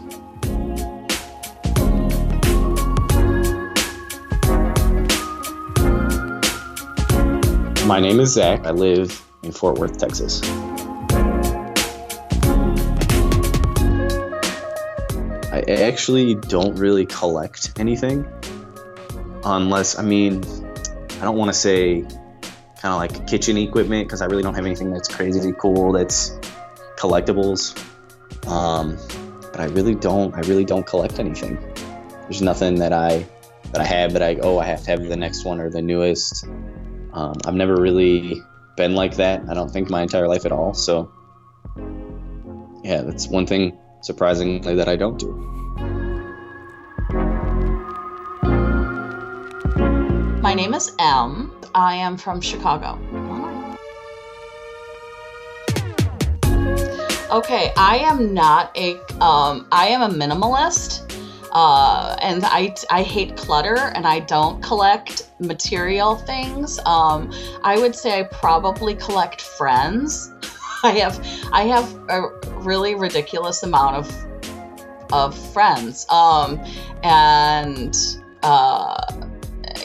My 7.87 8.01
name 8.01 8.18
is 8.18 8.32
Zach. 8.32 8.64
I 8.64 8.70
live 8.70 9.22
in 9.43 9.53
Fort 9.53 9.76
Worth, 9.78 9.99
Texas. 9.99 10.41
I 15.53 15.62
actually 15.68 16.35
don't 16.35 16.76
really 16.76 17.05
collect 17.05 17.78
anything 17.78 18.26
unless, 19.45 19.99
I 19.99 20.03
mean, 20.03 20.43
I 21.20 21.24
don't 21.24 21.37
want 21.37 21.51
to 21.51 21.59
say 21.59 22.01
kind 22.01 22.85
of 22.85 22.97
like 22.97 23.26
kitchen 23.26 23.59
equipment 23.59 24.09
because 24.09 24.22
I 24.22 24.26
really 24.26 24.43
don't 24.43 24.55
have 24.55 24.64
anything 24.64 24.91
that's 24.91 25.09
crazy 25.09 25.53
cool 25.53 25.93
that's 25.93 26.30
collectibles. 26.97 27.76
Um, 28.47 28.97
but 29.53 29.61
I 29.61 29.66
really 29.66 29.95
don't. 29.95 30.35
I 30.35 30.41
really 30.49 30.64
don't 30.64 30.87
collect 30.87 31.18
anything. 31.18 31.59
There's 32.22 32.41
nothing 32.41 32.76
that 32.76 32.95
I 32.95 33.26
that 33.72 33.82
I 33.82 33.85
have 33.85 34.14
that 34.14 34.22
I 34.22 34.37
oh 34.37 34.59
I 34.59 34.64
have 34.64 34.82
to 34.85 34.91
have 34.91 35.07
the 35.07 35.16
next 35.18 35.45
one 35.45 35.61
or 35.61 35.68
the 35.68 35.82
newest. 35.82 36.47
Um, 37.14 37.34
I've 37.46 37.54
never 37.54 37.76
really 37.76 38.42
been 38.76 38.94
like 38.94 39.16
that. 39.16 39.42
I 39.48 39.54
don't 39.54 39.70
think 39.70 39.88
my 39.88 40.02
entire 40.02 40.26
life 40.26 40.44
at 40.44 40.52
all. 40.52 40.74
So 40.74 41.10
yeah, 42.82 43.02
that's 43.02 43.28
one 43.28 43.46
thing 43.46 43.78
surprisingly 44.02 44.74
that 44.74 44.88
I 44.88 44.96
don't 44.96 45.18
do. 45.18 45.32
My 50.42 50.54
name 50.54 50.74
is 50.74 50.92
M. 50.98 51.52
I 51.74 51.94
am 51.94 52.16
from 52.16 52.40
Chicago. 52.40 52.98
Okay, 57.30 57.72
I 57.76 57.98
am 58.02 58.34
not 58.34 58.76
a. 58.76 58.96
Um, 59.20 59.66
I 59.72 59.88
am 59.88 60.02
a 60.02 60.08
minimalist, 60.08 61.03
uh, 61.55 62.16
and 62.20 62.44
I 62.44 62.74
I 62.90 63.02
hate 63.02 63.36
clutter, 63.36 63.76
and 63.76 64.07
I 64.07 64.20
don't 64.20 64.62
collect 64.62 65.30
material 65.38 66.16
things. 66.16 66.80
Um, 66.84 67.32
I 67.62 67.78
would 67.78 67.94
say 67.94 68.20
I 68.20 68.24
probably 68.24 68.94
collect 68.94 69.40
friends. 69.40 70.32
I 70.82 70.90
have 70.92 71.24
I 71.52 71.62
have 71.62 71.94
a 72.09 72.28
really 72.61 72.94
ridiculous 72.94 73.62
amount 73.62 73.96
of 73.96 74.26
of 75.12 75.52
friends, 75.52 76.07
um, 76.11 76.61
and. 77.02 77.96
Uh, 78.42 79.30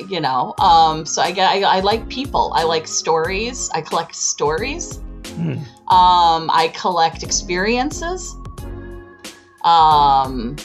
you 0.08 0.20
know 0.20 0.54
um 0.60 1.06
so 1.06 1.22
i 1.22 1.32
get 1.32 1.50
I, 1.50 1.62
I 1.62 1.80
like 1.82 2.08
people 2.10 2.54
i 2.56 2.64
like 2.64 2.88
stories 2.88 3.70
i 3.74 3.82
collect 3.82 4.16
stories 4.16 5.00
um 5.88 6.50
i 6.52 6.72
collect 6.74 7.24
experiences 7.24 8.36
um 9.64 10.56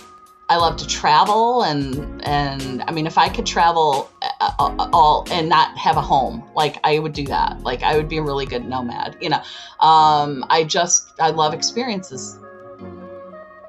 i 0.49 0.57
love 0.57 0.77
to 0.77 0.87
travel 0.87 1.63
and 1.63 2.23
and 2.25 2.83
i 2.87 2.93
mean 2.93 3.07
if 3.07 3.19
i 3.19 3.29
could 3.29 3.47
travel 3.47 4.11
uh, 4.23 4.51
uh, 4.59 4.89
all 4.93 5.27
and 5.31 5.49
not 5.49 5.77
have 5.77 5.97
a 5.97 6.03
home 6.03 6.43
like 6.55 6.79
i 6.85 6.99
would 6.99 7.13
do 7.13 7.25
that 7.25 7.61
like 7.63 7.83
i 7.83 7.97
would 7.97 8.09
be 8.09 8.19
a 8.19 8.23
really 8.23 8.47
good 8.47 8.65
nomad 8.65 9.17
you 9.21 9.29
know 9.29 9.43
um 9.81 10.45
i 10.51 10.65
just 10.65 11.13
i 11.21 11.31
love 11.31 11.55
experiences 11.55 12.39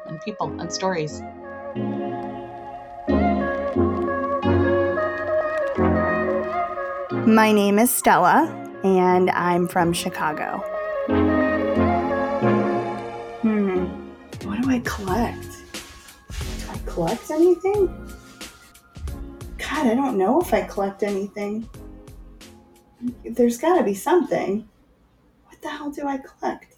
and 0.08 0.20
people 0.22 0.48
and 0.60 0.72
stories 0.72 1.22
My 7.26 7.52
name 7.52 7.80
is 7.80 7.90
Stella, 7.90 8.46
and 8.84 9.32
I'm 9.32 9.68
from 9.68 9.94
Chicago. 9.94 10.60
Hmm. 13.42 13.86
What 14.48 14.62
do 14.62 14.70
I 14.70 14.80
collect? 14.86 15.55
Collect 16.96 17.30
anything? 17.30 17.88
God, 19.58 19.88
I 19.88 19.94
don't 19.94 20.18
know 20.18 20.42
if 20.42 20.54
I 20.54 20.62
collect 20.62 21.04
anything. 21.04 21.70
There's 23.24 23.58
got 23.58 23.78
to 23.78 23.84
be 23.84 23.94
something. 23.94 24.68
What 25.46 25.62
the 25.62 25.70
hell 25.70 25.92
do 25.92 26.08
I 26.08 26.18
collect? 26.18 26.76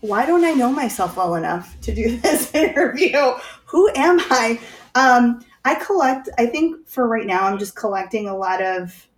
Why 0.00 0.26
don't 0.26 0.44
I 0.44 0.52
know 0.52 0.72
myself 0.72 1.16
well 1.16 1.36
enough 1.36 1.80
to 1.82 1.94
do 1.94 2.16
this 2.20 2.54
interview? 2.54 3.32
Who 3.66 3.88
am 3.94 4.18
I? 4.22 4.60
Um, 4.94 5.44
I 5.64 5.76
collect, 5.76 6.28
I 6.36 6.46
think 6.46 6.88
for 6.88 7.06
right 7.06 7.26
now, 7.26 7.44
I'm 7.44 7.58
just 7.58 7.76
collecting 7.76 8.28
a 8.28 8.36
lot 8.36 8.60
of 8.60 9.08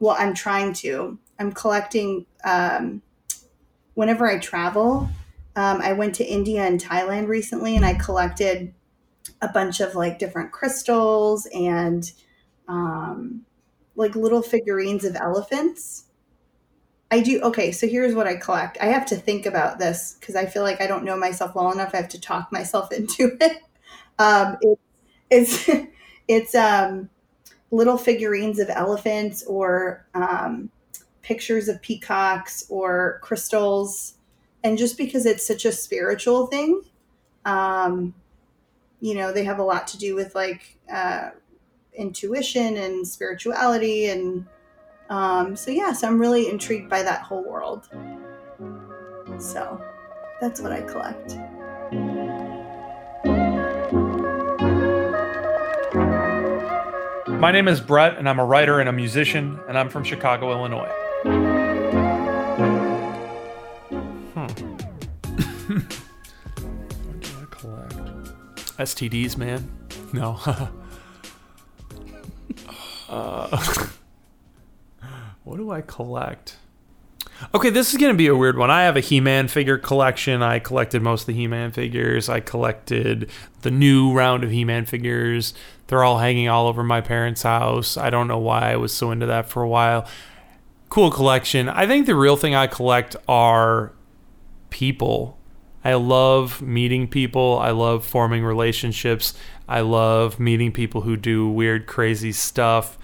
well 0.00 0.16
i'm 0.18 0.34
trying 0.34 0.72
to 0.72 1.16
i'm 1.38 1.52
collecting 1.52 2.26
um, 2.44 3.00
whenever 3.94 4.26
i 4.26 4.38
travel 4.38 5.08
um, 5.54 5.80
i 5.82 5.92
went 5.92 6.14
to 6.14 6.24
india 6.24 6.64
and 6.64 6.82
thailand 6.82 7.28
recently 7.28 7.76
and 7.76 7.84
i 7.84 7.94
collected 7.94 8.74
a 9.42 9.48
bunch 9.48 9.80
of 9.80 9.94
like 9.94 10.18
different 10.18 10.52
crystals 10.52 11.46
and 11.54 12.12
um, 12.68 13.42
like 13.96 14.14
little 14.14 14.42
figurines 14.42 15.04
of 15.04 15.16
elephants. 15.16 16.04
I 17.10 17.20
do 17.20 17.40
okay 17.42 17.72
so 17.72 17.88
here's 17.88 18.14
what 18.14 18.28
i 18.28 18.36
collect. 18.36 18.78
I 18.80 18.86
have 18.86 19.04
to 19.06 19.16
think 19.16 19.44
about 19.44 19.80
this 19.80 20.16
because 20.20 20.36
i 20.36 20.46
feel 20.46 20.62
like 20.62 20.80
i 20.80 20.86
don't 20.86 21.02
know 21.04 21.16
myself 21.16 21.56
well 21.56 21.72
enough. 21.72 21.90
I 21.92 21.96
have 21.96 22.08
to 22.10 22.20
talk 22.20 22.52
myself 22.52 22.92
into 22.92 23.36
it. 23.40 23.62
Um, 24.18 24.56
it 24.60 24.78
it's 25.30 25.68
it's 26.28 26.54
um 26.54 27.10
little 27.70 27.96
figurines 27.96 28.58
of 28.58 28.68
elephants 28.70 29.44
or 29.44 30.06
um, 30.14 30.70
pictures 31.22 31.68
of 31.68 31.80
peacocks 31.82 32.64
or 32.68 33.20
crystals. 33.22 34.14
And 34.64 34.76
just 34.76 34.98
because 34.98 35.26
it's 35.26 35.46
such 35.46 35.64
a 35.64 35.72
spiritual 35.72 36.46
thing, 36.48 36.82
um, 37.44 38.14
you 39.00 39.14
know, 39.14 39.32
they 39.32 39.44
have 39.44 39.58
a 39.58 39.62
lot 39.62 39.86
to 39.88 39.98
do 39.98 40.14
with 40.14 40.34
like 40.34 40.78
uh, 40.92 41.30
intuition 41.94 42.76
and 42.76 43.06
spirituality. 43.06 44.06
And 44.06 44.46
um, 45.08 45.56
so, 45.56 45.70
yeah, 45.70 45.92
so 45.92 46.06
I'm 46.06 46.20
really 46.20 46.48
intrigued 46.48 46.88
by 46.88 47.02
that 47.02 47.22
whole 47.22 47.44
world. 47.44 47.88
So 49.38 49.82
that's 50.40 50.60
what 50.60 50.72
I 50.72 50.82
collect. 50.82 51.36
My 57.40 57.50
name 57.50 57.68
is 57.68 57.80
Brett, 57.80 58.18
and 58.18 58.28
I'm 58.28 58.38
a 58.38 58.44
writer 58.44 58.80
and 58.80 58.88
a 58.88 58.92
musician, 58.92 59.58
and 59.66 59.78
I'm 59.78 59.88
from 59.88 60.04
Chicago, 60.04 60.52
Illinois. 60.52 60.90
STDs, 68.80 69.36
man. 69.36 69.70
No. 70.14 70.40
uh, 73.10 73.88
what 75.44 75.58
do 75.58 75.70
I 75.70 75.82
collect? 75.82 76.56
Okay, 77.54 77.68
this 77.70 77.92
is 77.92 77.98
going 77.98 78.12
to 78.12 78.16
be 78.16 78.26
a 78.26 78.36
weird 78.36 78.56
one. 78.56 78.70
I 78.70 78.84
have 78.84 78.96
a 78.96 79.00
He 79.00 79.20
Man 79.20 79.48
figure 79.48 79.76
collection. 79.76 80.42
I 80.42 80.58
collected 80.60 81.02
most 81.02 81.22
of 81.22 81.26
the 81.28 81.34
He 81.34 81.46
Man 81.46 81.72
figures. 81.72 82.30
I 82.30 82.40
collected 82.40 83.30
the 83.60 83.70
new 83.70 84.12
round 84.12 84.44
of 84.44 84.50
He 84.50 84.64
Man 84.64 84.86
figures. 84.86 85.52
They're 85.88 86.04
all 86.04 86.18
hanging 86.18 86.48
all 86.48 86.66
over 86.66 86.82
my 86.82 87.02
parents' 87.02 87.42
house. 87.42 87.98
I 87.98 88.08
don't 88.08 88.28
know 88.28 88.38
why 88.38 88.72
I 88.72 88.76
was 88.76 88.94
so 88.94 89.10
into 89.10 89.26
that 89.26 89.48
for 89.48 89.62
a 89.62 89.68
while. 89.68 90.06
Cool 90.88 91.10
collection. 91.10 91.68
I 91.68 91.86
think 91.86 92.06
the 92.06 92.14
real 92.14 92.36
thing 92.36 92.54
I 92.54 92.66
collect 92.66 93.14
are 93.28 93.92
people. 94.70 95.38
I 95.84 95.94
love 95.94 96.60
meeting 96.60 97.08
people. 97.08 97.58
I 97.58 97.70
love 97.70 98.04
forming 98.04 98.44
relationships. 98.44 99.34
I 99.68 99.80
love 99.80 100.38
meeting 100.38 100.72
people 100.72 101.02
who 101.02 101.16
do 101.16 101.48
weird, 101.48 101.86
crazy 101.86 102.32
stuff 102.32 102.98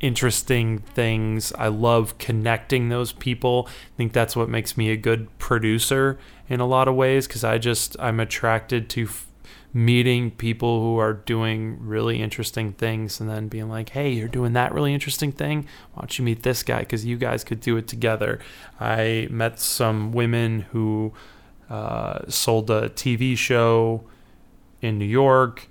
interesting 0.00 0.78
things. 0.78 1.52
I 1.52 1.68
love 1.68 2.18
connecting 2.18 2.88
those 2.88 3.12
people. 3.12 3.68
I 3.68 3.96
think 3.96 4.12
that's 4.12 4.34
what 4.34 4.48
makes 4.48 4.76
me 4.76 4.90
a 4.90 4.96
good 4.96 5.28
producer 5.38 6.18
in 6.48 6.60
a 6.60 6.66
lot 6.66 6.88
of 6.88 6.94
ways 6.94 7.26
because 7.26 7.44
I 7.44 7.58
just 7.58 7.96
I'm 8.00 8.18
attracted 8.18 8.88
to 8.90 9.04
f- 9.04 9.26
meeting 9.72 10.32
people 10.32 10.80
who 10.80 10.98
are 10.98 11.12
doing 11.12 11.78
really 11.80 12.20
interesting 12.20 12.72
things 12.72 13.20
and 13.20 13.30
then 13.30 13.48
being 13.48 13.68
like, 13.68 13.90
"Hey, 13.90 14.10
you're 14.10 14.26
doing 14.26 14.54
that 14.54 14.72
really 14.72 14.94
interesting 14.94 15.32
thing. 15.32 15.66
Why 15.92 16.02
don't 16.02 16.18
you 16.18 16.24
meet 16.24 16.42
this 16.42 16.62
guy 16.62 16.80
because 16.80 17.04
you 17.04 17.16
guys 17.16 17.44
could 17.44 17.60
do 17.60 17.76
it 17.76 17.86
together." 17.86 18.40
I 18.80 19.28
met 19.30 19.60
some 19.60 20.12
women 20.12 20.62
who 20.72 21.12
uh, 21.70 22.28
sold 22.28 22.68
a 22.70 22.90
TV 22.90 23.36
show 23.36 24.04
in 24.82 24.98
New 24.98 25.06
York, 25.06 25.68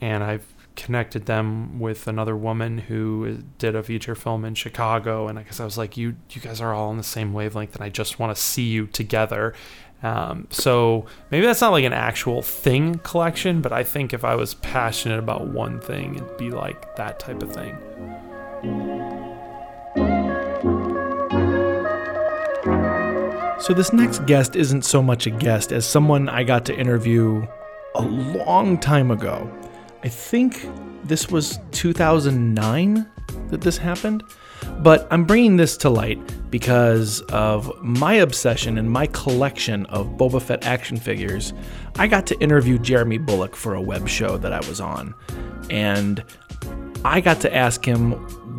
and 0.00 0.24
I've 0.24 0.46
connected 0.76 1.26
them 1.26 1.80
with 1.80 2.06
another 2.06 2.36
woman 2.36 2.78
who 2.78 3.42
did 3.58 3.74
a 3.74 3.82
feature 3.82 4.14
film 4.14 4.44
in 4.44 4.54
Chicago, 4.54 5.28
and 5.28 5.38
I 5.38 5.42
guess 5.42 5.60
I 5.60 5.64
was 5.64 5.78
like, 5.78 5.96
you 5.96 6.16
you 6.30 6.40
guys 6.40 6.60
are 6.60 6.72
all 6.72 6.88
on 6.88 6.96
the 6.96 7.02
same 7.02 7.32
wavelength, 7.32 7.74
and 7.74 7.84
I 7.84 7.88
just 7.88 8.18
want 8.18 8.34
to 8.34 8.40
see 8.40 8.64
you 8.64 8.86
together. 8.86 9.54
Um, 10.02 10.46
so 10.50 11.06
maybe 11.30 11.46
that's 11.46 11.60
not 11.60 11.72
like 11.72 11.84
an 11.84 11.94
actual 11.94 12.42
thing 12.42 12.98
collection, 12.98 13.62
but 13.62 13.72
I 13.72 13.82
think 13.82 14.12
if 14.12 14.24
I 14.24 14.34
was 14.34 14.54
passionate 14.54 15.18
about 15.18 15.48
one 15.48 15.80
thing, 15.80 16.16
it'd 16.16 16.36
be 16.36 16.50
like 16.50 16.96
that 16.96 17.18
type 17.18 17.42
of 17.42 17.52
thing. 17.52 18.95
So, 23.66 23.74
this 23.74 23.92
next 23.92 24.26
guest 24.26 24.54
isn't 24.54 24.84
so 24.84 25.02
much 25.02 25.26
a 25.26 25.30
guest 25.30 25.72
as 25.72 25.84
someone 25.84 26.28
I 26.28 26.44
got 26.44 26.64
to 26.66 26.78
interview 26.78 27.44
a 27.96 28.00
long 28.00 28.78
time 28.78 29.10
ago. 29.10 29.52
I 30.04 30.08
think 30.08 30.68
this 31.02 31.32
was 31.32 31.58
2009 31.72 33.10
that 33.48 33.60
this 33.62 33.76
happened. 33.76 34.22
But 34.84 35.08
I'm 35.10 35.24
bringing 35.24 35.56
this 35.56 35.76
to 35.78 35.90
light 35.90 36.20
because 36.48 37.22
of 37.22 37.72
my 37.82 38.14
obsession 38.14 38.78
and 38.78 38.88
my 38.88 39.08
collection 39.08 39.84
of 39.86 40.10
Boba 40.10 40.40
Fett 40.40 40.64
action 40.64 40.96
figures. 40.96 41.52
I 41.98 42.06
got 42.06 42.24
to 42.28 42.38
interview 42.38 42.78
Jeremy 42.78 43.18
Bulloch 43.18 43.56
for 43.56 43.74
a 43.74 43.82
web 43.82 44.08
show 44.08 44.38
that 44.38 44.52
I 44.52 44.58
was 44.68 44.80
on, 44.80 45.12
and 45.70 46.22
I 47.04 47.20
got 47.20 47.40
to 47.40 47.52
ask 47.52 47.84
him 47.84 48.12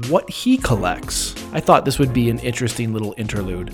what 0.10 0.30
he 0.30 0.58
collects. 0.58 1.34
I 1.54 1.62
thought 1.62 1.86
this 1.86 1.98
would 1.98 2.12
be 2.12 2.30
an 2.30 2.40
interesting 2.40 2.92
little 2.92 3.16
interlude. 3.18 3.74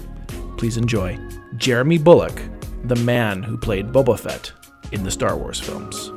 Please 0.64 0.78
enjoy 0.78 1.20
Jeremy 1.58 1.98
Bulloch, 1.98 2.42
the 2.86 2.96
man 2.96 3.44
who 3.44 3.58
played 3.58 3.92
Boba 3.92 4.18
Fett 4.18 4.54
in 4.94 5.04
the 5.04 5.12
Star 5.12 5.36
Wars 5.36 5.60
films. 5.60 6.10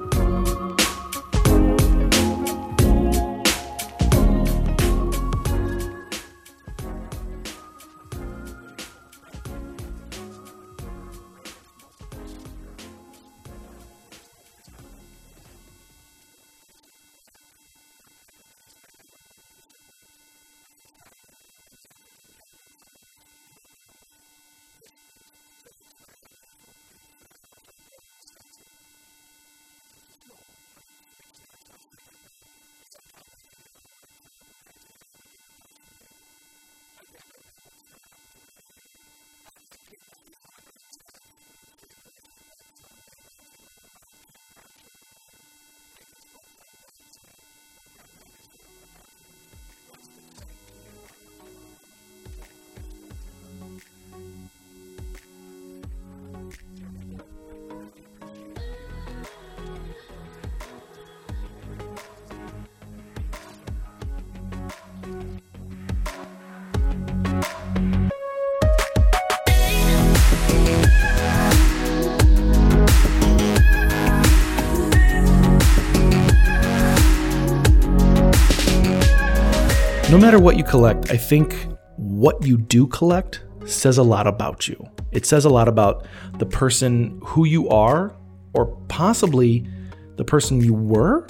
No 80.16 80.22
matter 80.22 80.38
what 80.38 80.56
you 80.56 80.64
collect, 80.64 81.10
I 81.10 81.18
think 81.18 81.54
what 81.96 82.42
you 82.42 82.56
do 82.56 82.86
collect 82.86 83.42
says 83.66 83.98
a 83.98 84.02
lot 84.02 84.26
about 84.26 84.66
you. 84.66 84.82
It 85.12 85.26
says 85.26 85.44
a 85.44 85.50
lot 85.50 85.68
about 85.68 86.06
the 86.38 86.46
person 86.46 87.20
who 87.22 87.44
you 87.44 87.68
are, 87.68 88.16
or 88.54 88.64
possibly 88.88 89.68
the 90.16 90.24
person 90.24 90.62
you 90.62 90.72
were, 90.72 91.26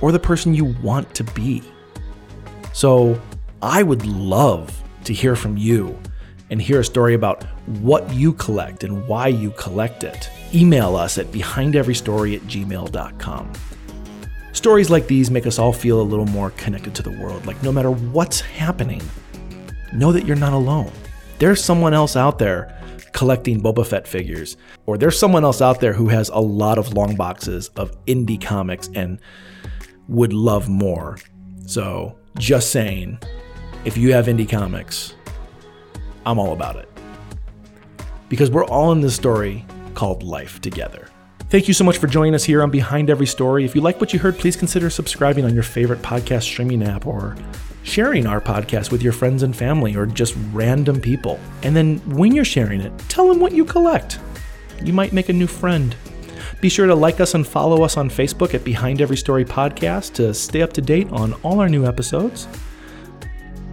or 0.00 0.10
the 0.10 0.18
person 0.18 0.54
you 0.54 0.64
want 0.82 1.14
to 1.14 1.22
be. 1.22 1.62
So 2.72 3.22
I 3.62 3.84
would 3.84 4.04
love 4.04 4.82
to 5.04 5.14
hear 5.14 5.36
from 5.36 5.56
you 5.56 5.96
and 6.50 6.60
hear 6.60 6.80
a 6.80 6.84
story 6.84 7.14
about 7.14 7.44
what 7.78 8.12
you 8.12 8.32
collect 8.32 8.82
and 8.82 9.06
why 9.06 9.28
you 9.28 9.52
collect 9.52 10.02
it. 10.02 10.28
Email 10.52 10.96
us 10.96 11.16
at 11.16 11.26
behindeverystory 11.26 12.34
at 12.34 12.42
gmail.com. 12.42 13.52
Stories 14.52 14.90
like 14.90 15.06
these 15.06 15.30
make 15.30 15.46
us 15.46 15.58
all 15.58 15.72
feel 15.72 16.00
a 16.00 16.02
little 16.02 16.26
more 16.26 16.50
connected 16.52 16.94
to 16.96 17.02
the 17.02 17.10
world. 17.12 17.46
Like, 17.46 17.62
no 17.62 17.70
matter 17.70 17.90
what's 17.90 18.40
happening, 18.40 19.02
know 19.92 20.12
that 20.12 20.26
you're 20.26 20.36
not 20.36 20.52
alone. 20.52 20.92
There's 21.38 21.62
someone 21.62 21.94
else 21.94 22.16
out 22.16 22.38
there 22.38 22.76
collecting 23.12 23.60
Boba 23.60 23.86
Fett 23.86 24.06
figures, 24.06 24.56
or 24.86 24.98
there's 24.98 25.18
someone 25.18 25.44
else 25.44 25.60
out 25.60 25.80
there 25.80 25.92
who 25.92 26.08
has 26.08 26.28
a 26.30 26.38
lot 26.38 26.78
of 26.78 26.94
long 26.94 27.16
boxes 27.16 27.68
of 27.76 27.92
indie 28.06 28.40
comics 28.40 28.88
and 28.94 29.20
would 30.08 30.32
love 30.32 30.68
more. 30.68 31.18
So, 31.66 32.18
just 32.38 32.70
saying, 32.70 33.18
if 33.84 33.96
you 33.96 34.12
have 34.12 34.26
indie 34.26 34.48
comics, 34.48 35.14
I'm 36.26 36.38
all 36.38 36.52
about 36.52 36.76
it. 36.76 36.88
Because 38.28 38.50
we're 38.50 38.64
all 38.64 38.92
in 38.92 39.00
this 39.00 39.14
story 39.14 39.64
called 39.94 40.22
life 40.22 40.60
together. 40.60 41.09
Thank 41.50 41.66
you 41.66 41.74
so 41.74 41.82
much 41.82 41.98
for 41.98 42.06
joining 42.06 42.36
us 42.36 42.44
here 42.44 42.62
on 42.62 42.70
Behind 42.70 43.10
Every 43.10 43.26
Story. 43.26 43.64
If 43.64 43.74
you 43.74 43.80
like 43.80 44.00
what 44.00 44.12
you 44.12 44.20
heard, 44.20 44.38
please 44.38 44.54
consider 44.54 44.88
subscribing 44.88 45.44
on 45.44 45.52
your 45.52 45.64
favorite 45.64 46.00
podcast 46.00 46.44
streaming 46.44 46.80
app 46.84 47.08
or 47.08 47.36
sharing 47.82 48.24
our 48.24 48.40
podcast 48.40 48.92
with 48.92 49.02
your 49.02 49.12
friends 49.12 49.42
and 49.42 49.56
family 49.56 49.96
or 49.96 50.06
just 50.06 50.36
random 50.52 51.00
people. 51.00 51.40
And 51.64 51.74
then 51.74 51.98
when 52.14 52.36
you're 52.36 52.44
sharing 52.44 52.80
it, 52.80 52.96
tell 53.08 53.26
them 53.26 53.40
what 53.40 53.50
you 53.50 53.64
collect. 53.64 54.20
You 54.84 54.92
might 54.92 55.12
make 55.12 55.28
a 55.28 55.32
new 55.32 55.48
friend. 55.48 55.96
Be 56.60 56.68
sure 56.68 56.86
to 56.86 56.94
like 56.94 57.18
us 57.18 57.34
and 57.34 57.44
follow 57.44 57.82
us 57.82 57.96
on 57.96 58.08
Facebook 58.08 58.54
at 58.54 58.62
Behind 58.62 59.00
Every 59.00 59.16
Story 59.16 59.44
Podcast 59.44 60.12
to 60.14 60.32
stay 60.32 60.62
up 60.62 60.72
to 60.74 60.80
date 60.80 61.10
on 61.10 61.32
all 61.42 61.58
our 61.58 61.68
new 61.68 61.84
episodes. 61.84 62.46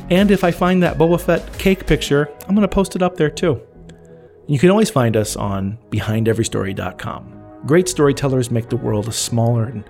And 0.10 0.32
if 0.32 0.44
I 0.44 0.50
find 0.50 0.82
that 0.82 0.98
Boba 0.98 1.22
Fett 1.22 1.60
cake 1.60 1.86
picture, 1.86 2.28
I'm 2.48 2.56
going 2.56 2.68
to 2.68 2.76
post 2.76 2.96
it 2.96 3.04
up 3.04 3.18
there 3.18 3.30
too. 3.30 3.62
You 4.48 4.58
can 4.58 4.72
always 4.72 4.90
find 4.90 5.16
us 5.16 5.36
on 5.36 5.78
behindeverystory.com. 5.92 7.37
Great 7.68 7.90
storytellers 7.90 8.50
make 8.50 8.70
the 8.70 8.78
world 8.78 9.10
a 9.10 9.12
smaller 9.12 9.66
and 9.66 9.84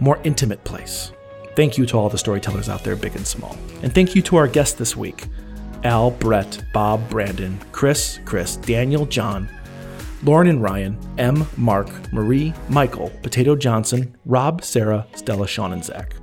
more 0.00 0.18
intimate 0.24 0.64
place. 0.64 1.12
Thank 1.54 1.76
you 1.76 1.84
to 1.84 1.98
all 1.98 2.08
the 2.08 2.16
storytellers 2.16 2.70
out 2.70 2.82
there, 2.82 2.96
big 2.96 3.14
and 3.14 3.26
small. 3.26 3.58
And 3.82 3.94
thank 3.94 4.14
you 4.14 4.22
to 4.22 4.36
our 4.36 4.48
guests 4.48 4.78
this 4.78 4.96
week 4.96 5.26
Al, 5.84 6.12
Brett, 6.12 6.64
Bob, 6.72 7.06
Brandon, 7.10 7.60
Chris, 7.72 8.20
Chris, 8.24 8.56
Daniel, 8.56 9.04
John, 9.04 9.50
Lauren 10.22 10.48
and 10.48 10.62
Ryan, 10.62 10.98
M, 11.18 11.46
Mark, 11.58 11.90
Marie, 12.10 12.54
Michael, 12.70 13.10
Potato 13.22 13.54
Johnson, 13.54 14.16
Rob, 14.24 14.64
Sarah, 14.64 15.06
Stella, 15.14 15.46
Sean, 15.46 15.74
and 15.74 15.84
Zach. 15.84 16.16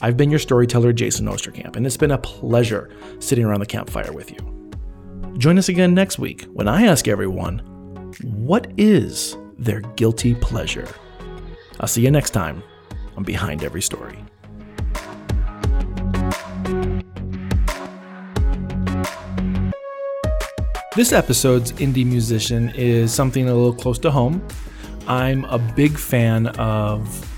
I've 0.00 0.16
been 0.16 0.30
your 0.30 0.38
storyteller, 0.38 0.94
Jason 0.94 1.26
Osterkamp, 1.26 1.76
and 1.76 1.86
it's 1.86 1.98
been 1.98 2.10
a 2.10 2.16
pleasure 2.16 2.90
sitting 3.18 3.44
around 3.44 3.60
the 3.60 3.66
campfire 3.66 4.14
with 4.14 4.30
you. 4.30 4.72
Join 5.36 5.58
us 5.58 5.68
again 5.68 5.92
next 5.92 6.18
week 6.18 6.44
when 6.54 6.68
I 6.68 6.86
ask 6.86 7.06
everyone, 7.06 7.58
what 8.22 8.72
is 8.78 9.36
their 9.64 9.80
guilty 9.96 10.34
pleasure? 10.34 10.88
I'll 11.80 11.88
see 11.88 12.02
you 12.02 12.10
next 12.10 12.30
time 12.30 12.62
on 13.16 13.24
Behind 13.24 13.64
Every 13.64 13.82
Story. 13.82 14.18
This 20.94 21.12
episode's 21.12 21.72
indie 21.72 22.04
musician 22.04 22.68
is 22.74 23.14
something 23.14 23.48
a 23.48 23.54
little 23.54 23.72
close 23.72 23.98
to 24.00 24.10
home. 24.10 24.46
I'm 25.06 25.44
a 25.46 25.58
big 25.58 25.96
fan 25.96 26.48
of 26.58 27.28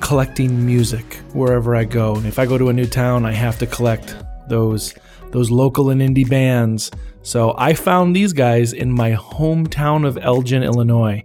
collecting 0.00 0.64
music 0.64 1.16
wherever 1.34 1.76
I 1.76 1.84
go. 1.84 2.16
And 2.16 2.24
if 2.26 2.38
I 2.38 2.46
go 2.46 2.56
to 2.56 2.70
a 2.70 2.72
new 2.72 2.86
town, 2.86 3.26
I 3.26 3.32
have 3.32 3.58
to 3.58 3.66
collect 3.66 4.16
those 4.48 4.94
those 5.30 5.50
local 5.50 5.90
and 5.90 6.00
indie 6.00 6.28
bands. 6.28 6.90
So 7.22 7.54
I 7.56 7.74
found 7.74 8.14
these 8.14 8.32
guys 8.32 8.72
in 8.72 8.90
my 8.90 9.12
hometown 9.12 10.06
of 10.06 10.18
Elgin, 10.18 10.62
Illinois, 10.62 11.24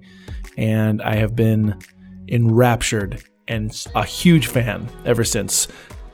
and 0.57 1.01
I 1.01 1.15
have 1.15 1.35
been 1.35 1.79
enraptured 2.27 3.23
and 3.47 3.71
a 3.95 4.03
huge 4.03 4.47
fan 4.47 4.89
ever 5.05 5.23
since. 5.23 5.67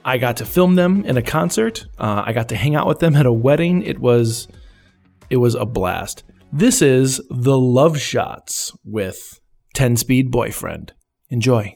I 0.06 0.18
got 0.18 0.38
to 0.38 0.46
film 0.46 0.76
them 0.76 1.06
in 1.06 1.18
a 1.18 1.22
concert. 1.22 1.86
Uh, 1.98 2.24
I 2.26 2.34
got 2.34 2.50
to 2.50 2.56
hang 2.56 2.76
out 2.76 2.88
with 2.88 3.00
them 3.00 3.16
at 3.16 3.26
a 3.26 3.32
wedding. 3.32 3.82
It 3.84 4.00
was 4.00 4.48
it 5.30 5.38
was 5.38 5.56
a 5.56 5.66
blast. 5.66 6.24
This 6.52 6.82
is 6.82 7.20
the 7.32 7.58
Love 7.58 8.00
Shots 8.00 8.72
with 8.84 9.40
10 9.74 9.98
Speed 9.98 10.30
Boyfriend. 10.30 10.94
Enjoy. 11.30 11.74